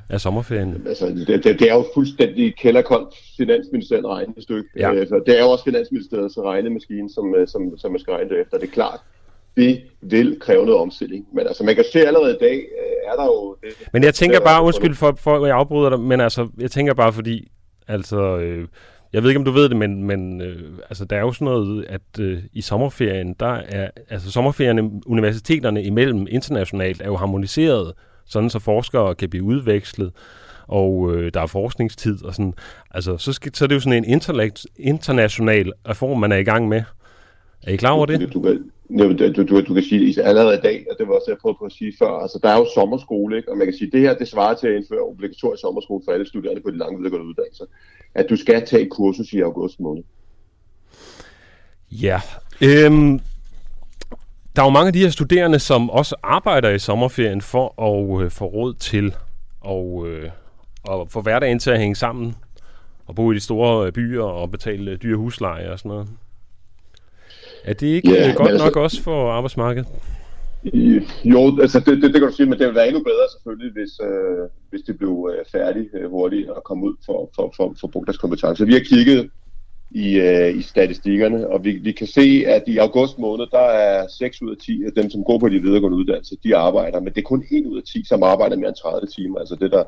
af 0.09 0.21
sommerferien? 0.21 0.83
Altså, 0.87 1.05
det, 1.07 1.43
det, 1.43 1.59
det 1.59 1.71
er 1.71 1.75
jo 1.75 1.85
fuldstændig 1.93 2.55
kælderkoldt 2.55 3.15
finansministeriet 3.37 4.05
regnestykke. 4.05 4.69
Ja. 4.75 4.93
Øh, 4.93 5.07
så 5.07 5.23
det 5.25 5.37
er 5.37 5.43
jo 5.43 5.49
også 5.49 5.63
finansministeriets 5.63 6.37
regnemæskine, 6.37 7.09
som, 7.09 7.35
øh, 7.35 7.47
som, 7.47 7.77
som 7.77 7.91
man 7.91 7.99
skal 7.99 8.13
regne 8.13 8.29
det 8.29 8.41
efter. 8.41 8.57
Det 8.57 8.67
er 8.67 8.71
klart, 8.71 8.99
det 9.57 9.81
vil 10.01 10.37
kræve 10.39 10.65
noget 10.65 10.81
omstilling. 10.81 11.27
Men 11.33 11.47
altså, 11.47 11.63
man 11.63 11.75
kan 11.75 11.85
se 11.91 11.99
allerede 11.99 12.31
i 12.31 12.37
dag, 12.39 12.55
øh, 12.55 13.11
er 13.11 13.15
der 13.15 13.25
jo... 13.25 13.55
Det, 13.61 13.89
Men 13.93 14.03
jeg 14.03 14.13
tænker 14.13 14.39
er 14.39 14.43
bare, 14.43 14.63
undskyld 14.63 14.95
for, 14.95 15.17
for 15.19 15.35
at 15.35 15.47
jeg 15.47 15.57
afbryder 15.57 15.89
dig, 15.89 15.99
men 15.99 16.21
altså, 16.21 16.47
jeg 16.59 16.71
tænker 16.71 16.93
bare 16.93 17.13
fordi, 17.13 17.47
altså, 17.87 18.37
øh, 18.37 18.67
jeg 19.13 19.23
ved 19.23 19.29
ikke, 19.29 19.39
om 19.39 19.45
du 19.45 19.51
ved 19.51 19.69
det, 19.69 19.77
men, 19.77 20.03
men 20.03 20.41
øh, 20.41 20.77
altså, 20.89 21.05
der 21.05 21.15
er 21.15 21.21
jo 21.21 21.31
sådan 21.31 21.45
noget, 21.45 21.85
at 21.89 22.19
øh, 22.19 22.39
i 22.53 22.61
sommerferien, 22.61 23.35
der 23.39 23.53
er, 23.53 23.89
altså 24.09 24.31
sommerferierne, 24.31 24.91
universiteterne 25.05 25.83
imellem 25.83 26.27
internationalt 26.29 27.01
er 27.01 27.05
jo 27.05 27.15
harmoniseret, 27.15 27.93
sådan 28.27 28.49
så 28.49 28.59
forskere 28.59 29.15
kan 29.15 29.29
blive 29.29 29.43
udvekslet, 29.43 30.11
og 30.67 31.15
øh, 31.15 31.33
der 31.33 31.41
er 31.41 31.47
forskningstid 31.47 32.25
og 32.25 32.33
sådan. 32.33 32.53
Altså, 32.91 33.17
så, 33.17 33.33
skal, 33.33 33.55
så 33.55 33.65
er 33.65 33.67
det 33.67 33.75
jo 33.75 33.79
sådan 33.79 34.03
en 34.03 34.21
international 34.77 35.71
reform, 35.89 36.19
man 36.19 36.31
er 36.31 36.37
i 36.37 36.43
gang 36.43 36.67
med. 36.67 36.83
Er 37.63 37.71
I 37.71 37.75
klar 37.75 37.91
over 37.91 38.05
det? 38.05 38.33
Du 38.33 38.41
kan, 38.41 38.71
du, 38.89 39.43
du, 39.43 39.61
du, 39.61 39.73
kan 39.73 39.83
sige 39.83 40.21
at 40.21 40.27
allerede 40.27 40.57
i 40.57 40.61
dag, 40.61 40.85
og 40.91 40.95
det 40.99 41.07
var 41.07 41.13
også 41.13 41.25
det, 41.25 41.31
jeg 41.31 41.37
prøvede 41.37 41.57
på 41.59 41.65
at 41.65 41.71
sige 41.71 41.93
før, 41.99 42.09
altså 42.09 42.39
der 42.43 42.49
er 42.49 42.57
jo 42.57 42.67
sommerskole, 42.75 43.37
ikke? 43.37 43.51
og 43.51 43.57
man 43.57 43.67
kan 43.67 43.73
sige, 43.73 43.87
at 43.87 43.93
det 43.93 44.01
her 44.01 44.17
det 44.17 44.27
svarer 44.27 44.55
til 44.55 44.67
at 44.67 44.75
indføre 44.75 44.99
obligatorisk 44.99 45.61
sommerskole 45.61 46.01
for 46.05 46.11
alle 46.11 46.27
studerende 46.27 46.61
på 46.61 46.71
de 46.71 46.77
lange 46.77 46.97
videregående 46.97 47.27
uddannelser. 47.27 47.65
At 48.15 48.25
du 48.29 48.35
skal 48.35 48.65
tage 48.65 48.81
et 48.81 48.89
kursus 48.89 49.33
i 49.33 49.39
august 49.39 49.79
måned. 49.79 50.03
Ja. 51.91 52.21
Øhm, 52.61 53.19
der 54.57 54.63
er 54.63 54.67
jo 54.67 54.71
mange 54.71 54.87
af 54.87 54.93
de 54.93 54.99
her 54.99 55.09
studerende, 55.09 55.59
som 55.59 55.89
også 55.89 56.15
arbejder 56.23 56.69
i 56.69 56.79
sommerferien 56.79 57.41
for 57.41 57.81
at 57.81 58.23
øh, 58.25 58.31
få 58.31 58.45
råd 58.45 58.73
til 58.73 59.15
og, 59.61 60.07
øh, 60.07 60.29
at 60.91 60.97
få 61.09 61.21
hverdagen 61.21 61.59
til 61.59 61.71
at 61.71 61.79
hænge 61.79 61.95
sammen 61.95 62.35
og 63.05 63.15
bo 63.15 63.31
i 63.31 63.35
de 63.35 63.39
store 63.39 63.87
øh, 63.87 63.91
byer 63.91 64.23
og 64.23 64.51
betale 64.51 64.91
øh, 64.91 64.97
dyre 65.03 65.17
husleje 65.17 65.71
og 65.71 65.79
sådan 65.79 65.89
noget. 65.89 66.07
Er 67.63 67.73
det 67.73 67.87
ikke 67.87 68.11
Ja, 68.11 68.27
men 68.27 68.35
godt 68.35 68.49
altså- 68.49 68.65
nok 68.65 68.75
også 68.75 69.03
for 69.03 69.31
arbejdsmarkedet? 69.31 69.87
Jo, 71.23 71.57
altså 71.61 71.79
det, 71.79 72.01
det, 72.01 72.13
det 72.13 72.13
kan 72.13 72.29
du 72.29 72.35
sige, 72.35 72.45
men 72.45 72.59
det 72.59 72.65
ville 72.67 72.75
være 72.75 72.87
endnu 72.87 73.03
bedre 73.03 73.25
selvfølgelig, 73.31 73.73
hvis, 73.73 73.91
øh, 74.03 74.49
hvis 74.69 74.81
det 74.81 74.97
blev 74.97 75.29
øh, 75.31 75.45
færdigt 75.51 75.89
øh, 75.93 76.09
hurtigt 76.09 76.49
og 76.49 76.63
kom 76.63 76.83
ud 76.83 76.95
for, 77.05 77.29
for, 77.35 77.53
for, 77.55 77.75
for 77.79 77.87
brugt 77.87 78.07
deres 78.07 78.17
kompetencer. 78.17 78.65
Vi 78.65 78.73
har 78.73 78.79
kigget 78.79 79.29
i, 79.91 80.19
øh, 80.19 80.57
i 80.57 80.61
statistikkerne, 80.61 81.49
og 81.49 81.63
vi, 81.63 81.71
vi 81.71 81.91
kan 81.91 82.07
se, 82.07 82.43
at 82.47 82.63
i 82.67 82.77
august 82.77 83.19
måned, 83.19 83.45
der 83.51 83.67
er 83.67 84.07
6 84.07 84.41
ud 84.41 84.51
af 84.51 84.57
10 84.57 84.83
af 84.85 84.91
dem, 84.91 85.09
som 85.09 85.23
går 85.23 85.39
på 85.39 85.49
de 85.49 85.59
videregående 85.59 85.97
uddannelser, 85.97 86.35
de 86.43 86.55
arbejder, 86.55 86.99
men 86.99 87.13
det 87.13 87.17
er 87.17 87.31
kun 87.33 87.45
1 87.51 87.65
ud 87.65 87.77
af 87.77 87.83
10, 87.83 88.03
som 88.05 88.23
arbejder 88.23 88.55
mere 88.55 88.67
end 88.67 88.75
30 88.75 89.07
timer, 89.07 89.39
altså 89.39 89.55
det 89.55 89.71
der 89.71 89.83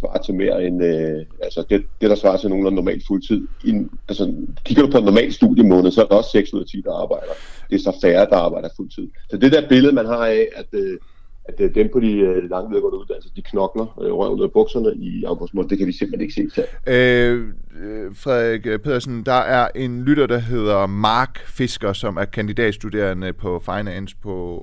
svarer 0.00 0.22
til 0.22 0.34
mere 0.34 0.64
end, 0.66 0.84
øh, 0.84 1.26
altså 1.42 1.64
det, 1.70 1.84
det 2.00 2.10
der 2.10 2.16
svarer 2.16 2.36
til 2.36 2.48
nogenlunde 2.48 2.76
normal 2.76 3.02
fuldtid. 3.06 3.48
I, 3.64 3.72
altså, 4.08 4.34
kigger 4.64 4.82
du 4.82 4.90
på 4.90 4.98
en 4.98 5.04
normal 5.04 5.32
studiemåned, 5.32 5.90
så 5.90 6.02
er 6.02 6.06
der 6.06 6.14
også 6.14 6.30
6 6.30 6.52
ud 6.54 6.60
af 6.60 6.66
10, 6.66 6.82
der 6.84 7.02
arbejder. 7.02 7.32
Det 7.70 7.74
er 7.74 7.92
så 7.92 7.98
færre, 8.02 8.26
der 8.30 8.36
arbejder 8.36 8.68
fuldtid. 8.76 9.08
Så 9.30 9.36
det 9.36 9.52
der 9.52 9.68
billede, 9.68 9.94
man 9.94 10.06
har 10.06 10.26
af, 10.26 10.48
at, 10.54 10.66
øh, 10.72 10.98
at 11.44 11.60
øh, 11.60 11.74
dem 11.74 11.90
på 11.92 12.00
de 12.00 12.12
øh, 12.12 12.50
lange 12.50 12.68
videregående 12.68 12.98
uddannelser, 12.98 13.30
de 13.36 13.42
knokler 13.42 14.00
øh, 14.02 14.12
røven 14.12 14.38
ud 14.38 14.44
af 14.44 14.52
bukserne 14.52 14.94
i 14.94 15.24
august 15.24 15.54
måned, 15.54 15.70
det 15.70 15.78
kan 15.78 15.86
vi 15.86 15.92
simpelthen 15.92 16.20
ikke 16.20 16.34
se 16.34 16.48
til. 16.48 16.94
Øh, 16.94 17.48
øh, 17.82 18.14
Frederik 18.14 18.80
Pedersen, 18.80 19.22
der 19.26 19.32
er 19.32 19.68
en 19.74 20.04
lytter, 20.04 20.26
der 20.26 20.38
hedder 20.38 20.86
Mark 20.86 21.38
Fisker, 21.46 21.92
som 21.92 22.16
er 22.16 22.24
kandidatstuderende 22.24 23.32
på 23.32 23.62
Finance 23.64 24.16
på 24.22 24.56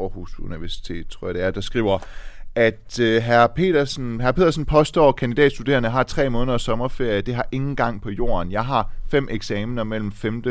Aarhus 0.00 0.38
Universitet, 0.38 1.06
tror 1.06 1.28
jeg 1.28 1.34
det 1.34 1.42
er, 1.42 1.50
der 1.50 1.60
skriver, 1.60 1.98
at 2.54 3.00
øh, 3.00 3.22
herr, 3.22 3.46
Petersen, 3.46 4.20
herr 4.20 4.32
Pedersen 4.32 4.64
påstår, 4.64 5.08
at 5.08 5.16
kandidatstuderende 5.16 5.88
har 5.88 6.02
tre 6.02 6.30
måneders 6.30 6.62
sommerferie. 6.62 7.20
Det 7.20 7.34
har 7.34 7.48
ingen 7.52 7.76
gang 7.76 8.02
på 8.02 8.10
jorden. 8.10 8.52
Jeg 8.52 8.64
har 8.64 8.90
fem 9.10 9.28
eksamener 9.30 9.84
mellem 9.84 10.12
5 10.12 10.42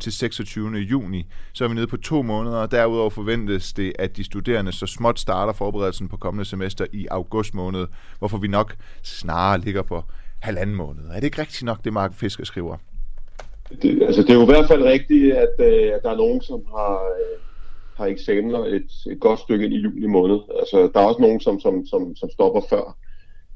til 0.00 0.12
26. 0.12 0.78
juni. 0.78 1.26
Så 1.52 1.64
er 1.64 1.68
vi 1.68 1.74
nede 1.74 1.86
på 1.86 1.96
to 1.96 2.22
måneder. 2.22 2.66
Derudover 2.66 3.10
forventes 3.10 3.72
det, 3.72 3.92
at 3.98 4.16
de 4.16 4.24
studerende 4.24 4.72
så 4.72 4.86
småt 4.86 5.20
starter 5.20 5.52
forberedelsen 5.52 6.08
på 6.08 6.16
kommende 6.16 6.44
semester 6.44 6.86
i 6.92 7.06
august 7.10 7.54
måned, 7.54 7.86
hvorfor 8.18 8.38
vi 8.38 8.48
nok 8.48 8.76
snarere 9.02 9.60
ligger 9.60 9.82
på 9.82 10.02
halvanden 10.40 10.76
måned. 10.76 11.02
Er 11.08 11.14
det 11.14 11.24
ikke 11.24 11.40
rigtigt 11.40 11.62
nok, 11.62 11.84
det 11.84 11.92
Mark 11.92 12.14
Fisker 12.14 12.44
skriver? 12.44 12.76
Det, 13.82 14.02
altså, 14.02 14.22
det 14.22 14.30
er 14.30 14.34
jo 14.34 14.42
i 14.42 14.52
hvert 14.52 14.68
fald 14.68 14.82
rigtigt, 14.82 15.34
at, 15.34 15.54
øh, 15.58 15.94
at 15.94 16.00
der 16.02 16.10
er 16.10 16.16
nogen, 16.16 16.42
som 16.42 16.62
har, 16.76 16.94
øh, 16.94 17.38
har 17.96 18.06
eksamener 18.06 18.58
et, 18.58 18.90
et 19.10 19.20
godt 19.20 19.40
stykke 19.40 19.64
ind 19.64 19.74
i 19.74 19.80
juli 19.80 20.06
måned. 20.06 20.38
Altså, 20.60 20.90
der 20.94 21.00
er 21.00 21.04
også 21.04 21.20
nogen, 21.20 21.40
som, 21.40 21.60
som, 21.60 21.86
som, 21.86 22.16
som 22.16 22.30
stopper 22.30 22.62
før. 22.70 22.96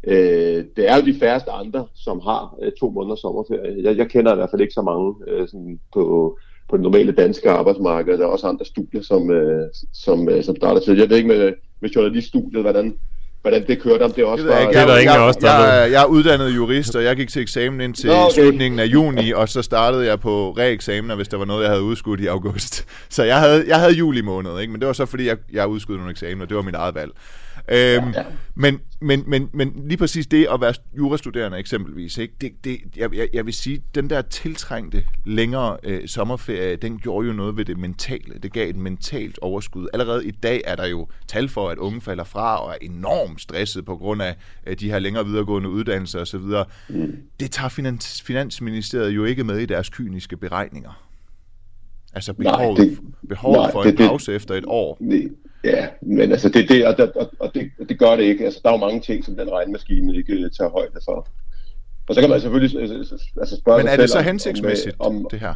Øh, 0.06 0.64
det 0.76 0.90
er 0.90 0.96
jo 0.96 1.06
de 1.06 1.18
færreste 1.18 1.50
andre, 1.50 1.86
som 1.94 2.20
har 2.20 2.56
øh, 2.62 2.72
to 2.80 2.90
måneder 2.90 3.16
sommerferie. 3.16 3.82
Jeg, 3.82 3.96
jeg 3.96 4.08
kender 4.08 4.32
i 4.32 4.36
hvert 4.36 4.50
fald 4.50 4.62
ikke 4.62 4.74
så 4.74 4.82
mange 4.82 5.14
øh, 5.28 5.48
sådan 5.48 5.80
på, 5.94 6.38
på 6.70 6.76
det 6.76 6.82
normale 6.82 7.12
danske 7.12 7.50
arbejdsmarked. 7.50 8.18
Der 8.18 8.24
er 8.24 8.28
også 8.28 8.46
andre 8.46 8.64
studier, 8.64 9.02
som, 9.02 9.30
øh, 9.30 9.68
som, 9.94 10.28
øh, 10.28 10.44
som 10.44 10.56
starter 10.56 10.80
til. 10.80 10.98
Jeg 10.98 11.10
ved 11.10 11.16
ikke 11.16 11.28
med, 11.28 11.52
med 11.80 11.90
journaliststudiet, 11.90 12.62
hvordan, 12.62 12.94
hvordan 13.42 13.66
det 13.66 13.82
kørte, 13.82 14.02
om 14.02 14.12
det 14.12 14.24
også 14.24 14.44
Det 14.44 14.50
jeg 14.50 14.56
var... 14.56 14.68
ikke. 14.68 14.72
Det 14.72 14.82
er 14.82 14.86
der 14.86 14.92
Jeg, 14.92 15.02
ingen 15.02 15.16
af 15.16 15.20
jeg, 15.20 15.28
os, 15.28 15.36
der 15.36 15.82
jeg, 15.82 15.92
jeg 15.92 16.02
er 16.02 16.06
uddannet 16.06 16.56
jurist, 16.56 16.96
og 16.96 17.04
jeg 17.04 17.16
gik 17.16 17.28
til 17.28 17.42
eksamen 17.42 17.80
ind 17.80 17.94
til 17.94 18.10
Nå, 18.10 18.16
okay. 18.16 18.34
slutningen 18.34 18.80
af 18.80 18.84
juni, 18.84 19.32
og 19.32 19.48
så 19.48 19.62
startede 19.62 20.06
jeg 20.06 20.20
på 20.20 20.50
reeksamener, 20.50 21.14
hvis 21.14 21.28
der 21.28 21.36
var 21.36 21.44
noget, 21.44 21.62
jeg 21.62 21.70
havde 21.70 21.82
udskudt 21.82 22.20
i 22.20 22.26
august. 22.26 22.86
Så 23.16 23.24
jeg 23.24 23.40
havde, 23.40 23.64
jeg 23.68 23.76
havde 23.80 23.92
juli 23.92 24.20
måned, 24.20 24.60
ikke? 24.60 24.72
men 24.72 24.80
det 24.80 24.86
var 24.86 24.92
så 24.92 25.06
fordi, 25.06 25.26
jeg, 25.26 25.36
jeg 25.52 25.68
udskudte 25.68 25.98
nogle 25.98 26.10
eksamener, 26.10 26.46
det 26.46 26.56
var 26.56 26.62
mit 26.62 26.74
eget 26.74 26.94
valg. 26.94 27.10
Øhm, 27.68 28.10
ja. 28.10 28.24
men, 28.54 28.80
men, 29.00 29.24
men, 29.26 29.48
men 29.52 29.82
lige 29.88 29.96
præcis 29.98 30.26
det 30.26 30.46
at 30.54 30.60
være 30.60 30.74
jurastuderende 30.98 31.58
eksempelvis, 31.58 32.18
ikke? 32.18 32.34
Det, 32.40 32.52
det, 32.64 32.78
jeg, 32.96 33.14
jeg, 33.14 33.28
jeg 33.32 33.46
vil 33.46 33.54
sige, 33.54 33.82
den 33.94 34.10
der 34.10 34.22
tiltrængte 34.22 35.04
længere 35.24 35.76
øh, 35.84 36.08
sommerferie, 36.08 36.76
den 36.76 36.98
gjorde 36.98 37.26
jo 37.26 37.32
noget 37.32 37.56
ved 37.56 37.64
det 37.64 37.78
mentale. 37.78 38.34
Det 38.42 38.52
gav 38.52 38.68
et 38.70 38.76
mentalt 38.76 39.38
overskud. 39.42 39.88
Allerede 39.92 40.26
i 40.26 40.30
dag 40.30 40.60
er 40.64 40.76
der 40.76 40.86
jo 40.86 41.08
tal 41.28 41.48
for, 41.48 41.68
at 41.70 41.78
unge 41.78 42.00
falder 42.00 42.24
fra 42.24 42.64
og 42.64 42.70
er 42.72 42.78
enormt 42.80 43.40
stresset 43.40 43.84
på 43.84 43.96
grund 43.96 44.22
af 44.22 44.36
øh, 44.66 44.76
de 44.80 44.90
her 44.90 44.98
længere 44.98 45.26
videregående 45.26 45.68
uddannelser 45.68 46.20
osv. 46.20 46.40
Mm. 46.88 47.16
Det 47.40 47.50
tager 47.50 47.68
finans, 47.68 48.22
Finansministeriet 48.22 49.10
jo 49.10 49.24
ikke 49.24 49.44
med 49.44 49.58
i 49.58 49.66
deres 49.66 49.88
kyniske 49.90 50.36
beregninger. 50.36 51.02
Altså 52.14 52.32
behovet, 52.32 52.78
det- 52.78 52.98
behovet 53.28 53.58
nej, 53.58 53.72
for 53.72 53.82
det- 53.82 53.90
en 53.92 53.96
det- 53.98 54.08
pause 54.08 54.32
efter 54.34 54.54
et 54.54 54.64
år. 54.66 54.96
Nej, 55.00 55.28
Ja, 55.64 55.88
men 56.00 56.32
altså 56.32 56.48
det, 56.48 56.68
det, 56.68 56.86
og, 56.86 57.08
og, 57.16 57.30
og 57.38 57.54
det, 57.54 57.70
det 57.88 57.98
gør 57.98 58.16
det 58.16 58.22
ikke. 58.22 58.44
Altså, 58.44 58.60
der 58.62 58.68
er 58.68 58.74
jo 58.74 58.78
mange 58.78 59.00
ting, 59.00 59.24
som 59.24 59.36
den 59.36 59.52
regnmaskine 59.52 60.16
ikke 60.16 60.32
øh, 60.32 60.50
tager 60.50 60.70
højde 60.70 61.00
for. 61.04 61.28
Og 62.08 62.14
så 62.14 62.20
kan 62.20 62.30
man 62.30 62.40
selvfølgelig 62.40 62.98
altså 63.40 63.56
spørge 63.56 63.78
Men 63.78 63.88
er 63.88 63.96
det 63.96 64.10
så 64.10 64.20
hensigtsmæssigt, 64.20 64.96
om, 64.98 65.16
om, 65.16 65.26
det 65.30 65.40
her? 65.40 65.54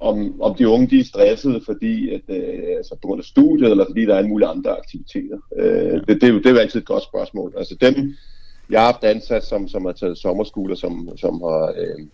Om, 0.00 0.42
om 0.42 0.54
de 0.54 0.68
unge 0.68 0.86
de 0.86 1.00
er 1.00 1.04
stressede, 1.04 1.60
fordi 1.66 2.10
at, 2.14 2.20
øh, 2.28 2.76
altså 2.76 2.94
på 2.94 3.06
grund 3.06 3.20
af 3.20 3.24
studiet, 3.24 3.70
eller 3.70 3.84
fordi 3.88 4.06
der 4.06 4.14
er 4.14 4.20
en 4.20 4.28
mulige 4.28 4.48
andre 4.48 4.78
aktiviteter. 4.78 5.38
Øh, 5.56 6.00
det, 6.08 6.08
det, 6.08 6.22
er 6.22 6.28
jo, 6.28 6.38
det 6.38 6.46
er 6.46 6.50
jo 6.50 6.56
altid 6.56 6.80
et 6.80 6.86
godt 6.86 7.02
spørgsmål. 7.02 7.54
Altså 7.56 7.76
dem, 7.80 8.14
jeg 8.70 8.80
har 8.80 8.92
haft 8.92 9.04
ansat, 9.04 9.44
som, 9.44 9.68
som 9.68 9.84
har 9.84 9.92
taget 9.92 10.18
sommerskoler, 10.18 10.74
som, 10.74 11.08
som 11.16 11.40
har... 11.42 11.74
Øh, 11.78 12.06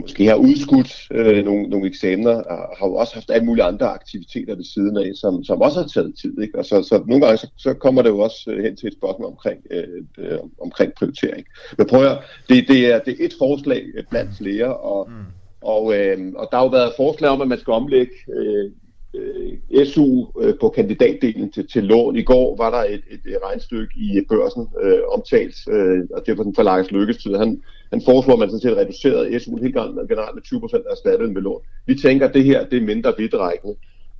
måske 0.00 0.26
har 0.26 0.34
udskudt 0.34 0.92
øh, 1.12 1.44
nogle, 1.44 1.62
nogle 1.62 1.86
eksamener, 1.86 2.30
og 2.30 2.76
har 2.78 2.86
jo 2.86 2.94
også 2.94 3.14
haft 3.14 3.30
alle 3.30 3.46
mulige 3.46 3.64
andre 3.64 3.86
aktiviteter 3.86 4.54
ved 4.56 4.64
siden 4.64 4.96
af, 4.96 5.10
som, 5.14 5.44
som 5.44 5.60
også 5.60 5.80
har 5.80 5.88
taget 5.88 6.14
tid. 6.20 6.42
Ikke? 6.42 6.58
Og 6.58 6.64
så, 6.64 6.82
så 6.82 7.02
nogle 7.06 7.24
gange 7.24 7.38
så, 7.38 7.48
så 7.56 7.74
kommer 7.74 8.02
det 8.02 8.08
jo 8.08 8.18
også 8.18 8.50
øh, 8.50 8.64
hen 8.64 8.76
til 8.76 8.86
et 8.86 8.96
spørgsmål 8.98 9.30
omkring, 9.30 9.60
øh, 9.70 10.04
øh, 10.18 10.38
omkring 10.60 10.92
prioritering. 10.98 11.46
Men 11.78 11.86
prøv 11.86 12.02
at 12.04 12.18
det, 12.48 12.68
det, 12.68 12.92
er, 12.92 12.98
det 12.98 13.12
er 13.20 13.24
et 13.24 13.34
forslag 13.38 13.84
blandt 14.10 14.30
flere, 14.38 14.76
og, 14.76 15.08
mm. 15.10 15.14
og, 15.60 15.94
øh, 15.96 16.32
og 16.36 16.48
der 16.50 16.56
har 16.56 16.64
jo 16.64 16.70
været 16.70 16.92
forslag 16.96 17.30
om, 17.30 17.40
at 17.40 17.48
man 17.48 17.58
skal 17.58 17.72
omlægge 17.72 18.12
øh, 18.36 18.70
øh, 19.14 19.86
SU 19.86 20.26
øh, 20.40 20.54
på 20.60 20.68
kandidatdelen 20.68 21.52
til, 21.52 21.68
til 21.68 21.84
lån. 21.84 22.16
I 22.16 22.22
går 22.22 22.56
var 22.56 22.70
der 22.70 22.94
et, 22.94 23.02
et, 23.10 23.20
et 23.26 23.38
regnstykke 23.44 23.92
i 23.96 24.20
børsen 24.28 24.68
øh, 24.82 24.98
omtalt, 25.08 25.56
øh, 25.70 26.00
og 26.14 26.22
det 26.26 26.38
var 26.38 26.44
den 26.44 26.54
for 26.54 26.62
Lars 26.62 26.90
Lykkes 26.90 27.16
tid. 27.16 27.34
Han, 27.34 27.62
han 27.92 28.02
foreslår, 28.04 28.32
at 28.32 28.38
man 28.38 28.48
sådan 28.50 28.60
set 28.60 28.76
reducerede 28.76 29.36
SU'en 29.36 29.62
helt 29.62 29.74
generelt 30.08 30.34
med 30.34 30.42
20 30.42 30.60
procent 30.60 30.84
erstattet 30.90 31.32
med 31.32 31.42
lån. 31.42 31.60
Vi 31.86 31.94
tænker, 31.94 32.28
at 32.28 32.34
det 32.34 32.44
her 32.44 32.66
det 32.66 32.76
er 32.78 32.86
mindre 32.86 33.14
vidtrækkende 33.18 33.76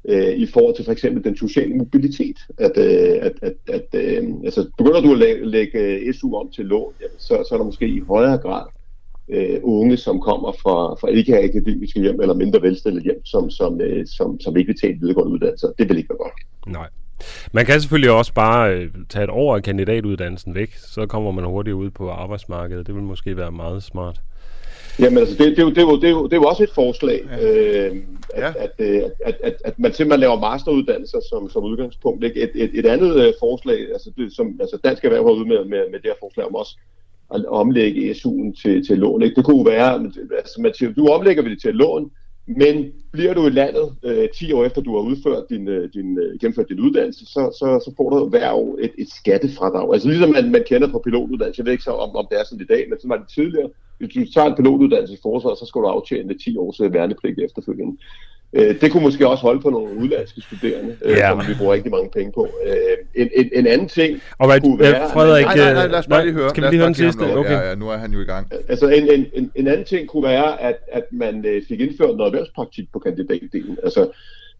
øh, 0.08 0.34
i 0.34 0.46
forhold 0.46 0.74
til 0.76 0.84
for 0.84 0.92
eksempel 0.92 1.24
den 1.24 1.36
sociale 1.36 1.74
mobilitet. 1.74 2.38
At, 2.58 2.72
øh, 2.76 3.18
at, 3.26 3.32
at, 3.42 3.56
at 3.68 3.88
øh, 3.94 4.28
altså, 4.44 4.70
begynder 4.78 5.00
du 5.00 5.12
at 5.12 5.18
lægge, 5.18 5.44
lægge 5.46 6.12
SU 6.12 6.34
om 6.34 6.50
til 6.50 6.64
lån, 6.66 6.92
ja, 7.00 7.06
så, 7.18 7.44
så 7.48 7.54
er 7.54 7.58
der 7.58 7.64
måske 7.64 7.88
i 7.88 8.00
højere 8.00 8.38
grad 8.38 8.66
øh, 9.28 9.60
unge, 9.62 9.96
som 9.96 10.20
kommer 10.20 10.52
fra, 10.52 10.94
fra 10.94 11.08
ikke 11.08 11.38
akademiske 11.38 12.00
hjem 12.00 12.20
eller 12.20 12.34
mindre 12.34 12.62
velstillede 12.62 13.04
hjem, 13.04 13.24
som, 13.24 13.50
som, 13.50 13.80
øh, 13.80 14.06
som, 14.06 14.40
som 14.40 14.56
ikke 14.56 14.66
vil 14.66 14.80
tage 14.80 14.92
en 14.92 15.00
videregående 15.00 15.32
uddannelse. 15.32 15.66
Det 15.78 15.88
vil 15.88 15.98
ikke 15.98 16.10
være 16.10 16.18
godt. 16.18 16.32
Nej. 16.66 16.88
Man 17.52 17.66
kan 17.66 17.80
selvfølgelig 17.80 18.10
også 18.10 18.34
bare 18.34 18.74
øh, 18.74 18.90
tage 19.08 19.24
et 19.24 19.30
år 19.30 19.56
af 19.56 19.62
kandidatuddannelsen 19.62 20.54
væk, 20.54 20.74
så 20.74 21.06
kommer 21.06 21.30
man 21.30 21.44
hurtigt 21.44 21.74
ud 21.74 21.90
på 21.90 22.10
arbejdsmarkedet. 22.10 22.86
Det 22.86 22.94
vil 22.94 23.02
måske 23.02 23.36
være 23.36 23.52
meget 23.52 23.82
smart. 23.82 24.20
Jamen 24.98 25.18
altså, 25.18 25.34
det, 25.34 25.46
det, 25.56 25.58
er 25.58 25.62
jo, 25.62 25.70
det, 25.70 25.78
er 25.78 25.82
jo, 25.82 25.96
det, 25.96 26.04
er 26.04 26.10
jo, 26.10 26.24
det 26.24 26.32
er 26.32 26.36
jo 26.36 26.44
også 26.44 26.62
et 26.62 26.70
forslag, 26.74 27.20
ja. 27.30 27.36
øh, 27.36 27.96
at, 28.34 28.42
ja. 28.42 28.52
at, 28.58 28.72
øh, 28.78 29.02
at, 29.02 29.12
at, 29.24 29.36
at, 29.44 29.54
at 29.64 29.78
man 29.78 29.92
simpelthen 29.92 30.20
laver 30.20 30.40
masteruddannelser 30.40 31.20
som, 31.30 31.50
som 31.50 31.64
udgangspunkt. 31.64 32.24
Ikke? 32.24 32.40
Et, 32.42 32.50
et, 32.54 32.70
et 32.74 32.86
andet 32.86 33.16
øh, 33.16 33.32
forslag, 33.40 33.78
altså, 33.92 34.10
det, 34.16 34.32
som 34.32 34.56
altså 34.60 34.78
Dansk 34.84 35.04
Erhverv 35.04 35.24
har 35.24 35.32
ude 35.32 35.48
med, 35.48 35.64
med, 35.64 35.90
med 35.90 35.98
det 36.00 36.04
her 36.04 36.20
forslag 36.20 36.46
om 36.46 36.54
også 36.54 36.76
at 37.34 37.44
omlægge 37.46 38.10
SU'en 38.10 38.62
til, 38.62 38.86
til 38.86 38.98
lån. 38.98 39.22
Ikke? 39.22 39.34
Det 39.36 39.44
kunne 39.44 39.66
være, 39.66 40.10
altså 40.38 40.60
man 40.60 40.74
siger, 40.74 40.92
du 40.92 41.06
omlægger 41.06 41.42
vi 41.42 41.50
det 41.50 41.60
til 41.62 41.74
lån, 41.74 42.10
men 42.57 42.92
bliver 43.12 43.34
du 43.34 43.46
i 43.46 43.51
landet 43.51 43.94
øh, 44.05 44.28
10 44.28 44.53
år 44.53 44.64
efter, 44.64 44.80
du 44.80 44.94
har 44.96 45.03
udført 45.03 45.44
din, 45.51 45.68
øh, 45.68 45.92
din, 45.94 46.18
øh, 46.18 46.38
gennemført 46.40 46.68
din 46.68 46.80
uddannelse, 46.80 47.26
så, 47.26 47.42
så, 47.59 47.66
så 47.84 47.94
får 47.96 48.11
du 48.11 48.28
hver 48.28 48.53
år 48.53 48.78
et, 48.80 48.92
et 48.98 49.11
skattefradrag. 49.11 49.92
Altså 49.92 50.09
ligesom 50.09 50.30
man, 50.30 50.51
man 50.51 50.64
kender 50.68 50.88
på 50.88 50.98
pilotuddannelse. 50.98 51.61
Jeg 51.61 51.64
ved 51.66 51.72
ikke 51.72 51.84
så, 51.84 51.90
om, 51.90 52.16
om 52.16 52.26
det 52.30 52.40
er 52.40 52.44
sådan 52.44 52.64
i 52.64 52.72
dag, 52.74 52.86
men 52.88 52.98
sådan 52.98 53.11
var 53.11 53.16
det 53.16 53.28
tidligere. 53.28 53.70
Hvis 53.98 54.14
du 54.14 54.32
tager 54.34 54.46
en 54.48 54.57
pilotuddannelse 54.57 55.14
i 55.14 55.22
forsvaret, 55.22 55.59
så 55.59 55.66
skal 55.66 55.80
du 55.80 55.86
aftjene 55.86 56.38
10 56.38 56.57
års 56.57 56.80
øh, 56.80 56.92
værnepligt 56.92 57.38
efterfølgende. 57.38 57.96
Øh, 58.53 58.80
det 58.80 58.92
kunne 58.92 59.03
måske 59.03 59.28
også 59.28 59.42
holde 59.42 59.61
på 59.61 59.70
nogle 59.70 59.96
udlandske 59.96 60.40
studerende, 60.40 60.96
øh, 61.05 61.16
ja. 61.16 61.28
som 61.28 61.42
vi 61.48 61.55
bruger 61.59 61.74
rigtig 61.74 61.90
mange 61.90 62.11
penge 62.11 62.32
på. 62.32 62.48
Øh, 62.66 62.74
en, 63.14 63.28
en, 63.36 63.51
en 63.53 63.66
anden 63.66 63.88
ting 63.88 64.20
og 64.38 64.46
hvad, 64.48 64.61
kunne 64.61 64.78
være... 64.78 65.11
Frederik, 65.12 65.44
nej, 65.44 65.57
nej, 65.57 65.72
nej, 65.72 65.86
lad 65.86 65.98
os 65.98 66.07
bare 66.07 66.24
lige 66.24 66.34
høre. 66.34 66.51
Skal 66.51 66.62
vi 66.62 66.68
lige 66.68 66.78
høre 66.78 66.86
den 66.86 66.94
sidste? 66.94 67.22
Okay. 67.22 67.51
Ja, 67.51 67.68
ja, 67.68 67.74
nu 67.74 67.88
er 67.88 67.96
han 67.96 68.12
jo 68.12 68.20
i 68.20 68.24
gang. 68.24 68.53
Altså 68.68 68.88
en, 68.88 69.11
en, 69.11 69.26
en, 69.34 69.51
en 69.55 69.66
anden 69.66 69.84
ting 69.84 70.09
kunne 70.09 70.22
være, 70.22 70.61
at, 70.62 70.76
at 70.92 71.05
man 71.12 71.46
øh, 71.46 71.62
fik 71.68 71.80
indført 71.80 72.16
noget 72.16 72.32
erhvervspraktik 72.32 72.92
på 72.92 72.98
kandidatdelen. 72.98 73.78
Altså 73.82 74.09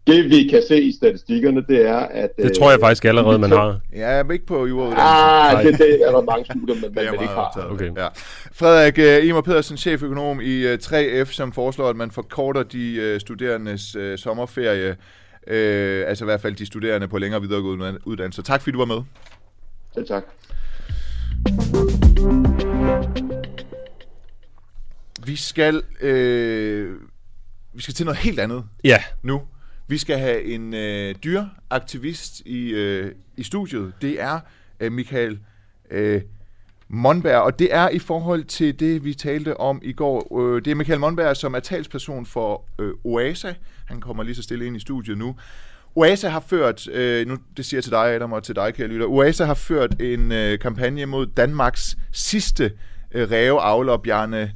det 0.07 0.29
vi 0.29 0.47
kan 0.47 0.63
se 0.67 0.81
i 0.81 0.91
statistikkerne, 0.91 1.65
det 1.69 1.87
er, 1.87 1.97
at... 1.97 2.29
Det 2.37 2.53
tror 2.57 2.69
jeg 2.69 2.79
øh, 2.79 2.83
faktisk 2.83 3.05
allerede, 3.05 3.39
man 3.39 3.51
har. 3.51 3.79
Ja, 3.95 4.23
men 4.23 4.33
ikke 4.33 4.45
på 4.45 4.67
jorduddanelsen. 4.67 5.07
Ah, 5.07 5.65
det, 5.65 5.77
det 5.77 6.07
er 6.07 6.11
der 6.11 6.21
mange 6.21 6.45
studier, 6.45 6.75
men 6.75 6.95
man, 6.95 7.05
man 7.05 7.13
ikke 7.13 7.25
har. 7.25 7.67
Okay. 7.71 7.91
Ja. 7.97 8.07
Frederik 8.53 8.97
uh, 8.97 9.27
Imer 9.27 9.41
Pedersen, 9.41 9.77
cheføkonom 9.77 10.41
i 10.41 10.67
øh, 10.67 10.79
3F, 10.83 11.31
som 11.31 11.51
foreslår, 11.51 11.89
at 11.89 11.95
man 11.95 12.11
forkorter 12.11 12.63
de 12.63 13.19
studerendes 13.19 13.97
sommerferie. 14.15 14.95
Uh, 15.47 16.09
altså 16.09 16.23
i 16.23 16.25
hvert 16.25 16.41
fald 16.41 16.55
de 16.55 16.65
studerende 16.65 17.07
på 17.07 17.17
længere 17.17 17.41
videregående 17.41 17.97
uddannelser. 18.05 18.43
Tak 18.43 18.61
fordi 18.61 18.71
du 18.71 18.77
var 18.77 18.85
med. 18.85 19.01
Selv 19.93 20.07
tak. 20.07 20.23
Vi 25.25 25.35
skal, 25.35 25.83
øh, 26.01 26.95
vi 27.73 27.81
skal 27.81 27.93
til 27.93 28.05
noget 28.05 28.17
helt 28.17 28.39
andet 28.39 28.63
ja. 28.83 28.97
nu. 29.23 29.41
Vi 29.91 29.97
skal 29.97 30.17
have 30.17 30.43
en 30.43 30.73
øh, 30.73 31.15
dyraktivist 31.23 32.41
i, 32.45 32.69
øh, 32.69 33.11
i 33.37 33.43
studiet. 33.43 33.93
Det 34.01 34.21
er 34.21 34.39
øh, 34.79 34.91
Michael 34.91 35.39
øh, 35.89 36.21
Monberg, 36.87 37.41
og 37.41 37.59
det 37.59 37.73
er 37.73 37.89
i 37.89 37.99
forhold 37.99 38.43
til 38.43 38.79
det, 38.79 39.05
vi 39.05 39.13
talte 39.13 39.57
om 39.57 39.81
i 39.83 39.93
går. 39.93 40.41
Øh, 40.41 40.65
det 40.65 40.71
er 40.71 40.75
Michael 40.75 40.99
Monberg, 40.99 41.37
som 41.37 41.53
er 41.53 41.59
talsperson 41.59 42.25
for 42.25 42.65
øh, 42.79 42.93
OASA. 43.03 43.53
Han 43.85 44.01
kommer 44.01 44.23
lige 44.23 44.35
så 44.35 44.43
stille 44.43 44.65
ind 44.65 44.75
i 44.75 44.79
studiet 44.79 45.17
nu. 45.17 45.35
OASA 45.95 46.29
har 46.29 46.43
ført, 46.47 46.87
øh, 46.87 47.27
nu 47.27 47.37
det 47.57 47.65
siger 47.65 47.77
jeg 47.77 47.83
til 47.83 47.91
dig 47.91 48.15
Adam 48.15 48.31
og 48.31 48.43
til 48.43 48.55
dig 48.55 48.73
kære 48.73 48.87
lytter, 48.87 49.05
OASA 49.05 49.45
har 49.45 49.53
ført 49.53 50.01
en 50.01 50.31
øh, 50.31 50.59
kampagne 50.59 51.05
mod 51.05 51.25
Danmarks 51.25 51.97
sidste 52.11 52.71
øh, 53.11 53.31
ræveavler, 53.31 53.97
Bjarne 53.97 54.51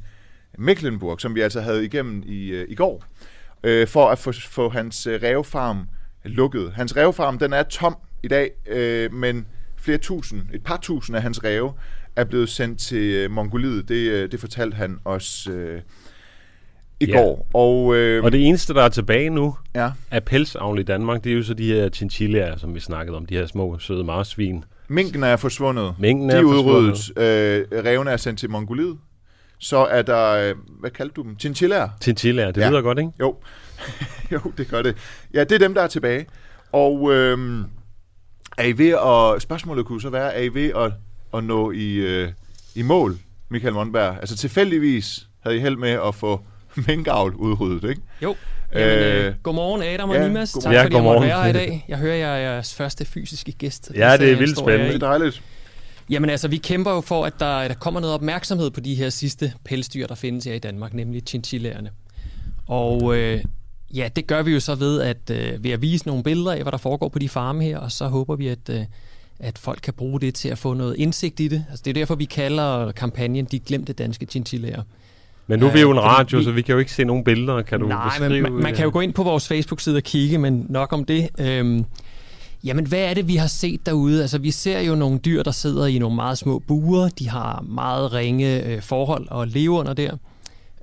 Mecklenburg, 0.58 1.20
som 1.20 1.34
vi 1.34 1.40
altså 1.40 1.60
havde 1.60 1.84
igennem 1.84 2.22
i, 2.26 2.48
øh, 2.48 2.66
i 2.68 2.74
går 2.74 3.04
øh, 3.66 3.86
for 3.86 4.08
at 4.08 4.18
få, 4.18 4.32
få 4.32 4.68
hans 4.68 5.06
øh, 5.06 5.22
rævefarm 5.22 5.88
lukket. 6.24 6.72
Hans 6.74 6.96
rævefarm, 6.96 7.38
den 7.38 7.52
er 7.52 7.62
tom 7.62 7.96
i 8.22 8.28
dag, 8.28 8.50
øh, 8.68 9.12
men 9.12 9.46
flere 9.76 9.98
tusind, 9.98 10.42
et 10.54 10.64
par 10.64 10.78
tusind 10.82 11.16
af 11.16 11.22
hans 11.22 11.44
ræve 11.44 11.72
er 12.16 12.24
blevet 12.24 12.48
sendt 12.48 12.78
til 12.78 13.14
øh, 13.14 13.30
Mongoliet. 13.30 13.88
Det, 13.88 14.10
øh, 14.10 14.32
det 14.32 14.40
fortalte 14.40 14.74
han 14.74 14.98
os 15.04 15.48
øh, 15.52 15.80
i 17.00 17.06
ja. 17.06 17.16
går. 17.16 17.48
Og, 17.54 17.96
øh, 17.96 18.24
og 18.24 18.32
det 18.32 18.46
eneste, 18.46 18.74
der 18.74 18.82
er 18.82 18.88
tilbage 18.88 19.30
nu 19.30 19.56
ja. 19.74 19.90
af 20.10 20.24
pelsavl 20.24 20.78
i 20.78 20.82
Danmark, 20.82 21.24
det 21.24 21.32
er 21.32 21.36
jo 21.36 21.42
så 21.42 21.54
de 21.54 21.72
her 21.72 21.88
chinchillaer, 21.88 22.56
som 22.56 22.74
vi 22.74 22.80
snakkede 22.80 23.16
om, 23.16 23.26
de 23.26 23.36
her 23.36 23.46
små, 23.46 23.78
søde 23.78 24.04
marsvin. 24.04 24.64
Minken 24.88 25.22
er 25.22 25.36
forsvundet. 25.36 25.94
Minken 25.98 26.30
er 26.30 26.34
de 26.34 26.40
er 26.40 26.44
udryddet. 26.44 27.18
Øh, 27.18 27.84
revene 27.84 28.10
er 28.10 28.16
sendt 28.16 28.40
til 28.40 28.50
Mongoliet. 28.50 28.96
Så 29.58 29.76
er 29.76 30.02
der, 30.02 30.30
øh, 30.30 30.54
hvad 30.80 30.90
kaldte 30.90 31.14
du 31.14 31.22
dem? 31.22 31.38
Chinchillaer? 31.38 31.88
Chinchillaer, 32.02 32.50
det 32.50 32.60
ja. 32.60 32.70
lyder 32.70 32.82
godt, 32.82 32.98
ikke? 32.98 33.10
Jo. 33.20 33.36
jo, 34.32 34.40
det 34.58 34.68
gør 34.68 34.82
det. 34.82 34.96
Ja, 35.34 35.44
det 35.44 35.52
er 35.52 35.58
dem, 35.58 35.74
der 35.74 35.82
er 35.82 35.86
tilbage. 35.86 36.26
Og 36.72 37.12
øh, 37.12 37.64
er 38.58 38.64
I 38.64 38.78
ved 38.78 39.34
at, 39.36 39.42
spørgsmålet 39.42 39.86
kunne 39.86 40.00
så 40.00 40.10
være, 40.10 40.34
er 40.34 40.42
I 40.42 40.48
ved 40.48 40.70
at, 40.76 40.92
at 41.34 41.44
nå 41.44 41.70
i, 41.70 41.94
øh, 41.94 42.28
i 42.74 42.82
mål, 42.82 43.18
Michael 43.48 43.74
Monberg? 43.74 44.16
Altså 44.20 44.36
tilfældigvis 44.36 45.28
havde 45.40 45.56
I 45.56 45.60
held 45.60 45.76
med 45.76 45.98
at 46.08 46.14
få 46.14 46.40
minkavl 46.88 47.34
udryddet, 47.34 47.90
ikke? 47.90 48.02
Jo. 48.22 48.36
Jamen, 48.72 48.98
øh, 48.98 49.26
øh, 49.26 49.34
godmorgen 49.42 49.82
Adam 49.82 50.10
og 50.10 50.16
ja, 50.16 50.28
Nimas. 50.28 50.52
Tak 50.52 50.72
ja, 50.72 50.82
fordi 50.82 50.94
jeg 50.94 51.02
måtte 51.02 51.26
være 51.26 51.42
her 51.42 51.50
i 51.50 51.52
dag. 51.52 51.84
Jeg 51.88 51.98
hører, 51.98 52.14
jeg 52.14 52.30
er 52.30 52.36
jeres 52.36 52.74
første 52.74 53.04
fysiske 53.04 53.52
gæst. 53.52 53.92
Ja, 53.94 54.16
det 54.16 54.32
er 54.32 54.36
vildt 54.36 54.58
spændende. 54.58 54.86
Det 54.86 55.02
er 55.02 55.08
dejligt. 55.08 55.42
Jamen 56.10 56.30
altså, 56.30 56.48
vi 56.48 56.56
kæmper 56.56 56.90
jo 56.90 57.00
for, 57.00 57.24
at 57.24 57.40
der, 57.40 57.68
der 57.68 57.74
kommer 57.74 58.00
noget 58.00 58.14
opmærksomhed 58.14 58.70
på 58.70 58.80
de 58.80 58.94
her 58.94 59.10
sidste 59.10 59.52
pelsdyr, 59.64 60.06
der 60.06 60.14
findes 60.14 60.44
her 60.44 60.54
i 60.54 60.58
Danmark, 60.58 60.94
nemlig 60.94 61.22
chinchillaerne. 61.26 61.90
Og 62.66 63.16
øh, 63.16 63.44
ja, 63.94 64.08
det 64.16 64.26
gør 64.26 64.42
vi 64.42 64.52
jo 64.52 64.60
så 64.60 64.74
ved 64.74 65.00
at, 65.00 65.30
øh, 65.30 65.64
ved 65.64 65.70
at 65.70 65.82
vise 65.82 66.06
nogle 66.06 66.22
billeder 66.22 66.52
af, 66.52 66.62
hvad 66.62 66.72
der 66.72 66.78
foregår 66.78 67.08
på 67.08 67.18
de 67.18 67.28
farme 67.28 67.64
her, 67.64 67.78
og 67.78 67.92
så 67.92 68.08
håber 68.08 68.36
vi, 68.36 68.48
at, 68.48 68.68
øh, 68.70 68.80
at 69.38 69.58
folk 69.58 69.80
kan 69.82 69.94
bruge 69.94 70.20
det 70.20 70.34
til 70.34 70.48
at 70.48 70.58
få 70.58 70.74
noget 70.74 70.96
indsigt 70.96 71.40
i 71.40 71.48
det. 71.48 71.64
Altså, 71.70 71.82
det 71.84 71.90
er 71.90 71.94
derfor, 71.94 72.14
vi 72.14 72.24
kalder 72.24 72.92
kampagnen 72.92 73.44
De 73.44 73.58
Glemte 73.58 73.92
Danske 73.92 74.26
Chinchillaer. 74.26 74.82
Men 75.46 75.58
nu 75.58 75.66
er 75.66 75.72
vi 75.72 75.80
jo 75.80 75.90
en 75.90 76.00
radio, 76.00 76.38
vi, 76.38 76.44
så 76.44 76.50
vi 76.50 76.62
kan 76.62 76.72
jo 76.72 76.78
ikke 76.78 76.92
se 76.92 77.04
nogen 77.04 77.24
billeder. 77.24 77.62
Kan 77.62 77.80
du 77.80 77.88
nej, 77.88 78.08
beskrive? 78.08 78.42
Men 78.42 78.42
man, 78.42 78.62
man 78.62 78.74
kan 78.74 78.84
jo 78.84 78.90
gå 78.92 79.00
ind 79.00 79.14
på 79.14 79.22
vores 79.22 79.48
Facebook-side 79.48 79.96
og 79.96 80.02
kigge, 80.02 80.38
men 80.38 80.66
nok 80.68 80.92
om 80.92 81.04
det. 81.04 81.28
Øhm, 81.38 81.84
Jamen, 82.64 82.86
hvad 82.86 82.98
er 82.98 83.14
det, 83.14 83.28
vi 83.28 83.36
har 83.36 83.46
set 83.46 83.86
derude? 83.86 84.22
Altså, 84.22 84.38
vi 84.38 84.50
ser 84.50 84.80
jo 84.80 84.94
nogle 84.94 85.18
dyr, 85.18 85.42
der 85.42 85.50
sidder 85.50 85.86
i 85.86 85.98
nogle 85.98 86.16
meget 86.16 86.38
små 86.38 86.58
buer. 86.58 87.08
De 87.08 87.28
har 87.28 87.64
meget 87.68 88.12
ringe 88.12 88.64
øh, 88.64 88.82
forhold 88.82 89.28
at 89.42 89.48
leve 89.48 89.70
under 89.70 89.94
der. 89.94 90.16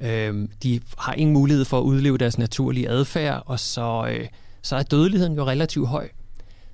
Øh, 0.01 0.47
de 0.63 0.80
har 0.97 1.13
ingen 1.13 1.34
mulighed 1.34 1.65
for 1.65 1.80
at 1.80 1.84
udleve 1.84 2.17
deres 2.17 2.38
naturlige 2.38 2.89
adfærd, 2.89 3.43
og 3.45 3.59
så, 3.59 4.07
øh, 4.09 4.28
så 4.61 4.76
er 4.76 4.84
dødeligheden 4.84 5.36
jo 5.36 5.45
relativt 5.45 5.88
høj. 5.88 6.09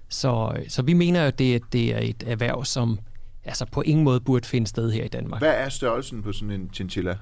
Så, 0.09 0.51
øh, 0.57 0.69
så 0.69 0.81
vi 0.81 0.93
mener 0.93 1.21
jo, 1.21 1.27
at 1.27 1.39
det, 1.39 1.61
det 1.73 1.95
er 1.95 1.99
et 1.99 2.23
erhverv, 2.27 2.65
som 2.65 2.99
altså 3.45 3.65
på 3.71 3.81
ingen 3.81 4.03
måde 4.03 4.19
burde 4.19 4.47
finde 4.47 4.67
sted 4.67 4.91
her 4.91 5.03
i 5.03 5.07
Danmark. 5.07 5.41
Hvad 5.41 5.53
er 5.53 5.69
størrelsen 5.69 6.23
på 6.23 6.33
sådan 6.33 6.51
en 6.51 6.69
chinchilla? 6.73 7.17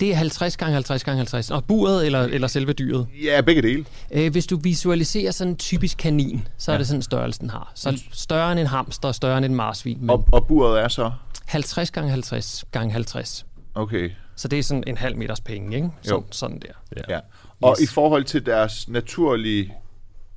Det 0.00 0.10
er 0.10 0.14
50 0.14 0.56
gange 0.56 0.74
50 0.74 1.04
gange 1.04 1.16
50. 1.16 1.50
Og 1.50 1.64
buret 1.64 2.06
eller, 2.06 2.20
eller 2.22 2.48
selve 2.48 2.72
dyret? 2.72 3.06
Ja, 3.24 3.40
begge 3.40 3.62
dele. 3.62 3.84
Øh, 4.12 4.32
hvis 4.32 4.46
du 4.46 4.56
visualiserer 4.56 5.30
sådan 5.30 5.50
en 5.52 5.56
typisk 5.56 5.98
kanin, 5.98 6.48
så 6.58 6.72
er 6.72 6.78
det 6.78 6.86
sådan 6.86 7.02
størrelsen 7.02 7.40
den 7.42 7.50
har. 7.50 7.72
Så 7.74 8.02
større 8.12 8.52
end 8.52 8.60
en 8.60 8.66
hamster, 8.66 9.12
større 9.12 9.36
end 9.38 9.44
en 9.46 9.54
marsvin. 9.54 9.98
Men 10.00 10.10
Og, 10.10 10.28
og 10.32 10.46
buret 10.46 10.80
er 10.80 10.88
så? 10.88 11.10
50 11.46 11.90
gange 11.90 12.10
50 12.10 12.64
gange 12.72 12.92
50. 12.92 13.46
Okay. 13.74 14.10
Så 14.36 14.48
det 14.48 14.58
er 14.58 14.62
sådan 14.62 14.84
en 14.86 14.96
halv 14.96 15.16
meters 15.16 15.40
penge, 15.40 15.76
ikke? 15.76 15.90
Så, 16.02 16.14
Jo. 16.14 16.24
Sådan 16.30 16.58
der. 16.58 17.00
Ja. 17.08 17.18
Og 17.62 17.76
Yes. 17.80 17.90
i 17.90 17.94
forhold 17.94 18.24
til 18.24 18.46
deres 18.46 18.88
naturlige 18.88 19.74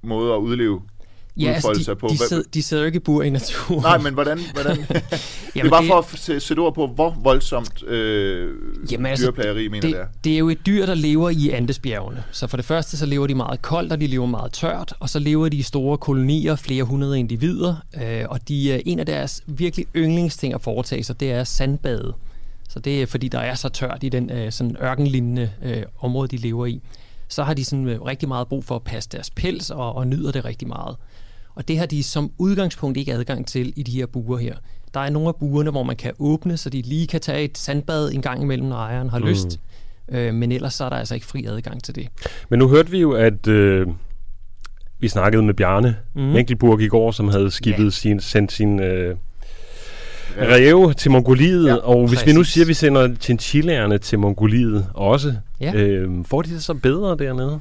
måde 0.03 0.33
at 0.33 0.37
udleve, 0.37 0.81
Ja, 1.39 1.51
altså, 1.51 1.67
udfolde 1.67 1.79
de, 1.79 1.83
sig 1.83 1.97
på. 1.97 2.07
de, 2.07 2.17
sidder, 2.17 2.43
de 2.53 2.63
sidder 2.63 2.83
jo 2.83 2.85
ikke 2.85 2.95
i 2.95 2.99
bur 2.99 3.23
i 3.23 3.29
naturen. 3.29 3.81
Nej, 3.81 3.97
men 3.97 4.13
hvordan... 4.13 4.39
hvordan 4.53 4.77
det 5.53 5.65
er 5.65 5.69
bare 5.69 5.85
for 5.85 5.97
at 5.97 6.05
sæ- 6.05 6.39
sætte 6.39 6.59
ord 6.59 6.75
på, 6.75 6.87
hvor 6.87 7.17
voldsomt 7.23 7.83
øh, 7.83 8.55
Jamen, 8.91 9.05
altså, 9.05 9.25
dyreplageri, 9.25 9.67
mener 9.67 9.81
det, 9.81 9.91
det 9.91 9.99
er. 10.01 10.05
det 10.23 10.33
er 10.33 10.37
jo 10.37 10.49
et 10.49 10.65
dyr, 10.65 10.85
der 10.85 10.93
lever 10.93 11.29
i 11.29 11.49
Andesbjergene. 11.49 12.23
Så 12.31 12.47
for 12.47 12.57
det 12.57 12.65
første, 12.65 12.97
så 12.97 13.05
lever 13.05 13.27
de 13.27 13.35
meget 13.35 13.61
koldt, 13.61 13.91
og 13.91 14.01
de 14.01 14.07
lever 14.07 14.25
meget 14.25 14.51
tørt, 14.53 14.93
og 14.99 15.09
så 15.09 15.19
lever 15.19 15.49
de 15.49 15.57
i 15.57 15.61
store 15.61 15.97
kolonier, 15.97 16.55
flere 16.55 16.83
hundrede 16.83 17.19
individer, 17.19 17.75
øh, 18.01 18.25
og 18.29 18.47
de, 18.47 18.87
en 18.87 18.99
af 18.99 19.05
deres 19.05 19.43
virkelig 19.47 19.85
yndlingsting 19.95 20.53
at 20.53 20.61
foretage 20.61 21.03
sig, 21.03 21.19
det 21.19 21.31
er 21.31 21.43
sandbade. 21.43 22.13
Så 22.69 22.79
det 22.79 23.01
er, 23.01 23.05
fordi 23.05 23.27
der 23.27 23.39
er 23.39 23.55
så 23.55 23.69
tørt 23.69 23.97
i 24.01 24.09
den 24.09 24.29
øh, 24.31 24.51
sådan 24.51 24.75
ørkenlignende 24.83 25.51
øh, 25.63 25.83
område, 25.99 26.27
de 26.27 26.37
lever 26.37 26.65
i. 26.65 26.81
Så 27.27 27.43
har 27.43 27.53
de 27.53 27.65
sådan 27.65 27.87
øh, 27.87 28.01
rigtig 28.01 28.27
meget 28.27 28.47
brug 28.47 28.63
for 28.65 28.75
at 28.75 28.83
passe 28.83 29.09
deres 29.11 29.29
pels, 29.29 29.69
og, 29.69 29.95
og 29.95 30.07
nyder 30.07 30.31
det 30.31 30.45
rigtig 30.45 30.67
meget. 30.67 30.95
Og 31.59 31.67
det 31.67 31.79
har 31.79 31.85
de 31.85 32.03
som 32.03 32.31
udgangspunkt 32.37 32.97
ikke 32.97 33.13
adgang 33.13 33.47
til 33.47 33.73
i 33.75 33.83
de 33.83 33.91
her 33.91 34.05
buer 34.05 34.37
her. 34.37 34.55
Der 34.93 34.99
er 34.99 35.09
nogle 35.09 35.27
af 35.27 35.35
buerne, 35.35 35.71
hvor 35.71 35.83
man 35.83 35.95
kan 35.95 36.11
åbne, 36.19 36.57
så 36.57 36.69
de 36.69 36.81
lige 36.81 37.07
kan 37.07 37.21
tage 37.21 37.43
et 37.43 37.57
sandbad 37.57 38.11
en 38.11 38.21
gang 38.21 38.41
imellem, 38.41 38.67
når 38.67 38.75
ejeren 38.75 39.09
har 39.09 39.19
Mm. 39.19 39.25
lyst. 39.25 39.59
Øh, 40.11 40.33
men 40.33 40.51
ellers 40.51 40.73
så 40.73 40.83
er 40.85 40.89
der 40.89 40.95
altså 40.95 41.13
ikke 41.13 41.25
fri 41.27 41.45
adgang 41.45 41.83
til 41.83 41.95
det. 41.95 42.07
Men 42.49 42.59
nu 42.59 42.67
hørte 42.67 42.91
vi 42.91 42.99
jo, 42.99 43.11
at 43.11 43.47
øh, 43.47 43.87
vi 44.99 45.07
snakkede 45.07 45.43
med 45.43 45.53
Bjarne 45.53 45.95
mm. 46.15 46.35
Enkelburg 46.35 46.81
i 46.81 46.87
går, 46.87 47.11
som 47.11 47.27
havde 47.27 47.51
skibet 47.51 47.85
ja. 47.85 47.89
sin, 47.89 48.19
sendt 48.19 48.51
sin 48.51 48.79
øh, 48.79 49.15
ræve 50.37 50.93
til 50.93 51.11
Mongoliet. 51.11 51.67
Ja, 51.67 51.75
og 51.75 52.07
hvis 52.07 52.25
vi 52.25 52.33
nu 52.33 52.39
præcis. 52.39 52.53
siger, 52.53 52.63
at 52.63 52.67
vi 52.67 52.73
sender 52.73 53.15
chinchillaerne 53.21 53.97
til 53.97 54.19
Mongoliet 54.19 54.87
også, 54.93 55.33
Ja. 55.61 55.73
øh, 55.75 56.25
får 56.25 56.41
de 56.41 56.49
det 56.49 56.63
så 56.63 56.73
bedre 56.73 57.17
dernede? 57.17 57.59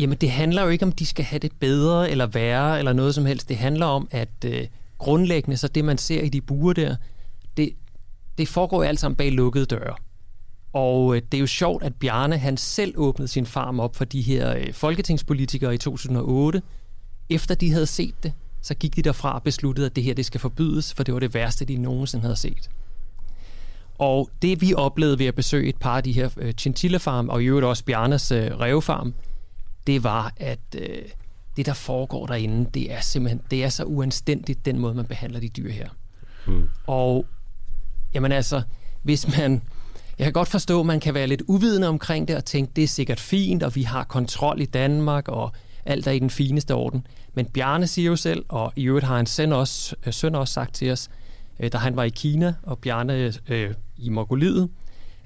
Jamen 0.00 0.18
det 0.18 0.30
handler 0.30 0.62
jo 0.62 0.68
ikke 0.68 0.84
om, 0.84 0.92
de 0.92 1.06
skal 1.06 1.24
have 1.24 1.38
det 1.38 1.52
bedre 1.60 2.10
eller 2.10 2.26
værre 2.26 2.78
eller 2.78 2.92
noget 2.92 3.14
som 3.14 3.26
helst. 3.26 3.48
Det 3.48 3.56
handler 3.56 3.86
om, 3.86 4.08
at 4.10 4.44
øh, 4.44 4.66
grundlæggende, 4.98 5.56
så 5.56 5.68
det 5.68 5.84
man 5.84 5.98
ser 5.98 6.22
i 6.22 6.28
de 6.28 6.40
buer 6.40 6.72
der, 6.72 6.96
det, 7.56 7.72
det 8.38 8.48
foregår 8.48 8.76
jo 8.76 8.88
alt 8.88 9.00
sammen 9.00 9.16
bag 9.16 9.32
lukkede 9.32 9.66
døre. 9.66 9.94
Og 10.72 11.16
øh, 11.16 11.22
det 11.32 11.38
er 11.38 11.40
jo 11.40 11.46
sjovt, 11.46 11.82
at 11.82 11.94
Bjarne 11.94 12.38
han 12.38 12.56
selv 12.56 12.94
åbnede 12.96 13.28
sin 13.28 13.46
farm 13.46 13.80
op 13.80 13.96
for 13.96 14.04
de 14.04 14.20
her 14.20 14.56
øh, 14.56 14.72
folketingspolitikere 14.72 15.74
i 15.74 15.78
2008. 15.78 16.62
Efter 17.30 17.54
de 17.54 17.70
havde 17.72 17.86
set 17.86 18.14
det, 18.22 18.32
så 18.62 18.74
gik 18.74 18.96
de 18.96 19.02
derfra 19.02 19.34
og 19.34 19.42
besluttede, 19.42 19.86
at 19.86 19.96
det 19.96 20.04
her 20.04 20.14
det 20.14 20.26
skal 20.26 20.40
forbydes, 20.40 20.94
for 20.94 21.04
det 21.04 21.14
var 21.14 21.20
det 21.20 21.34
værste, 21.34 21.64
de 21.64 21.76
nogensinde 21.76 22.22
havde 22.22 22.36
set. 22.36 22.70
Og 23.98 24.30
det 24.42 24.60
vi 24.60 24.74
oplevede 24.74 25.18
ved 25.18 25.26
at 25.26 25.34
besøge 25.34 25.68
et 25.68 25.76
par 25.76 25.96
af 25.96 26.02
de 26.02 26.12
her 26.12 26.30
øh, 26.36 26.52
chinchilla-farm, 26.52 27.28
og 27.28 27.42
i 27.42 27.46
øvrigt 27.46 27.66
også 27.66 27.84
Bjarnes 27.84 28.32
øh, 28.32 28.60
rævefarm, 28.60 29.14
det 29.86 30.04
var, 30.04 30.32
at 30.36 30.60
øh, 30.76 31.02
det, 31.56 31.66
der 31.66 31.74
foregår 31.74 32.26
derinde, 32.26 32.70
det 32.74 32.92
er 32.92 33.00
simpelthen 33.00 33.40
det 33.50 33.64
er 33.64 33.68
så 33.68 33.84
uanstændigt, 33.84 34.64
den 34.64 34.78
måde, 34.78 34.94
man 34.94 35.04
behandler 35.04 35.40
de 35.40 35.48
dyr 35.48 35.70
her. 35.70 35.88
Mm. 36.46 36.68
Og 36.86 37.26
jamen 38.14 38.32
altså, 38.32 38.62
hvis 39.02 39.38
man... 39.38 39.62
Jeg 40.18 40.26
kan 40.26 40.32
godt 40.32 40.48
forstå, 40.48 40.80
at 40.80 40.86
man 40.86 41.00
kan 41.00 41.14
være 41.14 41.26
lidt 41.26 41.42
uvidende 41.46 41.88
omkring 41.88 42.28
det 42.28 42.36
og 42.36 42.44
tænke, 42.44 42.72
det 42.76 42.84
er 42.84 42.88
sikkert 42.88 43.20
fint, 43.20 43.62
og 43.62 43.76
vi 43.76 43.82
har 43.82 44.04
kontrol 44.04 44.60
i 44.60 44.64
Danmark, 44.64 45.28
og 45.28 45.52
alt 45.84 46.06
er 46.06 46.10
i 46.10 46.18
den 46.18 46.30
fineste 46.30 46.74
orden. 46.74 47.06
Men 47.34 47.46
Bjarne 47.46 47.86
siger 47.86 48.06
jo 48.06 48.16
selv, 48.16 48.44
og 48.48 48.72
i 48.76 48.84
øvrigt 48.84 49.06
har 49.06 49.16
hans 49.16 49.30
søn 49.30 49.52
også, 49.52 49.96
øh, 50.06 50.12
søn 50.12 50.34
også 50.34 50.54
sagt 50.54 50.74
til 50.74 50.90
os, 50.90 51.08
øh, 51.60 51.72
da 51.72 51.78
han 51.78 51.96
var 51.96 52.04
i 52.04 52.08
Kina, 52.08 52.54
og 52.62 52.78
Bjarne 52.78 53.32
øh, 53.48 53.74
i 53.96 54.08
Mongoliet, 54.08 54.70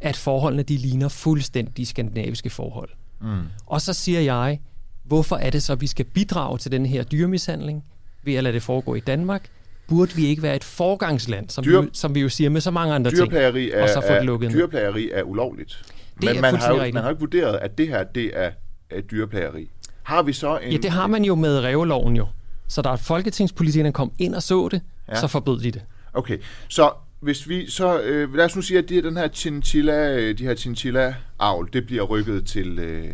at 0.01 0.17
forholdene 0.17 0.63
de 0.63 0.77
ligner 0.77 1.09
fuldstændig 1.09 1.87
skandinaviske 1.87 2.51
forhold. 2.51 2.89
Mm. 3.25 3.43
Og 3.67 3.81
så 3.81 3.93
siger 3.93 4.21
jeg, 4.21 4.61
hvorfor 5.05 5.37
er 5.37 5.51
det 5.51 5.63
så, 5.63 5.73
at 5.73 5.81
vi 5.81 5.87
skal 5.87 6.05
bidrage 6.05 6.59
til 6.59 6.73
den 6.73 6.87
her 6.87 7.03
dyremishandling 7.03 7.85
ved 8.23 8.35
at 8.35 8.45
lade 8.45 8.55
det 8.55 8.63
foregå 8.63 8.95
i 8.95 9.01
Danmark? 9.01 9.49
Burde 9.89 10.15
vi 10.15 10.27
ikke 10.27 10.43
være 10.43 10.57
et 10.57 10.65
forgangsland, 10.65 11.49
som, 11.51 11.65
Dyr- 11.65 11.69
vi, 11.69 11.75
jo- 11.75 11.91
som 11.93 12.15
vi 12.15 12.21
jo 12.21 12.29
siger 12.29 12.51
med 12.51 12.61
så 12.61 12.71
mange 12.71 12.95
andre 12.95 13.11
ting, 13.11 13.33
er, 13.33 13.83
og 13.83 13.89
så 13.89 14.01
få 14.01 14.07
det 14.13 14.17
er, 14.19 14.23
lukket 14.23 14.51
ned? 14.51 14.59
dyreplageri 14.59 15.11
er 15.13 15.23
ulovligt. 15.23 15.85
Det 16.21 16.29
er 16.29 16.33
Men 16.33 16.43
man 16.43 16.57
har, 16.57 16.71
jo, 16.71 16.77
man 16.77 16.95
har 16.97 17.03
jo 17.03 17.09
ikke 17.11 17.21
vurderet, 17.21 17.57
at 17.57 17.79
det 17.79 17.89
her 17.89 18.05
det 18.05 18.31
er, 18.35 18.51
er 18.91 19.01
dyreplageri. 19.01 19.71
Har 20.03 20.23
vi 20.23 20.33
så 20.33 20.59
en... 20.59 20.73
Ja, 20.73 20.77
det 20.77 20.91
har 20.91 21.07
man 21.07 21.25
jo 21.25 21.35
med 21.35 21.59
ræveloven 21.65 22.17
jo. 22.17 22.27
Så 22.69 22.83
der 22.83 22.91
er 22.91 22.97
folketingspolitikerne 22.97 23.93
kom 23.93 24.13
ind 24.19 24.35
og 24.35 24.43
så 24.43 24.69
det, 24.69 24.81
ja. 25.09 25.21
så 25.21 25.27
forbød 25.27 25.61
de 25.61 25.71
det. 25.71 25.83
Okay, 26.15 26.39
så 26.69 26.91
hvis 27.25 27.49
vi 27.49 27.71
så... 27.71 28.01
Øh, 28.03 28.35
lad 28.35 28.45
os 28.45 28.57
nu 28.57 28.63
sige, 28.63 28.79
at 28.79 28.89
de, 28.89 29.03
den 29.03 29.17
her 29.17 29.29
chinchilla, 29.29 30.17
øh, 30.17 30.39
de 30.39 30.45
her 30.45 30.55
chinchilla-avl, 30.55 31.69
det 31.73 31.87
bliver 31.87 32.03
rykket 32.03 32.47
til, 32.47 32.79
øh, 32.79 33.11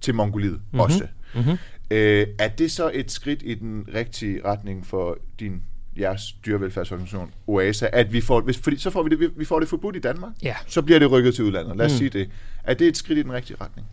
til 0.00 0.14
Mongoliet 0.14 0.52
mm-hmm. 0.52 0.80
også. 0.80 1.06
Mm-hmm. 1.34 1.56
Øh, 1.90 2.26
er 2.38 2.48
det 2.48 2.70
så 2.72 2.90
et 2.94 3.10
skridt 3.10 3.42
i 3.44 3.54
den 3.54 3.88
rigtige 3.94 4.40
retning 4.44 4.86
for 4.86 5.18
din 5.40 5.62
jeres 5.98 6.32
dyrevelfærdsorganisation, 6.46 7.30
OASA, 7.46 7.88
at 7.92 8.12
vi 8.12 8.20
får, 8.20 8.40
hvis, 8.40 8.58
fordi 8.58 8.76
så 8.76 8.90
får 8.90 9.02
vi 9.02 9.08
det, 9.16 9.30
vi- 9.38 9.44
får 9.44 9.60
det 9.60 9.68
forbudt 9.68 9.96
i 9.96 9.98
Danmark, 9.98 10.32
Ja. 10.42 10.54
så 10.66 10.82
bliver 10.82 10.98
det 10.98 11.10
rykket 11.10 11.34
til 11.34 11.44
udlandet. 11.44 11.76
Lad 11.76 11.86
os 11.86 11.92
mm. 11.92 11.98
Sige 11.98 12.10
det. 12.10 12.30
Er 12.64 12.74
det 12.74 12.88
et 12.88 12.96
skridt 12.96 13.18
i 13.18 13.22
den 13.22 13.32
rigtige 13.32 13.56
retning? 13.60 13.86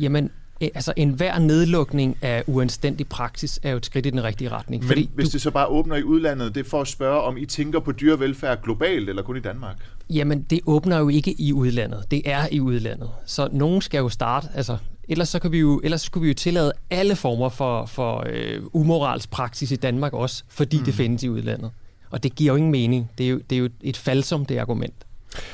Jamen, 0.00 0.30
altså 0.74 0.92
enhver 0.96 1.38
nedlukning 1.38 2.16
af 2.22 2.44
uanstændig 2.46 3.08
praksis 3.08 3.60
er 3.62 3.70
jo 3.70 3.76
et 3.76 3.86
skridt 3.86 4.06
i 4.06 4.10
den 4.10 4.24
rigtige 4.24 4.50
retning. 4.50 4.82
Men 4.82 4.88
fordi 4.88 5.10
hvis 5.14 5.28
det 5.28 5.42
så 5.42 5.50
bare 5.50 5.66
åbner 5.66 5.96
i 5.96 6.02
udlandet, 6.02 6.54
det 6.54 6.66
er 6.66 6.70
for 6.70 6.80
at 6.80 6.88
spørge, 6.88 7.20
om 7.20 7.36
I 7.36 7.46
tænker 7.46 7.80
på 7.80 7.92
dyrevelfærd 7.92 8.62
globalt 8.62 9.08
eller 9.08 9.22
kun 9.22 9.36
i 9.36 9.40
Danmark? 9.40 9.76
Jamen, 10.10 10.42
det 10.42 10.60
åbner 10.66 10.98
jo 10.98 11.08
ikke 11.08 11.40
i 11.40 11.52
udlandet. 11.52 12.04
Det 12.10 12.22
er 12.24 12.48
i 12.52 12.60
udlandet. 12.60 13.10
Så 13.26 13.48
nogen 13.52 13.80
skal 13.80 13.98
jo 13.98 14.08
starte. 14.08 14.48
Altså, 14.54 14.76
ellers, 15.08 15.28
så 15.28 15.38
kan 15.38 15.52
vi 15.52 15.58
jo, 15.58 15.80
ellers 15.84 16.02
skulle 16.02 16.22
vi 16.22 16.28
jo 16.28 16.34
tillade 16.34 16.72
alle 16.90 17.16
former 17.16 17.48
for, 17.48 17.86
for 17.86 18.26
øh, 18.28 18.62
umoralsk 18.72 19.30
praksis 19.30 19.70
i 19.70 19.76
Danmark 19.76 20.12
også, 20.12 20.44
fordi 20.48 20.78
mm. 20.78 20.84
det 20.84 20.94
findes 20.94 21.22
i 21.22 21.28
udlandet. 21.28 21.70
Og 22.10 22.22
det 22.22 22.34
giver 22.34 22.52
jo 22.52 22.56
ingen 22.56 22.72
mening. 22.72 23.10
Det 23.18 23.26
er 23.26 23.30
jo, 23.30 23.40
det 23.50 23.56
er 23.56 23.60
jo 23.60 23.68
et 23.80 23.96
falsum, 23.96 24.46
det 24.46 24.58
argument. 24.58 24.94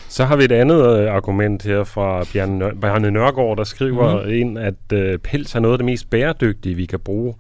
Så 0.09 0.25
har 0.25 0.37
vi 0.37 0.45
et 0.45 0.53
andet 0.53 0.99
øh, 0.99 1.13
argument 1.15 1.63
her 1.63 1.85
fra 1.85 2.25
Bjarne, 2.33 2.67
Nør- 2.69 2.81
Bjarne 2.81 3.11
Nørgaard, 3.11 3.57
der 3.57 3.65
skriver 3.65 4.09
Mhm. 4.15 4.19
mm-hmm. 4.19 4.35
ind, 4.41 4.59
at 4.59 4.93
øh, 4.93 5.19
pels 5.19 5.55
er 5.55 5.61
noget 5.61 5.73
af 5.75 5.79
det 5.79 5.85
mest 5.85 6.11
bæredygtige, 6.11 6.75
vi 6.75 6.87
kan 6.87 7.01
bruge. 7.01 7.35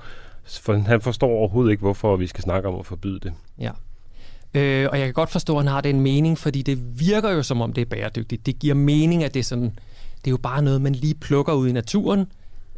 For 0.60 0.74
han 0.74 1.00
forstår 1.00 1.28
overhovedet 1.28 1.70
ikke, 1.70 1.80
hvorfor 1.80 2.16
vi 2.16 2.26
skal 2.26 2.42
snakke 2.44 2.68
om 2.68 2.78
at 2.78 2.86
forbyde 2.86 3.20
det. 3.20 3.32
Ja. 3.60 3.70
Øh, 4.54 4.88
og 4.92 4.98
jeg 4.98 5.06
kan 5.06 5.14
godt 5.14 5.30
forstå, 5.30 5.56
at 5.58 5.64
han 5.64 5.72
har 5.72 5.80
den 5.80 6.00
mening, 6.00 6.38
fordi 6.38 6.62
det 6.62 7.00
virker 7.00 7.30
jo 7.30 7.42
som 7.42 7.60
om, 7.60 7.72
det 7.72 7.82
er 7.82 7.86
bæredygtigt. 7.86 8.46
Det 8.46 8.58
giver 8.58 8.74
mening, 8.74 9.24
at 9.24 9.34
det 9.34 9.40
er 9.40 9.44
sådan, 9.44 9.64
det 10.24 10.26
er 10.26 10.30
jo 10.30 10.36
bare 10.36 10.62
noget, 10.62 10.82
man 10.82 10.92
lige 10.92 11.14
plukker 11.14 11.52
ud 11.52 11.68
i 11.68 11.72
naturen, 11.72 12.26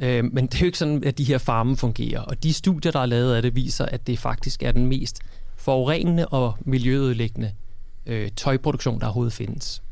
øh, 0.01 0.25
men 0.25 0.47
det 0.47 0.55
er 0.55 0.61
jo 0.61 0.67
ikke 0.67 0.79
sådan, 0.79 1.05
at 1.05 1.19
de 1.19 1.25
her 1.25 1.39
farme 1.39 1.77
fungerer. 1.77 2.21
Og 2.21 2.43
de 2.43 2.53
studier, 2.53 2.93
der 2.93 3.01
er 3.01 3.07
lavet 3.07 3.35
af 3.35 3.43
det, 3.43 3.57
viser, 3.57 3.85
at 3.87 4.07
det 4.07 4.19
faktisk 4.19 4.63
er 4.63 4.73
den 4.73 4.87
mest 4.87 5.19
forurenende 5.57 6.27
og 6.27 6.53
miljøødelæggende 6.61 7.51
øh, 8.07 8.31
tøjproduktion, 8.37 9.01
der 9.01 9.07
overhovedet 9.07 9.33
findes. 9.33 9.65
Så- 9.65 9.83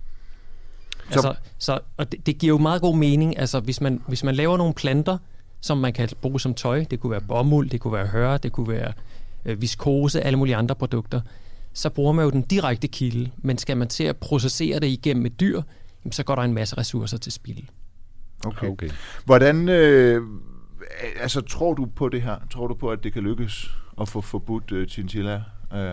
Så, 1.10 1.28
altså, 1.28 1.42
så, 1.58 1.78
og 1.96 2.12
det, 2.12 2.26
det 2.26 2.38
giver 2.38 2.48
jo 2.54 2.58
meget 2.58 2.80
god 2.80 2.96
mening, 2.96 3.38
altså 3.38 3.60
hvis 3.60 3.80
man, 3.80 4.02
hvis 4.08 4.24
man 4.24 4.34
laver 4.34 4.56
nogle 4.56 4.74
planter, 4.74 5.18
som 5.60 5.78
man 5.78 5.92
kan 5.92 6.08
bruge 6.20 6.40
som 6.40 6.54
tøj, 6.54 6.84
det 6.90 7.00
kunne 7.00 7.10
være 7.10 7.20
bomuld, 7.20 7.70
det 7.70 7.80
kunne 7.80 7.92
være 7.92 8.06
høre, 8.06 8.38
det 8.38 8.52
kunne 8.52 8.68
være 8.68 8.92
øh, 9.44 9.60
viskose, 9.62 10.20
alle 10.20 10.36
mulige 10.38 10.56
andre 10.56 10.74
produkter, 10.74 11.20
så 11.72 11.90
bruger 11.90 12.12
man 12.12 12.24
jo 12.24 12.30
den 12.30 12.42
direkte 12.42 12.88
kilde, 12.88 13.30
men 13.36 13.58
skal 13.58 13.76
man 13.76 13.88
til 13.88 14.04
at 14.04 14.16
processere 14.16 14.80
det 14.80 14.86
igennem 14.86 15.26
et 15.26 15.40
dyr, 15.40 15.62
jamen, 16.04 16.12
så 16.12 16.22
går 16.22 16.34
der 16.34 16.42
en 16.42 16.54
masse 16.54 16.76
ressourcer 16.78 17.18
til 17.18 17.32
spil. 17.32 17.68
Okay. 18.44 18.66
Okay. 18.68 18.90
Hvordan, 19.24 19.68
øh, 19.68 20.22
altså 21.20 21.40
tror 21.40 21.74
du 21.74 21.86
på 21.86 22.08
det 22.08 22.22
her? 22.22 22.36
Tror 22.52 22.66
du 22.66 22.74
på, 22.74 22.88
at 22.90 23.04
det 23.04 23.12
kan 23.12 23.22
lykkes 23.22 23.70
at 24.00 24.08
få 24.08 24.20
forbudt 24.20 24.72
øh, 24.72 24.88
chinchilla 24.88 25.42
øh, 25.74 25.92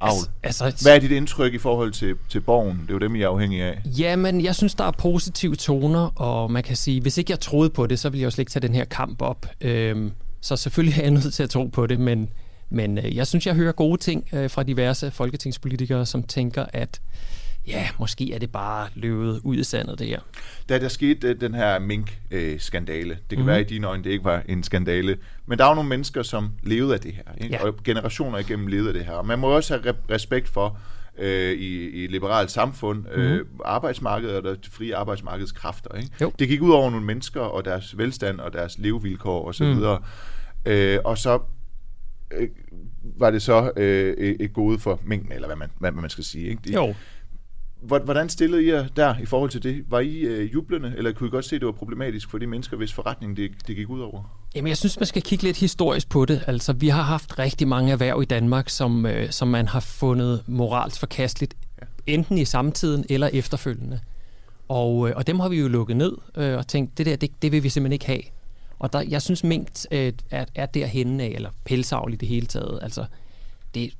avl? 0.00 0.30
Altså, 0.42 0.64
altså, 0.64 0.84
Hvad 0.84 0.96
er 0.96 1.00
dit 1.00 1.10
indtryk 1.10 1.54
i 1.54 1.58
forhold 1.58 1.92
til, 1.92 2.14
til 2.28 2.40
borgen? 2.40 2.80
Det 2.82 2.90
er 2.90 2.94
jo 2.94 2.98
dem, 2.98 3.14
I 3.14 3.22
er 3.22 3.28
afhængige 3.28 3.64
af. 3.64 3.82
Jamen, 3.98 4.44
jeg 4.44 4.54
synes, 4.54 4.74
der 4.74 4.84
er 4.84 4.90
positive 4.90 5.56
toner, 5.56 6.20
og 6.20 6.50
man 6.50 6.62
kan 6.62 6.76
sige, 6.76 7.00
hvis 7.00 7.18
ikke 7.18 7.30
jeg 7.30 7.40
troede 7.40 7.70
på 7.70 7.86
det, 7.86 7.98
så 7.98 8.08
ville 8.08 8.20
jeg 8.20 8.24
jo 8.24 8.30
slet 8.30 8.42
ikke 8.42 8.52
tage 8.52 8.66
den 8.66 8.74
her 8.74 8.84
kamp 8.84 9.22
op. 9.22 9.46
Øhm, 9.60 10.12
så 10.40 10.56
selvfølgelig 10.56 10.98
er 10.98 11.02
jeg 11.02 11.10
nødt 11.10 11.34
til 11.34 11.42
at 11.42 11.50
tro 11.50 11.66
på 11.66 11.86
det, 11.86 12.00
men, 12.00 12.28
men 12.70 12.98
øh, 12.98 13.16
jeg 13.16 13.26
synes, 13.26 13.46
jeg 13.46 13.54
hører 13.54 13.72
gode 13.72 14.00
ting 14.00 14.28
øh, 14.32 14.50
fra 14.50 14.62
diverse 14.62 15.10
folketingspolitikere, 15.10 16.06
som 16.06 16.22
tænker, 16.22 16.64
at 16.72 17.00
ja, 17.66 17.88
måske 17.98 18.32
er 18.34 18.38
det 18.38 18.52
bare 18.52 18.88
løbet 18.94 19.40
ud 19.44 19.56
i 19.56 19.64
sandet, 19.64 19.98
det 19.98 20.06
her. 20.06 20.20
Da 20.68 20.78
der 20.78 20.88
skete 20.88 21.28
øh, 21.28 21.40
den 21.40 21.54
her 21.54 21.78
mink-skandale, 21.78 23.10
det 23.10 23.20
kan 23.28 23.38
Mhm. 23.38 23.46
være 23.46 23.60
i 23.60 23.64
dine 23.64 23.86
øjne, 23.86 24.04
det 24.04 24.10
ikke 24.10 24.24
var 24.24 24.42
en 24.48 24.62
skandale, 24.62 25.16
men 25.46 25.58
der 25.58 25.64
er 25.64 25.68
jo 25.68 25.74
nogle 25.74 25.88
mennesker, 25.88 26.22
som 26.22 26.50
levede 26.62 26.94
af 26.94 27.00
det 27.00 27.12
her, 27.12 27.22
ikke? 27.40 27.54
Ja. 27.56 27.66
og 27.66 27.76
generationer 27.84 28.38
igennem 28.38 28.66
levede 28.66 28.88
af 28.88 28.94
det 28.94 29.04
her. 29.04 29.12
Og 29.12 29.26
man 29.26 29.38
må 29.38 29.46
også 29.48 29.74
have 29.78 29.90
re- 29.94 30.12
respekt 30.14 30.48
for, 30.48 30.78
øh, 31.18 31.52
i, 31.52 31.88
i 31.90 32.04
et 32.04 32.10
liberalt 32.10 32.50
samfund, 32.50 33.04
øh, 33.12 33.44
arbejdsmarkedet 33.64 34.36
og 34.36 34.56
det 34.56 34.66
frie 34.72 34.96
arbejdsmarkedskræfter. 34.96 35.94
Ikke? 35.96 36.08
Jo. 36.20 36.32
Det 36.38 36.48
gik 36.48 36.62
ud 36.62 36.70
over 36.70 36.90
nogle 36.90 37.06
mennesker 37.06 37.40
og 37.40 37.64
deres 37.64 37.98
velstand 37.98 38.40
og 38.40 38.52
deres 38.52 38.78
levevilkår 38.78 39.48
osv. 39.48 39.64
Mm. 39.66 39.72
Mm. 39.72 40.70
Øh, 40.72 40.98
og 41.04 41.18
så 41.18 41.38
øh, 42.38 42.48
var 43.02 43.30
det 43.30 43.42
så 43.42 43.70
øh, 43.76 44.16
et 44.40 44.52
gode 44.52 44.78
for 44.78 45.00
mængden, 45.04 45.32
eller 45.32 45.46
hvad 45.48 45.56
man, 45.56 45.70
hvad 45.78 45.92
man 45.92 46.10
skal 46.10 46.24
sige. 46.24 46.48
Ikke? 46.48 46.62
De, 46.68 46.72
Jo, 46.74 46.94
Hvordan 47.82 48.28
stillede 48.28 48.64
I 48.64 48.70
jer 48.70 48.86
der 48.96 49.18
i 49.18 49.26
forhold 49.26 49.50
til 49.50 49.62
det? 49.62 49.84
Var 49.88 50.00
I 50.00 50.18
øh, 50.18 50.54
jublende, 50.54 50.94
eller 50.96 51.12
kunne 51.12 51.26
I 51.26 51.30
godt 51.30 51.44
se, 51.44 51.54
at 51.56 51.60
det 51.60 51.66
var 51.66 51.72
problematisk 51.72 52.30
for 52.30 52.38
de 52.38 52.46
mennesker, 52.46 52.76
hvis 52.76 52.92
forretning 52.92 53.36
det, 53.36 53.50
det 53.66 53.76
gik 53.76 53.88
ud 53.88 54.00
over? 54.00 54.40
Jamen, 54.54 54.68
jeg 54.68 54.76
synes, 54.76 55.00
man 55.00 55.06
skal 55.06 55.22
kigge 55.22 55.44
lidt 55.44 55.56
historisk 55.56 56.08
på 56.08 56.24
det. 56.24 56.44
Altså, 56.46 56.72
vi 56.72 56.88
har 56.88 57.02
haft 57.02 57.38
rigtig 57.38 57.68
mange 57.68 57.92
erhverv 57.92 58.22
i 58.22 58.24
Danmark, 58.24 58.68
som, 58.68 59.06
øh, 59.06 59.30
som 59.30 59.48
man 59.48 59.68
har 59.68 59.80
fundet 59.80 60.42
moralsk 60.46 61.00
forkasteligt, 61.00 61.54
enten 62.06 62.38
i 62.38 62.44
samtiden 62.44 63.04
eller 63.08 63.30
efterfølgende. 63.32 64.00
Og, 64.68 65.08
øh, 65.08 65.16
og 65.16 65.26
dem 65.26 65.40
har 65.40 65.48
vi 65.48 65.60
jo 65.60 65.68
lukket 65.68 65.96
ned 65.96 66.12
øh, 66.36 66.56
og 66.58 66.66
tænkt, 66.66 66.98
det 66.98 67.06
der, 67.06 67.16
det, 67.16 67.30
det 67.42 67.52
vil 67.52 67.62
vi 67.62 67.68
simpelthen 67.68 67.92
ikke 67.92 68.06
have. 68.06 68.22
Og 68.78 68.92
der, 68.92 69.00
jeg 69.08 69.22
synes, 69.22 69.44
mink 69.44 69.68
øh, 69.90 70.12
er, 70.30 70.44
er 70.54 70.66
derhenne 70.66 71.22
af, 71.22 71.28
eller 71.28 71.50
pelsavl 71.64 72.12
i 72.12 72.16
det 72.16 72.28
hele 72.28 72.46
taget. 72.46 72.78
Altså, 72.82 73.04
det, 73.74 73.90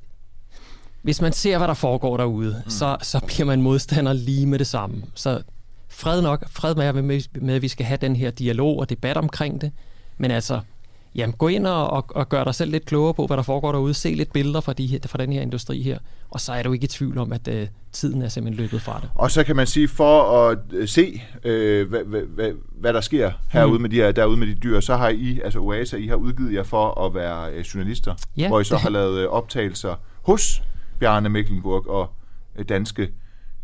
hvis 1.03 1.21
man 1.21 1.33
ser, 1.33 1.59
hvad 1.59 1.69
der 1.69 1.75
foregår 1.75 2.17
derude, 2.17 2.63
mm. 2.65 2.71
så, 2.71 2.97
så 3.03 3.21
bliver 3.27 3.45
man 3.45 3.63
modstander 3.63 4.13
lige 4.13 4.47
med 4.47 4.59
det 4.59 4.67
samme. 4.67 5.03
Så 5.15 5.43
fred 5.89 6.23
nok, 6.23 6.49
fred 6.51 6.75
med, 6.75 6.93
med, 6.93 7.21
med, 7.41 7.55
at 7.55 7.63
vi 7.63 7.69
skal 7.69 7.87
have 7.87 7.99
den 8.01 8.17
her 8.17 8.31
dialog 8.31 8.79
og 8.79 8.91
debat 8.91 9.17
omkring 9.17 9.61
det. 9.61 9.73
Men 10.19 10.31
altså, 10.31 10.61
jamen, 11.15 11.33
gå 11.33 11.49
ind 11.49 11.67
og, 11.67 11.91
og, 11.91 12.05
og 12.09 12.29
gør 12.29 12.45
dig 12.45 12.55
selv 12.55 12.71
lidt 12.71 12.85
klogere 12.87 13.15
på, 13.15 13.27
hvad 13.27 13.37
der 13.37 13.43
foregår 13.43 13.73
derude. 13.73 13.95
Se 13.95 14.15
lidt 14.15 14.33
billeder 14.33 14.61
fra, 14.61 14.73
de 14.73 14.87
her, 14.87 14.99
fra 15.07 15.19
den 15.19 15.33
her 15.33 15.41
industri 15.41 15.83
her. 15.83 15.99
Og 16.31 16.41
så 16.41 16.53
er 16.53 16.63
du 16.63 16.73
ikke 16.73 16.85
i 16.85 16.89
tvivl 16.89 17.19
om, 17.19 17.33
at 17.33 17.49
øh, 17.49 17.67
tiden 17.93 18.23
er 18.23 18.29
simpelthen 18.29 18.63
løbet 18.65 18.83
fra 18.83 19.01
det. 19.03 19.11
Og 19.15 19.31
så 19.31 19.45
kan 19.45 19.57
man 19.57 19.67
sige, 19.67 19.89
for 19.89 20.49
at 20.49 20.59
øh, 20.73 20.89
se, 20.89 21.23
øh, 21.45 21.89
hvad, 21.89 22.05
hvad, 22.05 22.21
hvad, 22.23 22.53
hvad 22.81 22.93
der 22.93 23.01
sker 23.01 23.33
herude 23.51 23.75
Mm. 23.79 23.83
med 23.83 23.91
de 23.91 23.97
her, 23.97 24.13
derude 24.13 24.37
med 24.37 24.47
de 24.47 24.55
dyr, 24.55 24.81
så 24.81 24.97
har 24.97 25.09
I, 25.09 25.41
altså 25.45 25.59
OASA, 25.59 25.97
I 25.97 26.07
har 26.07 26.17
udgivet 26.17 26.55
jer 26.55 26.63
for 26.63 27.07
at 27.07 27.15
være 27.15 27.53
øh, 27.53 27.65
journalister, 27.65 28.15
Ja. 28.37 28.49
hvor 28.49 28.61
I 28.61 28.65
så 28.65 28.77
har 28.77 28.91
lavet 28.91 29.19
øh, 29.19 29.29
optagelser 29.29 29.95
hos 30.23 30.63
Bjarne 31.01 31.29
Mecklenburg 31.29 31.89
og 31.89 32.11
øh, 32.57 32.65
danske 32.69 33.09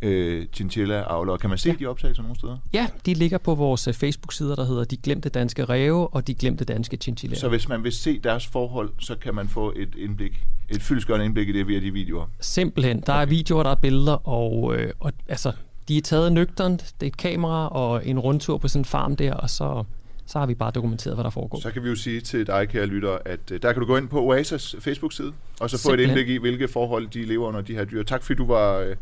øh, 0.02 0.46
chinchilla-avlere. 0.52 1.38
Kan 1.38 1.50
man 1.50 1.58
se 1.58 1.68
ja. 1.68 1.74
de 1.78 1.86
optagelser 1.86 2.22
nogle 2.22 2.36
steder? 2.36 2.56
Ja, 2.72 2.86
de 3.06 3.14
ligger 3.14 3.38
på 3.38 3.54
vores 3.54 3.88
øh, 3.88 3.94
Facebook-sider, 3.94 4.54
der 4.54 4.64
hedder 4.64 4.84
De 4.84 4.96
Glemte 4.96 5.28
Danske 5.28 5.64
Ræve 5.64 6.14
og 6.14 6.26
De 6.26 6.34
Glemte 6.34 6.64
Danske 6.64 6.96
Chinchillaer. 6.96 7.40
Så 7.40 7.48
hvis 7.48 7.68
man 7.68 7.84
vil 7.84 7.92
se 7.92 8.18
deres 8.18 8.46
forhold, 8.46 8.90
så 8.98 9.14
kan 9.14 9.34
man 9.34 9.48
få 9.48 9.72
et 9.76 9.94
indblik, 9.96 10.46
et 10.68 10.82
fyldesgørende 10.82 11.26
indblik 11.26 11.48
i 11.48 11.52
det 11.52 11.66
via 11.68 11.80
de 11.80 11.90
videoer. 11.90 12.26
Simpelthen. 12.40 13.00
Der 13.06 13.12
er 13.12 13.26
videoer, 13.26 13.62
der 13.62 13.70
er 13.70 13.74
billeder, 13.74 14.28
og, 14.28 14.76
øh, 14.76 14.92
og 15.00 15.12
altså, 15.28 15.52
de 15.88 15.98
er 15.98 16.02
taget 16.02 16.32
nøgternt. 16.32 16.94
Det 17.00 17.06
er 17.06 17.10
et 17.10 17.16
kamera 17.16 17.68
og 17.68 18.06
en 18.06 18.18
rundtur 18.18 18.58
på 18.58 18.68
sådan 18.68 18.80
en 18.80 18.84
farm 18.84 19.16
der, 19.16 19.34
og 19.34 19.50
så, 19.50 19.84
så 20.26 20.38
har 20.38 20.46
vi 20.46 20.54
bare 20.54 20.70
dokumenteret, 20.70 21.16
hvad 21.16 21.24
der 21.24 21.30
foregår. 21.30 21.60
Så 21.60 21.70
kan 21.70 21.82
vi 21.84 21.88
jo 21.88 21.94
sige 21.96 22.20
til 22.20 22.46
dig, 22.46 22.68
kære 22.68 22.86
lytter, 22.86 23.18
at 23.24 23.40
øh, 23.52 23.62
der 23.62 23.72
kan 23.72 23.80
du 23.80 23.86
gå 23.86 23.96
ind 23.96 24.08
på 24.08 24.22
Oasas 24.22 24.76
Facebook-side, 24.80 25.32
og 25.60 25.70
så 25.70 25.76
få 25.76 25.78
et 25.78 25.80
Simpelthen. 25.80 26.08
indblik 26.18 26.28
i, 26.28 26.38
hvilke 26.38 26.68
forhold 26.68 27.08
de 27.08 27.24
lever 27.24 27.48
under 27.48 27.60
de 27.60 27.74
her 27.74 27.84
dyr. 27.84 28.02
Tak 28.02 28.22
fordi 28.22 28.36
du 28.36 28.46
var, 28.46 28.78
øh, 28.78 28.96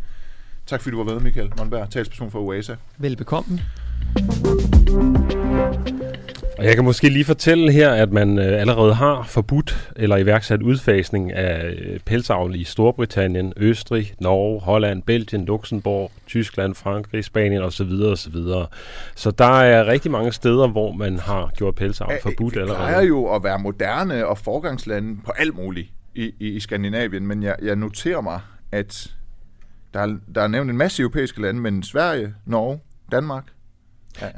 tak 0.67 0.81
fordi 0.83 0.97
du 0.97 1.03
var 1.05 1.13
med, 1.13 1.21
Michael 1.21 1.51
Monberg, 1.59 1.91
talsperson 1.91 2.31
for 2.31 2.41
Oasa. 2.41 2.77
Velbekomme. 2.99 3.61
Og 6.59 6.65
jeg 6.65 6.75
kan 6.75 6.85
måske 6.85 7.09
lige 7.09 7.25
fortælle 7.25 7.73
her, 7.73 7.91
at 7.91 8.13
man 8.13 8.39
øh, 8.39 8.61
allerede 8.61 8.95
har 8.95 9.23
forbudt 9.23 9.93
eller 9.97 10.17
iværksat 10.17 10.63
udfasning 10.63 11.33
af 11.33 11.65
øh, 11.67 12.01
pelsavl 12.01 12.55
i 12.55 12.65
Storbritannien, 12.65 13.53
Østrig, 13.57 14.15
Norge, 14.21 14.61
Holland, 14.61 15.03
Belgien, 15.03 15.45
Luxembourg, 15.45 16.11
Tyskland, 16.27 16.75
Frankrig, 16.75 17.25
Spanien 17.25 17.63
osv. 17.63 17.91
osv. 18.13 18.37
Så 19.15 19.31
der 19.31 19.61
er 19.61 19.87
rigtig 19.87 20.11
mange 20.11 20.33
steder, 20.33 20.69
hvor 20.69 20.93
man 20.93 21.19
har 21.19 21.51
gjort 21.57 21.75
pelsavl 21.75 22.13
forbudt 22.23 22.55
Vi 22.55 22.61
plejer 22.65 22.85
allerede. 22.85 23.07
jo 23.07 23.35
at 23.35 23.45
være 23.45 23.59
moderne 23.59 24.27
og 24.27 24.39
forgangslande 24.39 25.21
på 25.25 25.33
alt 25.37 25.55
muligt 25.57 25.89
i, 26.15 26.33
i, 26.41 26.49
i 26.49 26.61
Skandinavien, 26.61 27.27
men 27.27 27.43
jeg, 27.43 27.57
jeg 27.63 27.77
noterer 27.77 28.21
mig, 28.21 28.41
at 28.73 29.15
der 29.95 30.01
er, 30.01 30.17
der 30.35 30.43
er 30.43 30.49
nævnt 30.49 30.71
en 30.71 30.77
masse 30.77 31.03
europæiske 31.03 31.43
lande, 31.43 31.61
men 31.61 31.83
Sverige, 31.83 32.35
Norge, 32.47 32.81
Danmark. 33.13 33.45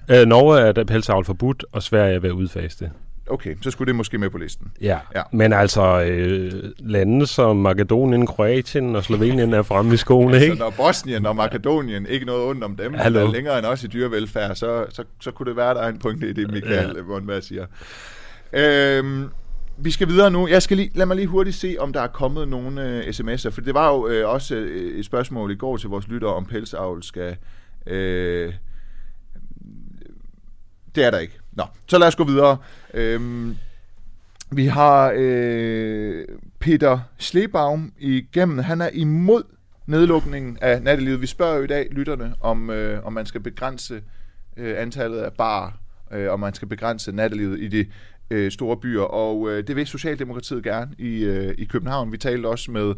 Ja. 0.08 0.20
Øh, 0.20 0.26
Norge 0.26 0.60
er 0.60 0.72
der 0.72 0.84
pelsavl 0.84 1.24
forbudt, 1.24 1.64
og 1.72 1.82
Sverige 1.82 2.14
er 2.14 2.18
ved 2.18 2.28
at 2.30 2.34
udfase 2.34 2.84
det. 2.84 2.90
Okay, 3.30 3.54
så 3.62 3.70
skulle 3.70 3.86
det 3.86 3.94
måske 3.94 4.18
med 4.18 4.30
på 4.30 4.38
listen. 4.38 4.72
Ja, 4.80 4.98
Ja. 5.14 5.22
men 5.32 5.52
altså 5.52 6.02
øh, 6.02 6.52
lande 6.78 7.26
som 7.26 7.56
Makedonien, 7.56 8.26
Kroatien 8.26 8.96
og 8.96 9.04
Slovenien 9.04 9.52
er 9.54 9.62
fremme 9.62 9.94
i 9.94 9.96
skoene, 9.96 10.34
Altså, 10.34 10.44
ikke? 10.44 10.56
når 10.58 10.70
Bosnien 10.76 11.26
og 11.26 11.36
Makedonien 11.36 12.06
ikke 12.06 12.26
noget 12.26 12.42
ondt 12.50 12.64
om 12.64 12.76
dem, 12.76 12.94
Hallo. 12.94 13.20
der 13.20 13.26
er 13.28 13.32
længere 13.32 13.58
end 13.58 13.66
os 13.66 13.84
i 13.84 13.86
dyrevelfærd, 13.86 14.54
så, 14.56 14.86
så, 14.90 15.04
så 15.20 15.30
kunne 15.30 15.48
det 15.48 15.56
være, 15.56 15.74
der 15.74 15.80
er 15.80 15.88
en 15.88 15.98
pointe 15.98 16.28
i 16.28 16.32
det, 16.32 16.50
Michael 16.52 16.92
ja. 16.96 17.02
Monberg 17.02 17.42
siger. 17.42 17.66
Øhm, 18.52 19.24
vi 19.78 19.90
skal 19.90 20.08
videre 20.08 20.30
nu. 20.30 20.48
Jeg 20.48 20.62
skal 20.62 20.76
lige, 20.76 20.90
lad 20.94 21.06
mig 21.06 21.16
lige 21.16 21.26
hurtigt 21.28 21.56
se, 21.56 21.76
om 21.78 21.92
der 21.92 22.00
er 22.00 22.06
kommet 22.06 22.48
nogle 22.48 22.88
øh, 22.88 23.00
sms'er, 23.08 23.50
for 23.50 23.60
det 23.60 23.74
var 23.74 23.88
jo 23.92 24.08
øh, 24.08 24.28
også 24.28 24.54
øh, 24.54 24.98
et 24.98 25.04
spørgsmål 25.04 25.50
i 25.50 25.54
går 25.54 25.76
til 25.76 25.88
vores 25.88 26.08
lyttere, 26.08 26.34
om 26.34 26.44
pelsavl 26.46 27.02
skal... 27.02 27.36
Øh, 27.86 28.52
det 30.96 31.04
er 31.04 31.10
der 31.10 31.18
ikke. 31.18 31.38
Nå, 31.52 31.64
så 31.86 31.98
lad 31.98 32.08
os 32.08 32.16
gå 32.16 32.24
videre. 32.24 32.56
Øhm, 32.94 33.56
vi 34.50 34.66
har 34.66 35.12
øh, 35.16 36.24
Peter 36.58 36.98
Slebaum 37.18 37.92
igennem. 37.98 38.58
Han 38.58 38.80
er 38.80 38.90
imod 38.92 39.42
nedlukningen 39.86 40.58
af 40.60 40.82
nattelivet. 40.82 41.20
Vi 41.20 41.26
spørger 41.26 41.56
jo 41.56 41.62
i 41.62 41.66
dag 41.66 41.88
lytterne, 41.90 42.34
om, 42.40 42.70
øh, 42.70 43.06
om 43.06 43.12
man 43.12 43.26
skal 43.26 43.40
begrænse 43.40 44.02
øh, 44.56 44.74
antallet 44.78 45.18
af 45.18 45.32
bar, 45.32 45.78
øh, 46.12 46.32
om 46.32 46.40
man 46.40 46.54
skal 46.54 46.68
begrænse 46.68 47.12
nattelivet 47.12 47.60
i 47.60 47.68
de 47.68 47.86
øh, 48.30 48.50
store 48.50 48.76
byer. 48.76 49.02
Og 49.02 49.50
øh, 49.50 49.66
det 49.66 49.76
vil 49.76 49.86
Socialdemokratiet 49.86 50.64
gerne 50.64 50.90
i, 50.98 51.24
øh, 51.24 51.54
i 51.58 51.64
København. 51.64 52.12
Vi 52.12 52.18
talte 52.18 52.46
også 52.46 52.70
med 52.70 52.94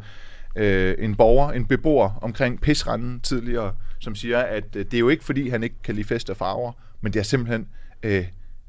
øh, 0.56 0.94
en 0.98 1.16
borger, 1.16 1.52
en 1.52 1.66
beboer 1.66 2.18
omkring 2.22 2.60
Pisranden 2.60 3.20
tidligere, 3.20 3.74
som 4.00 4.14
siger, 4.14 4.38
at 4.38 4.76
øh, 4.76 4.84
det 4.84 4.94
er 4.94 4.98
jo 4.98 5.08
ikke 5.08 5.24
fordi, 5.24 5.48
han 5.48 5.62
ikke 5.62 5.76
kan 5.84 5.94
lide 5.94 6.08
fest 6.08 6.30
og 6.30 6.36
farver, 6.36 6.72
men 7.00 7.12
det 7.12 7.18
er 7.18 7.24
simpelthen 7.24 7.68
øh, 8.02 8.24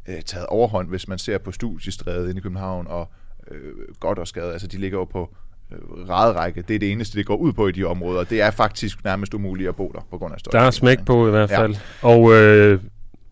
øh, 0.08 0.22
taget 0.22 0.46
overhånd, 0.48 0.90
hvis 0.90 1.08
man 1.08 1.18
ser 1.18 1.38
på 1.38 1.52
studiestrædet 1.52 2.30
inde 2.30 2.40
i 2.40 2.42
København 2.42 2.88
og 2.88 3.10
øh, 3.52 3.74
godt 4.00 4.20
og 4.20 4.28
skade. 4.28 4.52
Altså, 4.54 4.68
de 4.68 4.78
ligger 4.78 4.98
jo 4.98 5.06
på 5.06 5.36
øh, 5.72 6.10
række. 6.10 6.62
Det 6.62 6.76
er 6.76 6.80
det 6.80 6.92
eneste, 6.92 7.18
det 7.18 7.26
går 7.26 7.36
ud 7.36 7.54
på 7.54 7.68
i 7.68 7.72
de 7.72 7.84
områder. 7.84 8.24
Det 8.24 8.42
er 8.42 8.52
faktisk 8.52 9.04
nærmest 9.04 9.34
umuligt 9.34 9.70
at 9.70 9.76
bo 9.76 9.92
der 9.96 10.08
på 10.10 10.18
grund 10.18 10.34
af 10.34 10.40
støj. 10.40 10.60
Der 10.60 10.68
er 10.68 10.72
smæk 10.72 11.06
på 11.06 11.28
i 11.28 11.32
hvert 11.32 11.50
fald. 11.50 11.74
Ja. 11.74 12.08
Og 12.08 12.34
øh, 12.34 12.82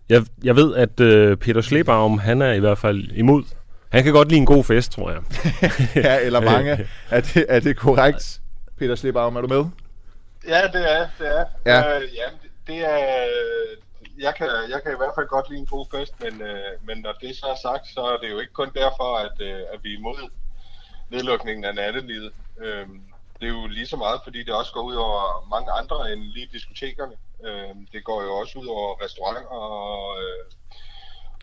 jeg, 0.09 0.25
jeg 0.43 0.55
ved, 0.55 0.75
at 0.75 0.99
øh, 0.99 1.37
Peter 1.37 1.61
Slebaum, 1.61 2.17
han 2.19 2.41
er 2.41 2.53
i 2.53 2.59
hvert 2.59 2.77
fald 2.77 3.11
imod. 3.11 3.43
Han 3.89 4.03
kan 4.03 4.13
godt 4.13 4.27
lide 4.29 4.39
en 4.39 4.45
god 4.45 4.63
fest, 4.63 4.91
tror 4.91 5.11
jeg. 5.11 5.21
ja, 6.05 6.19
eller 6.25 6.41
mange. 6.41 6.87
Er 7.09 7.21
det, 7.21 7.45
er 7.49 7.59
det 7.59 7.77
korrekt? 7.77 8.41
Peter 8.77 8.95
Slebaum, 8.95 9.35
er 9.35 9.41
du 9.41 9.47
med? 9.47 9.65
Ja, 10.47 10.61
det 10.73 10.91
er, 10.97 11.07
det 11.19 11.27
er. 11.39 11.43
Ja. 11.65 11.79
Øh, 11.95 12.01
jamen, 12.01 12.39
det- 12.43 12.51
det 12.67 12.75
er... 12.85 13.25
Jeg 14.19 14.35
kan, 14.35 14.47
jeg 14.47 14.79
kan 14.83 14.91
i 14.93 14.97
hvert 14.97 15.15
fald 15.15 15.27
godt 15.27 15.49
lide 15.49 15.59
en 15.59 15.65
god 15.65 15.85
fest, 15.93 16.13
men, 16.23 16.41
øh, 16.41 16.71
men 16.87 16.97
når 16.97 17.13
det 17.21 17.35
så 17.35 17.45
er 17.45 17.59
sagt, 17.67 17.87
så 17.87 18.01
er 18.01 18.17
det 18.17 18.29
jo 18.31 18.39
ikke 18.39 18.53
kun 18.53 18.71
derfor, 18.75 19.17
at, 19.17 19.35
øh, 19.39 19.61
at 19.73 19.79
vi 19.83 19.93
er 19.93 19.97
imod 19.97 20.29
nedlukningen 21.09 21.65
af 21.65 21.75
nattelivet. 21.75 22.31
Øh, 22.61 22.87
det 23.39 23.45
er 23.47 23.53
jo 23.61 23.67
lige 23.67 23.87
så 23.87 23.97
meget, 23.97 24.19
fordi 24.23 24.43
det 24.43 24.53
også 24.53 24.71
går 24.73 24.81
ud 24.81 24.95
over 24.95 25.47
mange 25.49 25.71
andre 25.71 26.13
end 26.13 26.21
lige 26.21 26.49
diskotekerne. 26.53 27.13
Øh, 27.45 27.75
det 27.93 28.03
går 28.03 28.23
jo 28.23 28.31
også 28.33 28.59
ud 28.59 28.67
over 28.67 29.03
restauranter 29.05 29.47
og, 29.47 30.21
øh, 30.21 30.45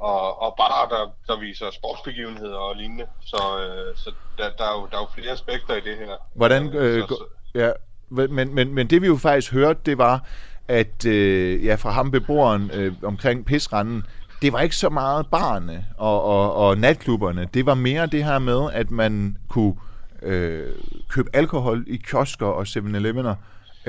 og, 0.00 0.42
og 0.42 0.54
barer, 0.56 0.88
der, 0.88 1.10
der 1.26 1.40
viser 1.40 1.70
sportsbegivenheder 1.70 2.56
og 2.58 2.76
lignende. 2.76 3.06
Så, 3.20 3.42
øh, 3.60 3.96
så 3.96 4.12
der, 4.38 4.50
der, 4.58 4.64
er 4.64 4.80
jo, 4.80 4.86
der 4.90 4.96
er 4.96 5.00
jo 5.00 5.08
flere 5.14 5.32
aspekter 5.32 5.74
i 5.74 5.80
det 5.80 5.96
her. 5.96 6.16
Hvordan, 6.34 6.74
øh, 6.74 7.00
så, 7.00 7.06
gå- 7.06 7.28
ja, 7.54 7.70
men, 8.08 8.54
men, 8.54 8.74
men 8.74 8.90
det 8.90 9.02
vi 9.02 9.06
jo 9.06 9.16
faktisk 9.16 9.52
hørte, 9.52 9.80
det 9.86 9.98
var, 9.98 10.26
at 10.68 11.06
øh, 11.06 11.64
ja, 11.64 11.74
fra 11.74 11.90
ham 11.90 12.10
beboeren 12.10 12.70
øh, 12.74 12.92
omkring 13.02 13.44
Pisranden, 13.44 14.02
det 14.42 14.52
var 14.52 14.60
ikke 14.60 14.76
så 14.76 14.88
meget 14.88 15.26
barne 15.30 15.84
og, 15.98 16.22
og, 16.24 16.54
og 16.54 16.78
natklubberne. 16.78 17.48
Det 17.54 17.66
var 17.66 17.74
mere 17.74 18.06
det 18.06 18.24
her 18.24 18.38
med, 18.38 18.60
at 18.72 18.90
man 18.90 19.36
kunne 19.48 19.74
øh, 20.22 20.72
købe 21.08 21.28
alkohol 21.32 21.84
i 21.86 21.96
kiosker 21.96 22.46
og 22.46 22.62
7-Eleven'er 22.68 23.34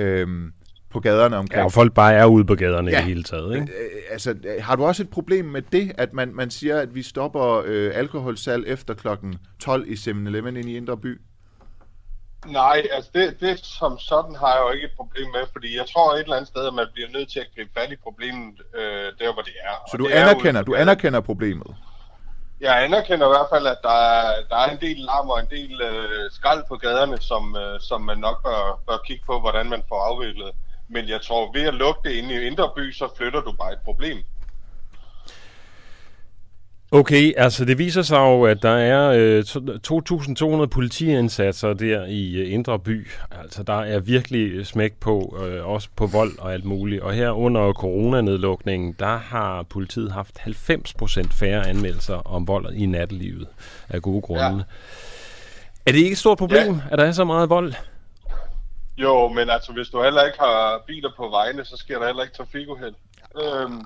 øh, 0.01 0.27
på 0.89 0.99
gaderne 0.99 1.37
omkring. 1.37 1.59
Ja, 1.59 1.65
og 1.65 1.71
folk 1.71 1.93
bare 1.93 2.13
er 2.13 2.25
ude 2.25 2.45
på 2.45 2.55
gaderne 2.55 2.91
Ja. 2.91 2.97
i 2.97 2.99
det 3.01 3.07
hele 3.07 3.23
taget, 3.23 3.55
ikke? 3.55 3.67
Øh, 3.67 4.01
altså, 4.11 4.29
øh, 4.31 4.63
har 4.63 4.75
du 4.75 4.85
også 4.85 5.03
et 5.03 5.09
problem 5.09 5.45
med 5.45 5.61
det, 5.71 5.91
at 5.97 6.13
man, 6.13 6.31
man 6.35 6.49
siger, 6.49 6.79
at 6.79 6.95
vi 6.95 7.01
stopper 7.01 7.61
øh, 7.65 7.91
alkoholsalg 7.93 8.63
efter 8.67 8.93
klokken 8.93 9.35
12 9.59 9.87
i 9.87 9.93
7-Eleven 9.93 10.57
ind 10.57 10.69
i 10.69 10.77
Indre 10.77 10.97
By? 10.97 11.21
Nej, 12.47 12.87
altså 12.91 13.09
det, 13.13 13.39
det 13.39 13.65
som 13.65 13.99
sådan 13.99 14.35
har 14.35 14.53
jeg 14.55 14.61
jo 14.65 14.71
ikke 14.71 14.85
et 14.85 14.95
problem 14.97 15.27
med, 15.31 15.43
fordi 15.51 15.77
jeg 15.77 15.85
tror 15.93 16.13
et 16.13 16.19
eller 16.19 16.35
andet 16.35 16.47
sted, 16.47 16.67
at 16.67 16.73
man 16.73 16.87
bliver 16.93 17.09
nødt 17.09 17.31
til 17.31 17.39
at 17.39 17.47
gribe 17.55 17.69
fat 17.77 17.91
i 17.91 17.95
problemet 17.95 18.55
øh, 18.75 19.07
der, 19.19 19.33
hvor 19.33 19.41
det 19.41 19.53
er. 19.63 19.75
Så 19.91 19.97
du 19.97 20.05
er 20.05 20.09
jo 20.09 20.15
anerkender, 20.15 20.61
på 20.61 20.65
du 20.65 20.75
anerkender 20.75 21.21
problemet? 21.21 21.75
jeg 22.61 22.83
anerkender 22.83 23.25
i 23.27 23.33
hvert 23.35 23.51
fald, 23.53 23.67
at 23.67 23.77
der 23.83 23.97
er, 24.19 24.43
der 24.49 24.57
er 24.63 24.71
en 24.71 24.81
del 24.81 24.97
larm 24.97 25.29
og 25.29 25.39
en 25.39 25.49
del 25.49 25.81
øh, 25.81 26.31
skrald 26.31 26.63
på 26.67 26.75
gaderne, 26.75 27.17
som, 27.21 27.55
øh, 27.63 27.79
som 27.79 28.01
man 28.01 28.17
nok 28.17 28.43
bør, 28.43 28.79
bør 28.87 28.97
kigge 29.07 29.23
på, 29.25 29.39
hvordan 29.39 29.69
man 29.69 29.83
får 29.89 30.01
afviklet. 30.09 30.51
Men 30.89 31.09
jeg 31.09 31.21
tror, 31.21 31.51
ved 31.53 31.61
at 31.67 31.73
lukke 31.73 32.09
det 32.09 32.15
inde 32.15 32.33
i 32.33 32.47
Indre 32.47 32.71
By, 32.75 32.91
så 32.91 33.07
flytter 33.17 33.41
du 33.41 33.51
bare 33.51 33.73
et 33.73 33.83
problem. 33.85 34.17
Okay, 36.95 37.33
altså 37.37 37.65
det 37.65 37.77
viser 37.77 38.01
sig 38.01 38.17
jo, 38.17 38.43
at 38.43 38.61
der 38.61 38.77
er 38.77 39.11
øh, 39.15 39.43
2.200 40.61 40.65
politiindsatser 40.65 41.73
der 41.73 42.05
i 42.05 42.35
øh, 42.35 42.53
Indre 42.53 42.79
By. 42.79 43.07
Altså 43.31 43.63
der 43.63 43.79
er 43.79 43.99
virkelig 43.99 44.67
smæk 44.67 44.93
på, 44.93 45.37
øh, 45.45 45.67
også 45.67 45.89
på 45.95 46.07
vold 46.07 46.39
og 46.39 46.53
alt 46.53 46.65
muligt. 46.65 47.01
Og 47.01 47.13
her 47.13 47.31
under 47.31 47.73
coronanedlukningen, 47.73 48.95
der 48.99 49.17
har 49.17 49.63
politiet 49.63 50.11
haft 50.11 50.39
90% 50.39 51.39
færre 51.39 51.67
anmeldelser 51.67 52.15
om 52.15 52.47
vold 52.47 52.73
i 52.73 52.85
nattelivet 52.85 53.47
af 53.89 54.01
gode 54.01 54.21
grunde. 54.21 54.43
Ja. 54.43 54.63
Er 55.85 55.91
det 55.91 55.95
ikke 55.95 56.11
et 56.11 56.17
stort 56.17 56.37
problem, 56.37 56.73
ja. 56.73 56.81
at 56.91 56.99
der 56.99 57.05
er 57.05 57.11
så 57.11 57.23
meget 57.23 57.49
vold? 57.49 57.73
Jo, 58.97 59.27
men 59.27 59.49
altså 59.49 59.73
hvis 59.73 59.87
du 59.87 60.03
heller 60.03 60.23
ikke 60.23 60.39
har 60.39 60.83
biler 60.87 61.09
på 61.17 61.29
vejene, 61.29 61.65
så 61.65 61.77
sker 61.77 61.99
der 61.99 62.05
heller 62.05 62.23
ikke 62.23 62.35
trafikuheld. 62.35 62.95
Øhm, 63.43 63.81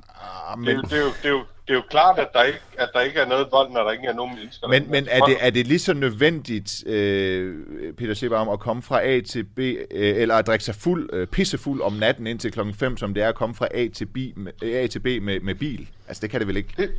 ah, 0.51 0.59
men... 0.59 0.77
det, 0.77 0.89
det, 0.89 0.97
er 0.97 1.01
jo, 1.01 1.07
det, 1.07 1.25
er 1.25 1.29
jo, 1.29 1.43
det 1.67 1.73
er 1.73 1.73
jo 1.73 1.83
klart, 1.89 2.19
at 2.19 2.27
der, 2.33 2.43
ikke, 2.43 2.59
at 2.77 2.89
der 2.93 3.01
ikke 3.01 3.19
er 3.19 3.25
noget 3.25 3.47
vold, 3.51 3.71
når 3.71 3.83
der 3.83 3.91
ikke 3.91 4.07
er 4.07 4.13
nogen 4.13 4.35
mennesker. 4.35 4.67
Men, 4.67 4.91
men 4.91 5.07
er, 5.09 5.19
det, 5.19 5.37
er 5.39 5.49
det 5.49 5.67
lige 5.67 5.79
så 5.79 5.93
nødvendigt, 5.93 6.87
øh, 6.87 7.65
Peter 7.97 8.13
Sebaum, 8.13 8.49
at 8.49 8.59
komme 8.59 8.81
fra 8.81 9.05
A 9.05 9.21
til 9.21 9.43
B, 9.43 9.59
øh, 9.59 9.77
eller 9.91 10.35
at 10.35 10.47
drikke 10.47 10.65
sig 10.65 10.75
fuld, 10.75 11.09
øh, 11.13 11.27
pissefuld 11.27 11.81
om 11.81 11.93
natten 11.93 12.27
indtil 12.27 12.51
klokken 12.51 12.75
5, 12.75 12.97
som 12.97 13.13
det 13.13 13.23
er 13.23 13.29
at 13.29 13.35
komme 13.35 13.55
fra 13.55 13.67
A 13.71 13.87
til 13.87 14.05
B, 14.05 14.17
med, 14.35 14.63
A 14.63 14.87
til 14.87 14.99
B 14.99 15.05
med, 15.05 15.39
med 15.39 15.55
bil? 15.55 15.89
Altså, 16.07 16.21
det 16.21 16.29
kan 16.29 16.39
det 16.39 16.47
vel 16.47 16.57
ikke? 16.57 16.73
Det, 16.77 16.91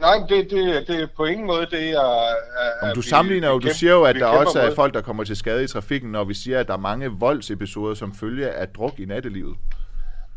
Nej, 0.00 0.16
det, 0.28 0.50
det, 0.50 0.88
det 0.88 1.02
er 1.02 1.06
på 1.16 1.24
ingen 1.24 1.46
måde 1.46 1.66
det, 1.70 1.90
jeg... 1.90 2.34
Om 2.82 2.88
du 2.94 3.02
sammenligner 3.02 3.48
jo, 3.48 3.58
du 3.58 3.68
siger 3.74 3.92
jo, 3.92 4.02
at 4.02 4.14
der 4.14 4.26
også 4.26 4.60
er 4.60 4.74
folk, 4.74 4.94
der 4.94 5.00
kommer 5.00 5.24
til 5.24 5.36
skade 5.36 5.64
i 5.64 5.66
trafikken, 5.66 6.12
når 6.12 6.24
vi 6.24 6.34
siger, 6.34 6.60
at 6.60 6.66
der 6.66 6.72
er 6.72 6.78
mange 6.78 7.08
voldsepisoder 7.08 7.94
som 7.94 8.14
følge 8.14 8.50
af 8.50 8.68
druk 8.68 8.98
i 8.98 9.04
nattelivet. 9.04 9.56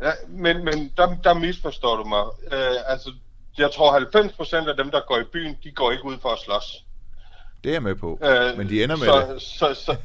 Ja, 0.03 0.11
men, 0.27 0.65
men 0.65 0.93
der, 0.97 1.15
der 1.23 1.33
misforstår 1.33 1.95
du 1.95 2.03
mig. 2.03 2.23
Øh, 2.51 2.75
altså, 2.85 3.13
jeg 3.57 3.71
tror 3.71 3.99
90% 4.65 4.69
af 4.69 4.77
dem, 4.77 4.91
der 4.91 5.01
går 5.07 5.17
i 5.17 5.23
byen, 5.23 5.57
de 5.63 5.71
går 5.71 5.91
ikke 5.91 6.05
ud 6.05 6.17
for 6.21 6.29
at 6.29 6.39
slås. 6.39 6.82
Det 7.63 7.69
er 7.69 7.73
jeg 7.73 7.83
med 7.83 7.95
på, 7.95 8.19
øh, 8.23 8.57
men 8.57 8.69
de 8.69 8.83
ender 8.83 8.95
med 8.95 9.05
så, 9.05 9.25
det. 9.33 9.41
Så, 9.41 9.83
så, 9.85 9.95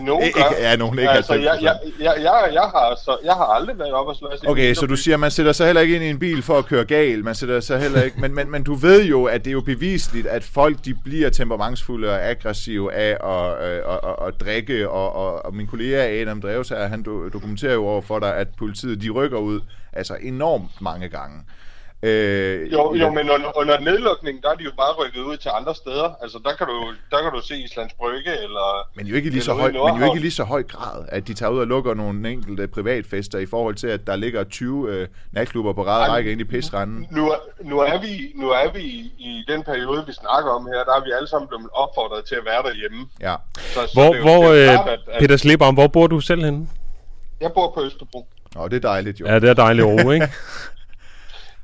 nogen 0.00 0.32
gør. 0.34 0.42
ja, 0.60 0.76
nogen 0.76 0.98
ikke 0.98 1.10
altså, 1.10 1.34
jeg, 1.34 1.58
jeg, 1.62 1.78
jeg, 2.00 2.14
jeg, 2.18 2.50
jeg, 2.52 2.62
har, 2.62 2.98
så, 3.04 3.18
jeg 3.24 3.32
har 3.34 3.44
aldrig 3.44 3.78
været 3.78 3.92
op 3.92 4.06
og 4.06 4.16
slås 4.16 4.40
Okay, 4.46 4.74
så 4.74 4.86
du 4.86 4.96
siger, 4.96 5.16
man 5.16 5.30
sætter 5.30 5.52
sig 5.52 5.66
heller 5.66 5.82
ikke 5.82 5.94
ind 5.94 6.04
i 6.04 6.08
en 6.08 6.18
bil 6.18 6.42
for 6.42 6.58
at 6.58 6.66
køre 6.66 6.84
gal. 6.84 7.24
Man 7.24 7.34
sætter 7.34 7.60
sig 7.60 7.80
heller 7.80 8.02
ikke... 8.02 8.20
Men, 8.20 8.34
men, 8.34 8.50
men 8.50 8.62
du 8.62 8.74
ved 8.74 9.04
jo, 9.04 9.24
at 9.24 9.44
det 9.44 9.50
er 9.50 9.52
jo 9.52 9.60
bevisligt, 9.60 10.26
at 10.26 10.44
folk 10.44 10.84
de 10.84 10.94
bliver 11.04 11.30
temperamentsfulde 11.30 12.08
og 12.10 12.30
aggressive 12.30 12.94
af 12.94 13.10
at, 13.10 13.68
øh, 13.68 13.76
at, 13.76 14.00
at, 14.04 14.26
at 14.28 14.40
drikke. 14.40 14.88
Og, 14.90 15.12
og, 15.12 15.44
og 15.44 15.54
min 15.54 15.66
kollega 15.66 16.20
Adam 16.20 16.42
Dreves 16.42 16.68
her, 16.68 16.86
han 16.86 17.02
dokumenterer 17.32 17.74
jo 17.74 17.86
over 17.86 18.02
for 18.02 18.18
dig, 18.18 18.36
at 18.36 18.48
politiet 18.58 19.02
de 19.02 19.10
rykker 19.10 19.38
ud 19.38 19.60
altså 19.92 20.16
enormt 20.22 20.80
mange 20.80 21.08
gange. 21.08 21.42
Øh, 22.02 22.72
jo, 22.72 22.94
jo, 22.94 23.10
men 23.10 23.30
under, 23.30 23.58
under 23.58 23.80
nedlukningen, 23.80 24.42
der 24.42 24.50
er 24.50 24.54
de 24.54 24.64
jo 24.64 24.70
bare 24.76 24.92
rykket 24.92 25.20
ud 25.20 25.36
til 25.36 25.50
andre 25.54 25.74
steder. 25.74 26.14
Altså, 26.22 26.38
der 26.44 26.54
kan 26.54 26.66
du, 26.66 26.92
der 27.10 27.22
kan 27.22 27.32
du 27.32 27.40
se 27.40 27.56
Islands 27.56 27.92
Brygge, 27.94 28.42
eller... 28.42 28.88
Men 28.96 29.06
jo 29.06 29.14
ikke 29.14 29.30
lige 29.30 29.42
så 29.42 29.52
høj, 29.52 29.72
men 29.72 30.00
jo 30.00 30.04
ikke 30.04 30.20
lige 30.20 30.30
så 30.30 30.44
høj 30.44 30.62
grad, 30.62 31.04
at 31.08 31.28
de 31.28 31.34
tager 31.34 31.50
ud 31.50 31.58
og 31.58 31.66
lukker 31.66 31.94
nogle 31.94 32.30
enkelte 32.30 32.68
privatfester 32.68 33.38
i 33.38 33.46
forhold 33.46 33.74
til, 33.74 33.86
at 33.86 34.06
der 34.06 34.16
ligger 34.16 34.44
20 34.44 34.90
øh, 34.90 35.08
natklubber 35.32 35.72
på 35.72 35.82
ræde 35.82 36.12
række 36.12 36.32
ind 36.32 36.40
i 36.40 36.44
pisranden. 36.44 37.06
Nu, 37.10 37.32
nu, 37.60 37.78
er 37.78 38.00
vi, 38.00 38.32
nu 38.34 38.50
er 38.50 38.72
vi 38.72 38.82
i 39.18 39.44
den 39.48 39.62
periode, 39.62 40.04
vi 40.06 40.12
snakker 40.12 40.50
om 40.50 40.66
her, 40.66 40.84
der 40.84 40.94
er 40.94 41.04
vi 41.04 41.10
alle 41.16 41.28
sammen 41.28 41.48
blevet 41.48 41.68
opfordret 41.72 42.24
til 42.24 42.34
at 42.34 42.44
være 42.44 42.62
derhjemme. 42.62 43.06
Ja. 43.20 43.34
Så, 43.54 43.80
så 43.86 43.90
hvor, 43.94 44.12
det 44.12 44.22
hvor 44.22 44.42
det 44.44 44.68
øh, 44.68 44.72
klart, 44.72 44.88
at, 44.88 45.00
at, 45.08 45.20
Peter 45.20 45.36
Slipper, 45.36 45.72
hvor 45.72 45.86
bor 45.86 46.06
du 46.06 46.20
selv 46.20 46.44
henne? 46.44 46.68
Jeg 47.40 47.50
bor 47.54 47.70
på 47.74 47.84
Østerbro. 47.84 48.26
Åh, 48.56 48.70
det 48.70 48.76
er 48.76 48.88
dejligt 48.88 49.20
jo. 49.20 49.26
Ja, 49.26 49.34
det 49.34 49.50
er 49.50 49.54
dejligt 49.54 49.86
ro, 49.86 50.10
ikke? 50.10 50.28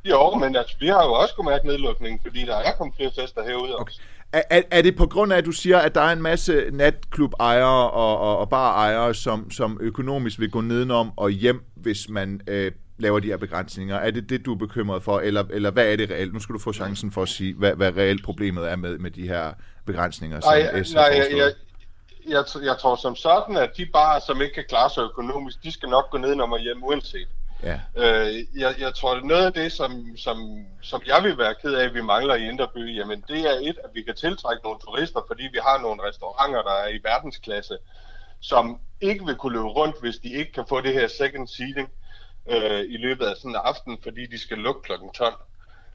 Jo, 0.04 0.34
men 0.34 0.56
altså, 0.56 0.76
vi 0.80 0.86
har 0.86 1.04
jo 1.04 1.12
også 1.12 1.34
kunnet 1.34 1.52
mærke 1.52 1.66
nedlukningen, 1.66 2.20
fordi 2.22 2.40
der 2.46 2.56
er 2.56 2.72
kommet 2.72 2.96
flere 2.96 3.10
fester 3.20 3.42
herude 3.42 3.80
okay. 3.80 3.94
Er, 4.32 4.42
er, 4.50 4.62
er 4.70 4.82
det 4.82 4.96
på 4.96 5.06
grund 5.06 5.32
af, 5.32 5.36
at 5.36 5.44
du 5.44 5.52
siger, 5.52 5.78
at 5.78 5.94
der 5.94 6.00
er 6.00 6.12
en 6.12 6.22
masse 6.22 6.70
natklubejere 6.72 7.90
og, 7.90 8.18
og, 8.18 8.38
og 8.38 8.48
barejere, 8.48 9.14
som, 9.14 9.50
som 9.50 9.78
økonomisk 9.80 10.38
vil 10.38 10.50
gå 10.50 10.60
nedenom 10.60 11.12
og 11.16 11.30
hjem, 11.30 11.64
hvis 11.74 12.08
man 12.08 12.40
øh, 12.46 12.72
laver 12.98 13.20
de 13.20 13.26
her 13.26 13.36
begrænsninger? 13.36 13.96
Er 13.96 14.10
det 14.10 14.30
det, 14.30 14.44
du 14.44 14.52
er 14.52 14.58
bekymret 14.58 15.02
for, 15.02 15.18
eller, 15.18 15.44
eller 15.50 15.70
hvad 15.70 15.92
er 15.92 15.96
det 15.96 16.10
reelt? 16.10 16.32
Nu 16.32 16.40
skal 16.40 16.52
du 16.52 16.58
få 16.58 16.72
chancen 16.72 17.12
for 17.12 17.22
at 17.22 17.28
sige, 17.28 17.54
hvad, 17.54 17.74
hvad 17.74 17.96
reelt 17.96 18.24
problemet 18.24 18.70
er 18.70 18.76
med, 18.76 18.98
med 18.98 19.10
de 19.10 19.28
her 19.28 19.52
begrænsninger, 19.86 20.40
som 20.40 20.52
nej, 20.52 20.82
S 20.82 20.94
nej, 20.94 21.02
jeg, 21.02 21.26
jeg, 21.36 21.52
jeg, 22.28 22.44
jeg 22.62 22.76
tror 22.78 22.96
som 22.96 23.16
sådan, 23.16 23.56
at 23.56 23.70
de 23.76 23.86
bare, 23.86 24.20
som 24.20 24.42
ikke 24.42 24.54
kan 24.54 24.64
klare 24.68 24.90
sig 24.90 25.02
økonomisk, 25.02 25.62
de 25.62 25.72
skal 25.72 25.88
nok 25.88 26.10
gå 26.10 26.18
nedenom 26.18 26.52
og 26.52 26.58
hjem 26.58 26.84
uanset. 26.84 27.28
Ja. 27.64 27.80
Øh, 27.96 28.34
jeg, 28.60 28.74
jeg 28.78 28.94
tror, 28.94 29.14
at 29.14 29.24
noget 29.24 29.46
af 29.46 29.52
det, 29.52 29.72
som, 29.72 30.16
som, 30.16 30.66
som 30.82 31.02
jeg 31.06 31.22
vil 31.22 31.38
være 31.38 31.54
ked 31.54 31.74
af, 31.74 31.84
at 31.84 31.94
vi 31.94 32.00
mangler 32.00 32.34
i 32.34 32.48
Inderby, 32.48 32.98
jamen 32.98 33.24
det 33.28 33.40
er 33.40 33.58
et, 33.62 33.78
at 33.84 33.90
vi 33.94 34.02
kan 34.02 34.14
tiltrække 34.14 34.64
nogle 34.64 34.78
turister, 34.80 35.20
fordi 35.26 35.42
vi 35.42 35.58
har 35.62 35.78
nogle 35.78 36.02
restauranter, 36.02 36.62
der 36.62 36.72
er 36.72 36.88
i 36.88 37.00
verdensklasse, 37.02 37.78
som 38.40 38.80
ikke 39.00 39.26
vil 39.26 39.36
kunne 39.36 39.52
løbe 39.52 39.68
rundt, 39.68 40.00
hvis 40.00 40.16
de 40.16 40.32
ikke 40.32 40.52
kan 40.52 40.64
få 40.68 40.80
det 40.80 40.92
her 40.92 41.08
second 41.08 41.48
seating 41.48 41.88
øh, 42.48 42.80
i 42.88 42.96
løbet 42.96 43.26
af 43.26 43.36
sådan 43.36 43.50
en 43.50 43.60
aften, 43.64 43.98
fordi 44.02 44.26
de 44.26 44.38
skal 44.38 44.58
lukke 44.58 44.82
klokken 44.82 45.12
12. 45.12 45.34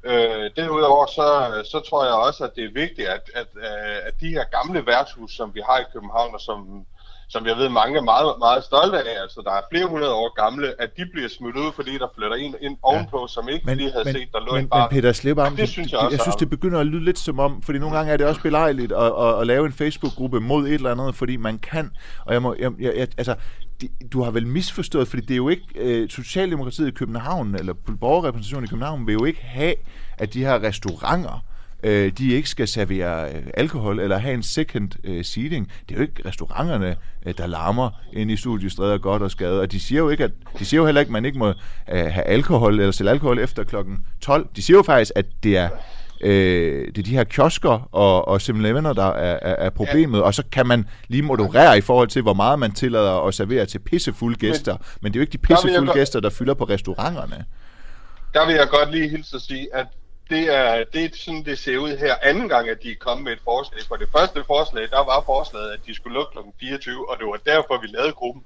Øh, 0.04 0.52
derudover 0.56 1.06
så, 1.06 1.30
så 1.72 1.80
tror 1.80 2.06
jeg 2.06 2.14
også, 2.14 2.44
at 2.44 2.56
det 2.56 2.64
er 2.64 2.74
vigtigt, 2.74 3.08
at, 3.08 3.32
at, 3.36 3.48
øh, 3.56 3.98
at 4.08 4.14
de 4.22 4.30
her 4.30 4.44
gamle 4.44 4.86
værtshus, 4.86 5.36
som 5.36 5.56
vi 5.56 5.62
har 5.66 5.80
i 5.80 5.92
København, 5.94 6.34
og 6.34 6.42
som 6.42 6.86
som 7.30 7.46
jeg 7.46 7.58
ved 7.58 7.70
mange 7.70 7.98
er 7.98 8.02
meget, 8.02 8.34
meget 8.40 8.64
stolte 8.64 8.98
af, 8.98 9.22
altså 9.22 9.42
der 9.46 9.52
er 9.52 9.62
flere 9.72 9.86
hundrede 9.86 10.14
år 10.14 10.44
gamle, 10.44 10.82
at 10.82 10.90
de 10.98 11.06
bliver 11.14 11.30
smidt 11.38 11.56
ud, 11.56 11.72
fordi 11.76 11.98
der 11.98 12.08
flytter 12.16 12.36
en 12.36 12.56
ind 12.62 12.78
ovenpå, 12.82 13.20
ja. 13.22 13.28
som 13.28 13.50
ikke 13.50 13.66
men, 13.66 13.78
lige 13.78 13.92
havde 13.92 14.06
men, 14.06 14.14
set, 14.14 14.28
der 14.32 14.40
lå 14.40 14.52
men, 14.54 14.64
en 14.64 14.70
bar. 14.70 14.90
Men 14.90 14.90
Peter 14.96 15.12
Slipper, 15.12 15.50
det, 15.50 15.58
det 15.58 15.70
synes 15.70 15.92
jeg 15.92 16.00
også 16.00 16.16
Jeg 16.16 16.22
synes, 16.22 16.36
det 16.36 16.50
begynder 16.50 16.80
at 16.80 16.88
lyde 16.88 17.06
lidt 17.06 17.20
som 17.20 17.40
om, 17.40 17.62
fordi 17.62 17.80
nogle 17.80 17.98
gange 17.98 18.14
er 18.14 18.18
det 18.18 18.26
også 18.28 18.42
belejligt 18.42 18.92
at, 18.92 19.12
at, 19.20 19.42
at 19.42 19.48
lave 19.48 19.66
en 19.66 19.74
Facebook-gruppe 19.74 20.40
mod 20.40 20.68
et 20.68 20.74
eller 20.74 20.92
andet, 20.92 21.16
fordi 21.16 21.38
man 21.38 21.60
kan, 21.60 21.92
og 22.26 22.34
jeg 22.34 22.42
må, 22.42 22.56
jeg, 22.60 22.72
jeg, 22.80 23.08
altså, 23.18 23.36
du 24.14 24.24
har 24.24 24.32
vel 24.32 24.48
misforstået, 24.48 25.08
fordi 25.08 25.22
det 25.22 25.32
er 25.32 25.38
jo 25.38 25.50
ikke, 25.50 25.66
øh, 25.76 26.10
Socialdemokratiet 26.10 26.88
i 26.88 26.92
København, 26.92 27.56
eller 27.56 27.74
borgerrepræsentationen 28.02 28.66
i 28.66 28.68
København, 28.68 29.08
vil 29.08 29.14
jo 29.14 29.26
ikke 29.26 29.42
have, 29.44 29.76
at 30.18 30.34
de 30.34 30.40
her 30.40 30.64
restauranter, 30.64 31.44
øh, 31.84 32.12
de 32.12 32.34
ikke 32.34 32.50
skal 32.50 32.68
servere 32.68 33.30
øh, 33.30 33.44
alkohol 33.54 34.00
eller 34.00 34.18
have 34.18 34.34
en 34.34 34.44
second 34.44 34.90
øh, 35.04 35.26
seating. 35.26 35.72
Det 35.90 35.96
er 35.96 36.00
jo 36.00 36.02
ikke 36.02 36.28
restauranterne, 36.28 36.96
øh, 37.26 37.34
der 37.38 37.48
larmer 37.48 37.90
ind 38.14 38.32
i 38.32 38.38
studiestræder 38.38 38.98
godt 38.98 39.22
og 39.22 39.32
skade. 39.32 39.62
Og 39.62 39.72
de 39.72 39.80
siger 39.80 40.00
jo 40.00 40.10
ikke, 40.10 40.24
at 40.24 40.32
de 40.60 40.66
siger 40.66 40.82
jo 40.82 40.86
heller 40.86 41.02
ikke, 41.02 41.10
at 41.10 41.14
man 41.14 41.26
ikke 41.26 41.40
må 41.40 41.48
øh, 41.48 41.54
have 41.88 42.24
alkohol 42.24 42.80
eller 42.80 42.92
sælge 42.92 43.12
alkohol 43.12 43.40
efter 43.40 43.64
klokken 43.64 43.98
12. 44.22 44.48
De 44.56 44.62
siger 44.62 44.78
jo 44.78 44.84
faktisk, 44.84 45.12
at 45.16 45.26
det 45.44 45.58
er 45.58 45.70
øh, 46.22 46.88
det 46.88 46.98
er 46.98 47.04
de 47.04 47.12
her 47.12 47.24
kiosker 47.24 47.90
og, 47.92 48.28
og 48.28 48.42
7 48.42 48.64
der 48.64 49.04
er, 49.04 49.40
er, 49.42 49.56
er 49.66 49.70
problemet, 49.70 50.20
ja. 50.20 50.24
og 50.24 50.34
så 50.34 50.44
kan 50.52 50.68
man 50.68 50.88
lige 51.08 51.22
moderere 51.22 51.78
i 51.78 51.82
forhold 51.82 52.08
til, 52.08 52.22
hvor 52.22 52.34
meget 52.34 52.60
man 52.60 52.72
tillader 52.72 53.28
at 53.28 53.34
servere 53.34 53.66
til 53.66 53.80
pissefulde 53.80 54.38
gæster, 54.38 54.72
men, 54.74 54.82
men 55.02 55.14
det 55.14 55.20
er 55.20 55.22
jo 55.22 55.24
ikke 55.24 55.32
de 55.32 55.38
pissefulde 55.38 55.94
gæster, 55.94 56.20
der 56.20 56.30
fylder 56.30 56.54
på 56.54 56.64
restauranterne. 56.64 57.46
Der 58.34 58.46
vil 58.46 58.56
jeg 58.56 58.68
godt 58.70 58.92
lige 58.92 59.10
hilse 59.10 59.36
at 59.36 59.42
sige, 59.42 59.68
at 59.74 59.86
det 60.30 60.56
er, 60.56 60.84
det 60.94 61.06
er 61.06 61.10
sådan, 61.14 61.46
det 61.46 61.60
ser 61.60 61.78
ud 61.78 61.98
her 61.98 62.16
anden 62.24 62.50
gang, 62.50 62.70
at 62.70 62.84
de 62.84 62.92
er 62.92 62.96
kommet 63.00 63.24
med 63.24 63.32
et 63.32 63.40
forslag. 63.44 63.82
For 63.88 63.96
det 63.96 64.08
første 64.18 64.44
forslag, 64.48 64.84
der 64.90 65.06
var 65.06 65.24
forslaget, 65.26 65.72
at 65.72 65.80
de 65.88 65.96
skulle 65.96 66.14
lukke 66.14 66.32
kl. 66.32 66.40
24, 66.60 67.10
og 67.10 67.18
det 67.20 67.26
var 67.28 67.40
derfor, 67.46 67.82
vi 67.82 67.88
lavede 67.88 68.12
gruppen. 68.12 68.44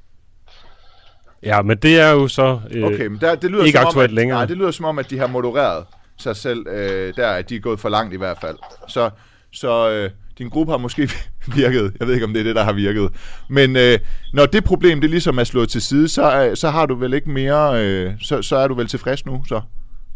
Ja, 1.44 1.62
men 1.62 1.78
det 1.78 2.00
er 2.00 2.10
jo 2.10 2.28
så 2.28 2.60
øh, 2.72 2.84
okay, 2.84 3.06
men 3.06 3.22
der, 3.22 3.36
det 3.36 3.52
lyder 3.52 3.64
ikke 3.64 3.78
som 3.78 3.88
aktuelt 3.88 4.10
om, 4.10 4.14
at, 4.14 4.16
længere. 4.16 4.38
Nej, 4.38 4.46
det 4.46 4.58
lyder 4.58 4.72
som 4.72 4.86
om, 4.86 5.00
at 5.00 5.10
de 5.10 5.18
har 5.18 5.28
modereret 5.28 5.86
sig 6.18 6.36
selv 6.36 6.68
øh, 6.68 7.14
der, 7.16 7.30
at 7.30 7.50
de 7.50 7.56
er 7.56 7.60
gået 7.60 7.80
for 7.80 7.90
langt 7.90 8.14
i 8.14 8.18
hvert 8.18 8.38
fald. 8.42 8.58
Så, 8.88 9.10
så 9.52 9.90
øh, 9.90 10.10
din 10.38 10.50
gruppe 10.50 10.72
har 10.72 10.78
måske 10.78 11.10
virket. 11.56 11.94
Jeg 12.00 12.08
ved 12.08 12.14
ikke, 12.14 12.26
om 12.26 12.34
det 12.34 12.40
er 12.40 12.44
det, 12.44 12.56
der 12.56 12.64
har 12.64 12.74
virket. 12.74 13.10
Men 13.50 13.76
øh, 13.76 14.00
når 14.34 14.46
det 14.46 14.64
problem, 14.64 15.02
det 15.02 15.10
ligesom 15.10 15.38
er 15.38 15.44
slået 15.44 15.70
til 15.70 15.82
side, 15.82 16.08
så, 16.08 16.52
så 16.56 16.70
har 16.70 16.86
du 16.86 16.96
vel 16.96 17.14
ikke 17.14 17.30
mere, 17.30 17.86
øh, 17.86 18.14
så, 18.22 18.42
så 18.42 18.58
er 18.58 18.68
du 18.68 18.74
vel 18.74 18.88
tilfreds 18.88 19.26
nu, 19.26 19.44
så? 19.48 19.62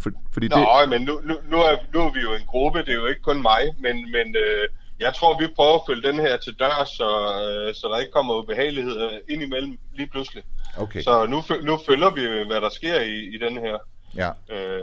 For, 0.02 0.10
fordi 0.34 0.48
Nå, 0.48 0.58
det... 0.82 0.89
men 0.89 1.02
nu, 1.02 1.22
nu, 1.24 1.36
nu, 1.52 1.58
er, 1.58 1.76
nu 1.93 2.00
er 2.00 2.12
vi 2.14 2.20
jo 2.20 2.34
en 2.34 2.45
gruppe, 2.48 2.80
det 2.80 2.89
er 2.89 2.93
jo 2.93 3.06
ikke 3.06 3.22
kun 3.22 3.41
mig, 3.41 3.62
men, 3.80 3.95
men 4.12 4.36
øh, 4.36 4.68
jeg 5.00 5.14
tror, 5.14 5.39
vi 5.39 5.48
prøver 5.56 5.76
at 5.76 5.82
følge 5.88 6.08
den 6.08 6.20
her 6.20 6.38
til 6.38 6.54
dør, 6.60 6.86
så, 6.86 7.10
øh, 7.43 7.76
så 7.76 7.88
der 7.91 7.98
ikke 7.98 8.12
kommer 8.12 8.34
ubehageligheder 8.34 9.10
ind 9.30 9.41
imellem 9.43 9.78
lige 9.95 10.10
pludselig. 10.10 10.43
Okay. 10.78 11.02
Så 11.02 11.26
nu, 11.26 11.43
nu 11.64 11.80
følger 11.88 12.10
vi, 12.10 12.22
hvad 12.48 12.62
der 12.62 12.70
sker 12.70 13.02
i, 13.02 13.36
i 13.36 13.38
den 13.38 13.58
her. 13.58 13.78
Ja. 14.16 14.30
Øh, 14.56 14.82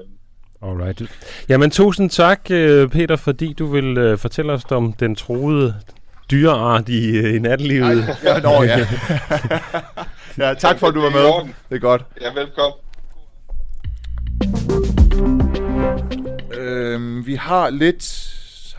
Alright. 0.62 1.02
Jamen 1.48 1.70
tusind 1.70 2.10
tak, 2.10 2.40
øh, 2.50 2.88
Peter, 2.88 3.16
fordi 3.16 3.52
du 3.52 3.66
vil 3.66 4.12
uh, 4.12 4.18
fortælle 4.18 4.52
os 4.52 4.64
om 4.70 4.92
den 4.92 5.16
troede 5.16 5.74
dyreart 6.30 6.88
i, 6.88 7.34
i 7.36 7.38
nattelivet. 7.38 8.08
Ja, 8.24 8.40
nå, 8.40 8.62
ja. 8.62 8.78
ja, 10.48 10.54
tak 10.54 10.78
for, 10.78 10.86
at 10.86 10.94
du 10.94 11.00
var 11.00 11.10
med. 11.10 11.52
Det 11.68 11.76
er 11.76 11.78
godt. 11.78 12.02
Ja, 12.20 12.40
velkommen. 12.40 12.83
Øhm, 16.58 17.26
vi 17.26 17.34
har 17.34 17.70
lidt 17.70 18.34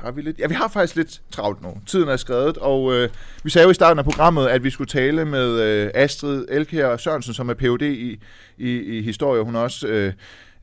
har 0.06 0.12
vi 0.12 0.22
lidt? 0.22 0.40
Ja, 0.40 0.48
vi 0.48 0.54
har 0.54 0.68
faktisk 0.68 0.96
lidt 0.96 1.22
travlt 1.32 1.62
nu. 1.62 1.78
Tiden 1.86 2.10
er 2.10 2.18
skrevet, 2.18 2.58
og 2.58 2.94
øh, 2.94 3.10
vi 3.44 3.50
sagde 3.50 3.66
jo 3.66 3.72
i 3.72 3.74
starten 3.74 4.00
af 4.00 4.06
programmet, 4.06 4.48
at 4.48 4.64
vi 4.64 4.70
skulle 4.70 4.88
tale 4.88 5.26
med 5.26 5.62
øh, 5.62 5.92
Astrid 5.94 6.46
Elkær 6.50 6.98
Sørensen, 6.98 7.34
som 7.34 7.50
er 7.50 7.54
Ph.D. 7.54 7.82
i, 7.82 8.20
i, 8.58 8.98
i 8.98 9.02
historie. 9.02 9.44
Hun 9.44 9.56
er 9.56 9.60
også 9.60 9.88
øh, 9.88 10.14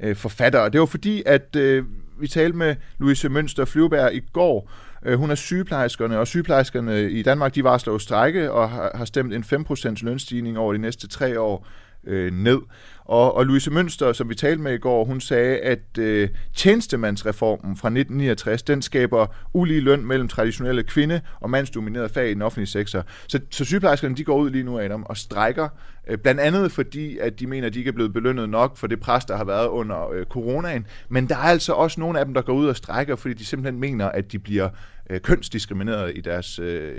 øh, 0.01 0.17
forfatter, 0.17 0.59
og 0.59 0.73
det 0.73 0.81
var 0.81 0.87
fordi, 0.87 1.23
at 1.27 1.57
øh, 1.57 1.85
vi 2.21 2.29
talte 2.29 2.57
med 2.57 2.77
Louise 2.99 3.29
Mønster 3.29 3.65
Flyvberg 3.65 4.15
i 4.15 4.21
går. 4.33 4.71
Øh, 5.05 5.19
hun 5.19 5.31
er 5.31 5.35
sygeplejerskerne, 5.35 6.19
og 6.19 6.27
sygeplejerskerne 6.27 7.11
i 7.11 7.23
Danmark, 7.23 7.55
de 7.55 7.65
varsler 7.65 7.93
jo 7.93 7.99
strække 7.99 8.53
og 8.53 8.71
har, 8.71 8.91
har 8.95 9.05
stemt 9.05 9.35
en 9.35 9.45
5% 9.71 9.95
lønstigning 10.03 10.59
over 10.59 10.73
de 10.73 10.79
næste 10.79 11.09
tre 11.09 11.41
år 11.41 11.67
øh, 12.05 12.33
ned. 12.33 12.59
Og, 13.05 13.37
og 13.37 13.47
Louise 13.47 13.71
Mønster, 13.71 14.13
som 14.13 14.29
vi 14.29 14.35
talte 14.35 14.63
med 14.63 14.75
i 14.75 14.79
går, 14.79 15.05
hun 15.05 15.21
sagde, 15.21 15.59
at 15.59 15.99
øh, 15.99 16.29
tjenestemandsreformen 16.55 17.77
fra 17.77 17.89
1969, 17.89 18.63
den 18.63 18.83
skaber 18.83 19.27
ulige 19.53 19.81
løn 19.81 20.05
mellem 20.05 20.29
traditionelle 20.29 20.83
kvinde- 20.83 21.21
og 21.41 21.51
mandsdominerede 21.51 22.09
fag 22.09 22.31
i 22.31 22.35
den 22.35 22.43
offentlige 22.43 22.67
sektor. 22.67 23.05
Så, 23.27 23.41
så 23.51 23.65
sygeplejerskerne, 23.65 24.17
de 24.17 24.25
går 24.25 24.37
ud 24.37 24.51
lige 24.51 24.65
nu, 24.65 24.79
Adam, 24.79 25.03
og 25.03 25.17
strækker, 25.17 25.69
øh, 26.09 26.19
blandt 26.19 26.41
andet 26.41 26.73
fordi, 26.73 27.19
at 27.19 27.41
de 27.41 27.47
mener, 27.47 27.67
at 27.67 27.75
de 27.75 27.79
ikke 27.79 27.89
er 27.89 27.93
blevet 27.93 28.13
belønnet 28.13 28.49
nok 28.49 28.77
for 28.77 28.87
det 28.87 29.01
pres, 29.01 29.25
der 29.25 29.37
har 29.37 29.45
været 29.45 29.69
under 29.69 30.11
øh, 30.11 30.27
coronaen. 30.27 30.87
Men 31.09 31.29
der 31.29 31.35
er 31.35 31.39
altså 31.39 31.73
også 31.73 32.01
nogle 32.01 32.19
af 32.19 32.25
dem, 32.25 32.35
der 32.35 32.43
går 32.43 32.53
ud 32.53 32.67
og 32.67 32.77
strækker, 32.77 33.17
fordi 33.17 33.35
de 33.35 33.45
simpelthen 33.45 33.81
mener, 33.81 34.09
at 34.09 34.33
de 34.33 34.39
bliver 34.39 34.69
øh, 35.11 35.21
kønsdiskrimineret 35.21 36.13
i, 36.17 36.21
deres, 36.21 36.59
øh, 36.59 36.93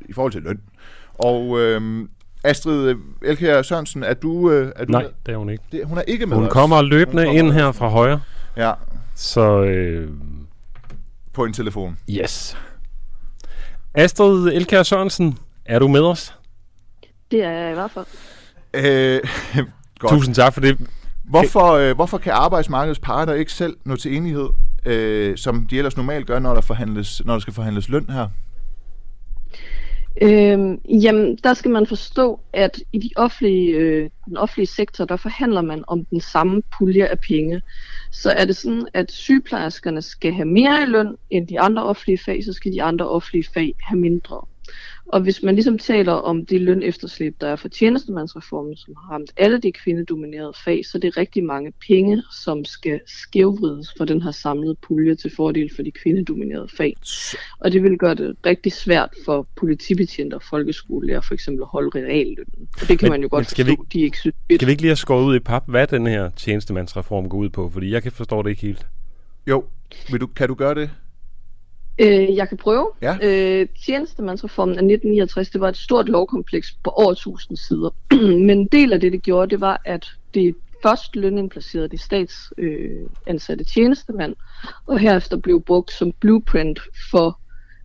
i 0.00 0.12
forhold 0.12 0.32
til 0.32 0.42
løn. 0.42 0.60
Og 1.14 1.60
øh, 1.60 2.08
Astrid 2.44 2.94
Elkjær 3.22 3.62
Sørensen, 3.62 4.02
er 4.02 4.14
du... 4.14 4.50
Øh, 4.50 4.72
er 4.76 4.84
du 4.84 4.92
Nej, 4.92 5.02
med? 5.02 5.10
det 5.26 5.32
er 5.32 5.36
hun 5.36 5.50
ikke. 5.50 5.64
Det, 5.72 5.80
hun 5.86 5.98
er 5.98 6.02
ikke 6.02 6.26
med 6.26 6.36
Hun 6.36 6.46
os. 6.46 6.52
kommer 6.52 6.82
løbende 6.82 7.22
Hun 7.22 7.36
kommer- 7.36 7.42
ind 7.42 7.52
her 7.52 7.72
fra 7.72 7.88
højre. 7.88 8.20
Ja. 8.56 8.72
Så, 9.14 9.62
øh, 9.62 10.10
På 11.32 11.44
en 11.44 11.52
telefon. 11.52 11.98
yes. 12.10 12.56
Astrid 13.94 14.46
Elkær 14.52 14.82
Sørensen, 14.82 15.38
er 15.64 15.78
du 15.78 15.88
med 15.88 16.00
os? 16.00 16.34
Det 17.30 17.44
er 17.44 17.50
jeg 17.50 17.70
i 17.70 17.74
hvert 17.74 17.90
fald. 17.90 18.06
Øh, 18.74 19.20
godt. 19.98 20.10
Tusind 20.12 20.34
tak 20.34 20.52
for 20.54 20.60
det. 20.60 20.78
Hvorfor, 21.24 21.72
øh, 21.72 21.94
hvorfor 21.94 22.18
kan 22.18 22.32
arbejdsmarkedets 22.32 23.00
parter 23.00 23.32
ikke 23.34 23.52
selv 23.52 23.76
nå 23.84 23.96
til 23.96 24.16
enighed, 24.16 24.48
øh, 24.86 25.36
som 25.38 25.66
de 25.66 25.78
ellers 25.78 25.96
normalt 25.96 26.26
gør, 26.26 26.38
når 26.38 26.54
der, 26.54 26.60
forhandles, 26.60 27.22
når 27.24 27.32
der 27.32 27.40
skal 27.40 27.54
forhandles 27.54 27.88
løn 27.88 28.06
her? 28.10 28.28
Øhm, 30.20 30.80
jamen, 31.02 31.36
der 31.44 31.54
skal 31.54 31.70
man 31.70 31.86
forstå, 31.86 32.40
at 32.52 32.82
i 32.92 32.98
de 32.98 33.10
offentlige, 33.16 33.70
øh, 33.70 34.10
den 34.24 34.36
offentlige 34.36 34.66
sektor, 34.66 35.04
der 35.04 35.16
forhandler 35.16 35.60
man 35.62 35.84
om 35.86 36.04
den 36.04 36.20
samme 36.20 36.62
pulje 36.78 37.06
af 37.06 37.20
penge. 37.20 37.62
Så 38.10 38.30
er 38.30 38.44
det 38.44 38.56
sådan, 38.56 38.88
at 38.94 39.12
sygeplejerskerne 39.12 40.02
skal 40.02 40.32
have 40.32 40.48
mere 40.48 40.82
i 40.82 40.86
løn 40.86 41.16
end 41.30 41.48
de 41.48 41.60
andre 41.60 41.82
offentlige 41.82 42.18
fag, 42.18 42.44
så 42.44 42.52
skal 42.52 42.72
de 42.72 42.82
andre 42.82 43.08
offentlige 43.08 43.48
fag 43.54 43.74
have 43.80 44.00
mindre. 44.00 44.40
Og 45.06 45.20
hvis 45.20 45.42
man 45.42 45.54
ligesom 45.54 45.78
taler 45.78 46.12
om 46.12 46.46
det 46.46 46.60
lønefterslæb, 46.60 47.36
der 47.40 47.46
er 47.48 47.56
for 47.56 47.68
tjenestemandsreformen, 47.68 48.76
som 48.76 48.94
har 48.96 49.14
ramt 49.14 49.32
alle 49.36 49.58
de 49.60 49.72
kvindedominerede 49.72 50.52
fag, 50.64 50.86
så 50.86 50.98
det 50.98 51.08
er 51.08 51.16
rigtig 51.16 51.44
mange 51.44 51.72
penge, 51.88 52.22
som 52.44 52.64
skal 52.64 53.00
skævvrides 53.06 53.94
for 53.98 54.04
den 54.04 54.22
her 54.22 54.30
samlede 54.30 54.74
pulje 54.74 55.14
til 55.14 55.32
fordel 55.36 55.70
for 55.76 55.82
de 55.82 55.90
kvindedominerede 55.90 56.68
fag. 56.76 56.96
Og 57.58 57.72
det 57.72 57.82
vil 57.82 57.98
gøre 57.98 58.14
det 58.14 58.36
rigtig 58.46 58.72
svært 58.72 59.10
for 59.24 59.46
politibetjenter 59.56 60.36
og 60.36 60.42
folkeskolelærer 60.50 61.20
for 61.20 61.34
eksempel 61.34 61.62
at 61.62 61.68
holde 61.68 61.90
reallønnen. 61.94 62.68
Og 62.82 62.88
det 62.88 62.98
kan 62.98 63.06
Men- 63.06 63.10
man 63.10 63.22
jo 63.22 63.28
godt 63.30 63.50
skal 63.50 63.64
forstå, 63.66 63.82
vi- 63.92 63.98
de 63.98 64.04
ikke 64.04 64.18
synes. 64.18 64.34
Skal 64.54 64.66
vi 64.66 64.70
ikke 64.70 64.82
lige 64.82 64.90
have 64.90 64.96
skåret 64.96 65.24
ud 65.24 65.36
i 65.36 65.38
pap, 65.38 65.62
hvad 65.68 65.86
den 65.86 66.06
her 66.06 66.30
tjenestemandsreform 66.30 67.28
går 67.28 67.38
ud 67.38 67.48
på? 67.48 67.70
Fordi 67.70 67.90
jeg 67.90 68.02
kan 68.02 68.12
forstå 68.12 68.42
det 68.42 68.50
ikke 68.50 68.62
helt. 68.62 68.86
Jo, 69.46 69.64
vil 70.10 70.20
du, 70.20 70.26
kan 70.26 70.48
du 70.48 70.54
gøre 70.54 70.74
det? 70.74 70.90
Øh, 71.98 72.36
jeg 72.36 72.48
kan 72.48 72.56
prøve. 72.56 72.90
Ja. 73.02 73.16
Øh, 73.22 73.68
tjenestemandsreformen 73.86 74.74
af 74.74 74.82
1969, 74.82 75.50
det 75.50 75.60
var 75.60 75.68
et 75.68 75.76
stort 75.76 76.08
lovkompleks 76.08 76.76
på 76.84 76.90
over 76.90 77.10
1000 77.12 77.56
sider. 77.56 77.90
Men 78.46 78.50
en 78.50 78.66
del 78.66 78.92
af 78.92 79.00
det, 79.00 79.12
det 79.12 79.22
gjorde, 79.22 79.50
det 79.50 79.60
var, 79.60 79.80
at 79.84 80.06
det 80.34 80.54
først 80.82 81.16
lønindplacerede 81.16 81.88
de 81.88 81.98
statsansatte 81.98 83.64
øh, 83.64 83.66
tjenestemand, 83.74 84.34
og 84.86 84.98
herefter 84.98 85.36
blev 85.36 85.62
brugt 85.62 85.92
som 85.92 86.12
blueprint 86.20 86.80
for 87.10 87.40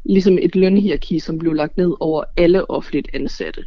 ligesom 0.05 0.37
et 0.41 0.55
lønhierarki, 0.55 1.19
som 1.19 1.37
blev 1.37 1.53
lagt 1.53 1.77
ned 1.77 1.93
over 1.99 2.23
alle 2.37 2.69
offentligt 2.69 3.09
ansatte. 3.13 3.65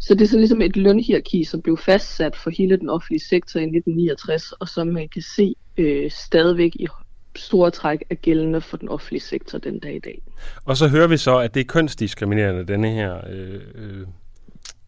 Så 0.00 0.14
det 0.14 0.22
er 0.22 0.28
så 0.28 0.38
ligesom 0.38 0.60
et 0.60 0.76
lønhierarki, 0.76 1.44
som 1.44 1.62
blev 1.62 1.76
fastsat 1.76 2.36
for 2.36 2.50
hele 2.50 2.76
den 2.76 2.88
offentlige 2.88 3.24
sektor 3.28 3.60
i 3.60 3.62
1969, 3.62 4.52
og 4.52 4.68
som 4.68 4.86
man 4.86 5.08
kan 5.08 5.22
se 5.22 5.54
øh, 5.76 6.10
stadigvæk 6.10 6.72
i 6.74 6.86
store 7.36 7.70
træk 7.70 8.04
er 8.10 8.14
gældende 8.14 8.60
for 8.60 8.76
den 8.76 8.88
offentlige 8.88 9.20
sektor 9.22 9.58
den 9.58 9.78
dag 9.78 9.94
i 9.96 9.98
dag. 9.98 10.22
Og 10.64 10.76
så 10.76 10.88
hører 10.88 11.06
vi 11.06 11.16
så, 11.16 11.38
at 11.38 11.54
det 11.54 11.60
er 11.60 11.64
kønsdiskriminerende, 11.64 12.64
denne 12.66 12.90
her 12.90 13.16
øh, 13.30 13.60
øh, 13.74 14.06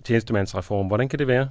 tjenestemandsreform. 0.04 0.86
Hvordan 0.86 1.08
kan 1.08 1.18
det 1.18 1.26
være? 1.26 1.48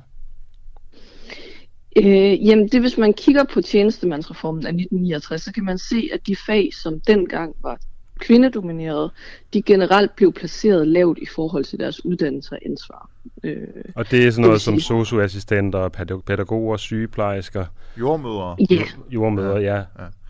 Øh, 1.98 2.46
jamen 2.48 2.68
det 2.68 2.82
hvis 2.82 2.98
man 2.98 3.14
kigger 3.14 3.44
på 3.54 3.62
tjenestemandsreformen 3.62 4.66
af 4.66 4.70
1969, 4.70 5.42
så 5.42 5.54
kan 5.54 5.64
man 5.66 5.78
se, 5.78 6.10
at 6.14 6.28
de 6.28 6.36
fag, 6.46 6.70
som 6.74 7.00
dengang 7.00 7.56
var 7.62 7.80
kvindedominerede, 8.20 9.12
de 9.54 9.62
generelt 9.62 10.16
blev 10.16 10.34
placeret 10.34 10.88
lavt 10.88 11.18
i 11.22 11.26
forhold 11.36 11.64
til 11.66 11.80
deres 11.80 12.06
uddannelse 12.06 12.52
og 12.56 12.60
ansvar. 12.66 13.10
Øh, 13.44 13.58
Og 13.96 14.12
det 14.12 14.28
er 14.28 14.32
sådan 14.32 14.46
noget 14.46 14.62
som 14.62 14.80
socioassistenter, 14.80 15.90
pædag- 15.90 16.24
pædagoger, 16.26 16.78
sygeplejersker, 16.78 17.66
Jordmødre. 18.00 18.56
Ja. 18.70 18.82
jordmøder, 19.10 19.58
ja. 19.60 19.76
Ja. 19.76 19.84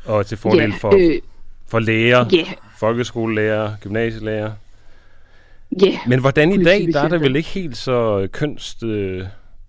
Og 0.07 0.25
til 0.25 0.37
fordel 0.37 0.69
Ja, 0.69 0.75
for, 0.79 1.13
øh, 1.15 1.21
for 1.67 1.79
læger, 1.79 2.25
Ja. 2.33 2.43
folkeskolelærer, 2.79 3.71
gymnasielærer. 3.81 4.51
Ja, 5.85 5.99
Men 6.07 6.19
hvordan 6.19 6.51
i 6.51 6.63
dag, 6.63 6.87
der 6.93 6.99
er 7.01 7.07
det 7.07 7.21
vel 7.21 7.35
ikke 7.35 7.49
helt 7.49 7.77
så 7.77 8.27
kønst... 8.31 8.83
Øh, 8.83 9.23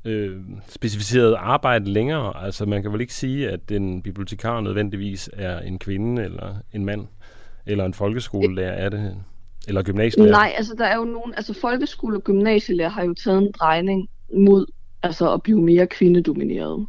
øh, 0.05 0.36
specificeret 0.68 1.34
arbejde 1.39 1.91
længere. 1.91 2.45
Altså 2.45 2.66
man 2.66 2.82
kan 2.82 2.93
vel 2.93 3.01
ikke 3.01 3.14
sige, 3.14 3.51
at 3.51 3.70
en 3.70 4.03
bibliotekar 4.03 4.61
nødvendigvis 4.61 5.30
er 5.32 5.61
en 5.61 5.78
kvinde 5.78 6.24
eller 6.24 6.55
en 6.72 6.84
mand, 6.84 7.07
eller 7.66 7.84
en 7.84 7.95
folkeskolelærer 7.95 8.72
er 8.72 8.89
det, 8.89 9.16
eller 9.68 9.82
gymnasielærer. 9.82 10.30
Nej, 10.32 10.53
altså 10.57 10.74
der 10.78 10.84
er 10.84 10.97
jo 10.97 11.05
nogen, 11.05 11.34
altså 11.36 11.55
folkeskole 11.61 12.16
og 12.16 12.24
gymnasielærer 12.24 12.89
har 12.89 13.05
jo 13.05 13.14
taget 13.14 13.39
en 13.39 13.53
drejning 13.53 14.09
mod 14.34 14.66
altså 15.03 15.32
at 15.32 15.43
blive 15.43 15.61
mere 15.61 15.86
kvindedomineret. 15.86 16.80
Øh, 16.80 16.86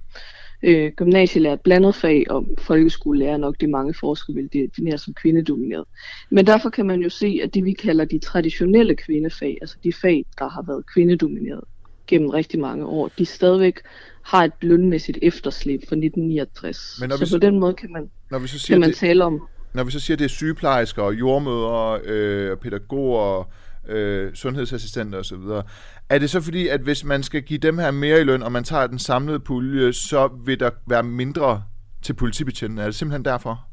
gymnasielærer 0.97 1.51
er 1.51 1.55
et 1.55 1.61
blandet 1.61 1.95
fag, 1.95 2.25
og 2.29 2.45
folkeskolelærer 2.57 3.33
er 3.33 3.37
nok 3.37 3.55
det 3.61 3.69
mange 3.69 3.93
forskere 3.93 4.35
vil 4.35 4.49
definere 4.53 4.97
som 4.97 5.13
kvindedomineret. 5.13 5.85
Men 6.31 6.47
derfor 6.47 6.69
kan 6.69 6.85
man 6.85 7.01
jo 7.01 7.09
se, 7.09 7.39
at 7.43 7.53
det 7.53 7.65
vi 7.65 7.73
kalder 7.73 8.05
de 8.05 8.19
traditionelle 8.19 8.95
kvindefag, 8.95 9.57
altså 9.61 9.75
de 9.83 9.93
fag, 9.93 10.25
der 10.39 10.49
har 10.49 10.63
været 10.67 10.83
kvindedomineret 10.93 11.61
gennem 12.07 12.29
rigtig 12.29 12.59
mange 12.59 12.85
år, 12.85 13.11
de 13.17 13.25
stadigvæk 13.25 13.79
har 14.25 14.43
et 14.43 14.51
lønmæssigt 14.61 15.17
efterslæb 15.21 15.79
fra 15.89 15.95
1969. 15.95 16.97
Men 17.01 17.09
når 17.09 17.15
så 17.15 17.19
vi 17.19 17.25
på 17.25 17.29
så- 17.29 17.37
den 17.37 17.59
måde 17.59 17.73
kan 17.73 17.91
man, 17.91 18.09
Når 18.31 18.39
vi 18.39 18.47
så 18.47 18.59
siger, 18.59 18.75
kan 18.75 18.79
man 18.79 18.89
det, 18.89 18.97
tale 18.97 19.23
om 19.25 19.41
når 19.73 19.83
vi 19.83 19.91
så 19.91 19.99
siger, 19.99 20.17
det 20.17 20.25
er 20.25 20.29
sygeplejersker, 20.29 21.11
jordmødre, 21.11 21.99
øh, 22.05 22.57
pædagoger, 22.57 23.49
øh, 23.89 24.33
sundhedsassistenter 24.33 25.19
osv., 25.19 25.63
er 26.09 26.19
det 26.19 26.29
så 26.29 26.41
fordi, 26.41 26.67
at 26.67 26.81
hvis 26.81 27.03
man 27.03 27.23
skal 27.23 27.41
give 27.41 27.59
dem 27.59 27.77
her 27.77 27.91
mere 27.91 28.21
i 28.21 28.23
løn, 28.23 28.43
og 28.43 28.51
man 28.51 28.63
tager 28.63 28.87
den 28.87 28.99
samlede 28.99 29.39
pulje, 29.39 29.93
så 29.93 30.29
vil 30.45 30.59
der 30.59 30.69
være 30.87 31.03
mindre 31.03 31.63
til 32.01 32.13
politibetjentene? 32.13 32.81
Er 32.81 32.85
det 32.85 32.95
simpelthen 32.95 33.25
derfor? 33.25 33.67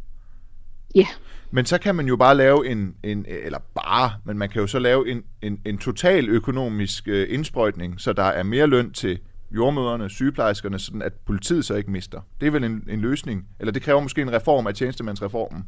Ja. 0.94 1.06
Men 1.50 1.66
så 1.66 1.78
kan 1.78 1.94
man 1.94 2.06
jo 2.06 2.16
bare 2.16 2.36
lave 2.36 2.68
en, 2.68 2.94
en 3.02 3.26
eller 3.28 3.58
bare, 3.74 4.12
men 4.24 4.38
man 4.38 4.48
kan 4.48 4.60
jo 4.60 4.66
så 4.66 4.78
lave 4.78 5.10
en, 5.10 5.22
en, 5.42 5.60
en 5.64 5.78
total 5.78 6.28
økonomisk 6.28 7.08
øh, 7.08 7.26
indsprøjtning, 7.30 8.00
så 8.00 8.12
der 8.12 8.22
er 8.22 8.42
mere 8.42 8.66
løn 8.66 8.92
til 8.92 9.18
jordmøderne, 9.50 10.10
sygeplejerskerne, 10.10 10.78
sådan 10.78 11.02
at 11.02 11.12
politiet 11.26 11.64
så 11.64 11.74
ikke 11.74 11.90
mister. 11.90 12.20
Det 12.40 12.46
er 12.46 12.50
vel 12.50 12.64
en, 12.64 12.84
en 12.88 13.00
løsning, 13.00 13.48
eller 13.60 13.72
det 13.72 13.82
kræver 13.82 14.00
måske 14.00 14.22
en 14.22 14.32
reform 14.32 14.66
af 14.66 14.74
tjenestemandsreformen. 14.74 15.64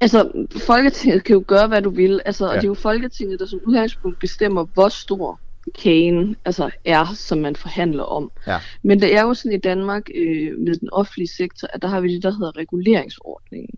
Altså, 0.00 0.46
Folketinget 0.66 1.24
kan 1.24 1.34
jo 1.34 1.44
gøre, 1.46 1.68
hvad 1.68 1.82
du 1.82 1.90
vil. 1.90 2.20
Altså, 2.24 2.44
ja. 2.44 2.50
Og 2.50 2.56
det 2.56 2.64
er 2.64 2.68
jo 2.68 2.74
Folketinget, 2.74 3.40
der 3.40 3.46
som 3.46 3.60
udgangspunkt 3.66 4.18
bestemmer, 4.18 4.64
hvor 4.74 4.88
stor 4.88 5.40
kagen 5.78 6.36
altså, 6.44 6.70
er, 6.84 7.06
som 7.14 7.38
man 7.38 7.56
forhandler 7.56 8.02
om. 8.02 8.30
Ja. 8.46 8.58
Men 8.82 9.00
det 9.00 9.16
er 9.16 9.22
jo 9.22 9.34
sådan 9.34 9.52
i 9.52 9.60
Danmark 9.60 10.02
øh, 10.14 10.58
med 10.58 10.74
den 10.74 10.88
offentlige 10.92 11.28
sektor, 11.28 11.68
at 11.72 11.82
der 11.82 11.88
har 11.88 12.00
vi 12.00 12.14
det, 12.14 12.22
der 12.22 12.30
hedder 12.30 12.56
reguleringsordningen, 12.56 13.74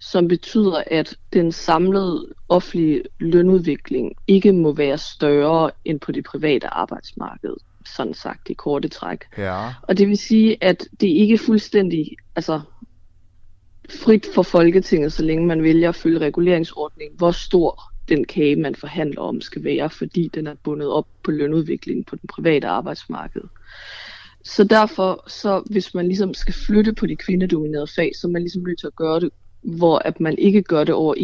som 0.00 0.28
betyder, 0.28 0.82
at 0.86 1.16
den 1.32 1.52
samlede 1.52 2.26
offentlige 2.48 3.02
lønudvikling 3.20 4.12
ikke 4.26 4.52
må 4.52 4.72
være 4.72 4.98
større 4.98 5.70
end 5.84 6.00
på 6.00 6.12
det 6.12 6.24
private 6.24 6.66
arbejdsmarked, 6.66 7.54
sådan 7.86 8.14
sagt 8.14 8.48
i 8.50 8.52
korte 8.52 8.88
træk. 8.88 9.24
Ja. 9.38 9.74
Og 9.82 9.98
det 9.98 10.08
vil 10.08 10.18
sige, 10.18 10.56
at 10.60 10.88
det 11.00 11.06
ikke 11.06 11.38
fuldstændig 11.38 12.16
altså, 12.36 12.60
frit 13.90 14.26
for 14.34 14.42
Folketinget, 14.42 15.12
så 15.12 15.22
længe 15.24 15.46
man 15.46 15.62
vælger 15.62 15.88
at 15.88 15.94
følge 15.94 16.18
reguleringsordningen, 16.18 17.18
hvor 17.18 17.30
stor 17.30 17.82
den 18.08 18.24
kage, 18.24 18.56
man 18.56 18.74
forhandler 18.74 19.20
om, 19.20 19.40
skal 19.40 19.64
være, 19.64 19.90
fordi 19.90 20.30
den 20.34 20.46
er 20.46 20.54
bundet 20.64 20.88
op 20.88 21.06
på 21.24 21.30
lønudviklingen 21.30 22.04
på 22.04 22.16
den 22.16 22.28
private 22.28 22.66
arbejdsmarked. 22.66 23.42
Så 24.44 24.64
derfor, 24.64 25.24
så 25.30 25.62
hvis 25.70 25.94
man 25.94 26.06
ligesom 26.06 26.34
skal 26.34 26.54
flytte 26.54 26.92
på 26.94 27.06
de 27.06 27.16
kvindedominerede 27.16 27.86
fag, 27.96 28.12
så 28.20 28.26
er 28.26 28.30
man 28.30 28.42
ligesom 28.42 28.62
nødt 28.62 28.80
til 28.80 28.86
at 28.86 28.96
gøre 28.96 29.20
det 29.20 29.30
hvor 29.62 29.98
at 29.98 30.20
man 30.20 30.38
ikke 30.38 30.62
gør 30.62 30.84
det 30.84 30.94
over 30.94 31.14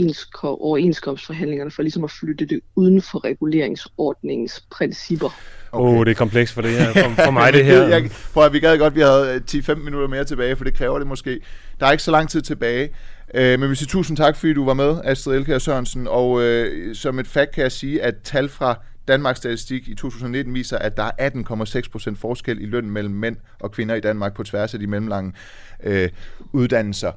overenskomstforhandlingerne 0.43 1.71
for 1.71 1.83
ligesom 1.83 2.05
at 2.05 2.11
flytte 2.11 2.47
det 2.47 2.61
uden 2.75 3.03
for 3.03 3.25
reguleringsordningens 3.25 4.65
principper. 4.71 5.27
Åh, 5.73 5.81
okay. 5.81 5.99
oh, 5.99 6.05
det 6.05 6.11
er 6.11 6.15
komplekst 6.15 6.55
for 6.55 6.63
det 6.63 6.71
her. 6.71 6.93
For, 6.93 7.23
for 7.23 7.31
mig 7.41 7.53
det 7.53 7.65
her. 7.65 7.83
jeg, 7.83 8.11
prøv 8.33 8.45
at 8.45 8.53
vi 8.53 8.61
gad 8.61 8.79
godt, 8.79 8.95
vi 8.95 9.01
havde 9.01 9.43
10-15 9.51 9.75
minutter 9.75 10.09
mere 10.09 10.25
tilbage, 10.25 10.57
for 10.57 10.65
det 10.65 10.75
kræver 10.75 10.99
det 10.99 11.07
måske. 11.07 11.41
Der 11.81 11.87
er 11.87 11.93
ikke 11.93 12.05
så 12.05 12.11
lang 12.11 12.29
tid 12.29 12.43
tilbage. 12.43 12.91
Øh, 13.35 13.61
men 13.61 13.71
vi 13.71 13.75
siger 13.75 13.89
tusind 13.89 14.17
tak, 14.17 14.37
fordi 14.37 14.53
du 14.53 14.65
var 14.65 14.75
med, 14.75 15.01
Astrid 15.05 15.37
Elkær 15.37 15.59
Sørensen. 15.59 16.07
Og 16.09 16.43
øh, 16.43 16.95
som 16.95 17.19
et 17.19 17.27
fakt 17.27 17.55
kan 17.55 17.63
jeg 17.63 17.73
sige, 17.73 18.03
at 18.03 18.15
tal 18.25 18.49
fra 18.49 18.79
Danmarks 19.09 19.39
Statistik 19.39 19.89
i 19.89 19.95
2019 19.95 20.55
viser, 20.55 20.79
at 20.79 20.97
der 20.97 21.11
er 21.19 21.31
18,6% 22.11 22.15
forskel 22.17 22.63
i 22.63 22.67
løn 22.67 22.91
mellem 22.91 23.15
mænd 23.15 23.37
og 23.61 23.73
kvinder 23.73 23.95
i 23.95 24.01
Danmark 24.01 24.35
på 24.35 24.43
tværs 24.43 24.75
af 24.75 24.81
de 24.81 24.87
mellemlange 24.87 25.33
øh, 25.83 26.09
uddannelser 26.53 27.13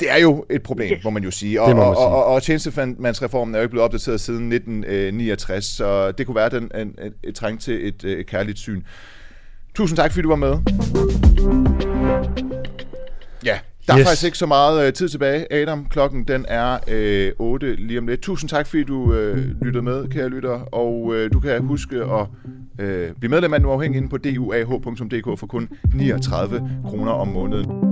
det 0.00 0.10
er 0.10 0.16
jo 0.16 0.44
et 0.50 0.62
problem, 0.62 0.92
yes. 0.92 1.04
må 1.04 1.10
man 1.10 1.24
jo 1.24 1.30
sige. 1.30 1.62
Og, 1.62 1.72
og, 1.72 1.96
og, 1.96 2.24
og 2.24 2.42
tjenestemandsreformen 2.42 3.54
er 3.54 3.58
jo 3.58 3.62
ikke 3.62 3.70
blevet 3.70 3.84
opdateret 3.84 4.20
siden 4.20 4.52
1969, 4.52 5.64
så 5.64 6.12
det 6.12 6.26
kunne 6.26 6.34
være 6.34 6.50
den, 6.50 6.70
en, 6.74 6.80
en, 6.80 7.12
et 7.24 7.34
træng 7.34 7.60
til 7.60 7.88
et, 7.88 8.04
et 8.04 8.26
kærligt 8.26 8.58
syn. 8.58 8.82
Tusind 9.74 9.96
tak, 9.96 10.12
fordi 10.12 10.22
du 10.22 10.28
var 10.28 10.36
med. 10.36 10.58
Ja, 13.44 13.58
der 13.86 13.94
er 13.94 13.98
yes. 13.98 14.06
faktisk 14.06 14.24
ikke 14.24 14.38
så 14.38 14.46
meget 14.46 14.86
øh, 14.86 14.92
tid 14.92 15.08
tilbage. 15.08 15.52
Adam, 15.52 15.86
klokken 15.90 16.24
den 16.24 16.44
er 16.48 16.78
øh, 16.88 17.32
8 17.38 17.76
lige 17.76 17.98
om 17.98 18.06
lidt. 18.06 18.20
Tusind 18.20 18.48
tak, 18.48 18.66
fordi 18.66 18.84
du 18.84 19.14
øh, 19.14 19.62
lyttede 19.62 19.82
med, 19.82 20.08
kære 20.08 20.28
lytter. 20.28 20.60
Og 20.60 21.14
øh, 21.14 21.32
du 21.32 21.40
kan 21.40 21.62
huske 21.62 21.96
at 21.96 22.26
øh, 22.78 23.10
blive 23.20 23.30
medlem 23.30 23.54
af 23.54 23.62
Nu 23.62 23.70
Afhængig 23.70 23.96
inde 23.96 24.08
på 24.08 24.16
duah.dk 24.16 25.38
for 25.38 25.46
kun 25.46 25.68
39 25.94 26.70
kroner 26.84 27.12
om 27.12 27.28
måneden. 27.28 27.87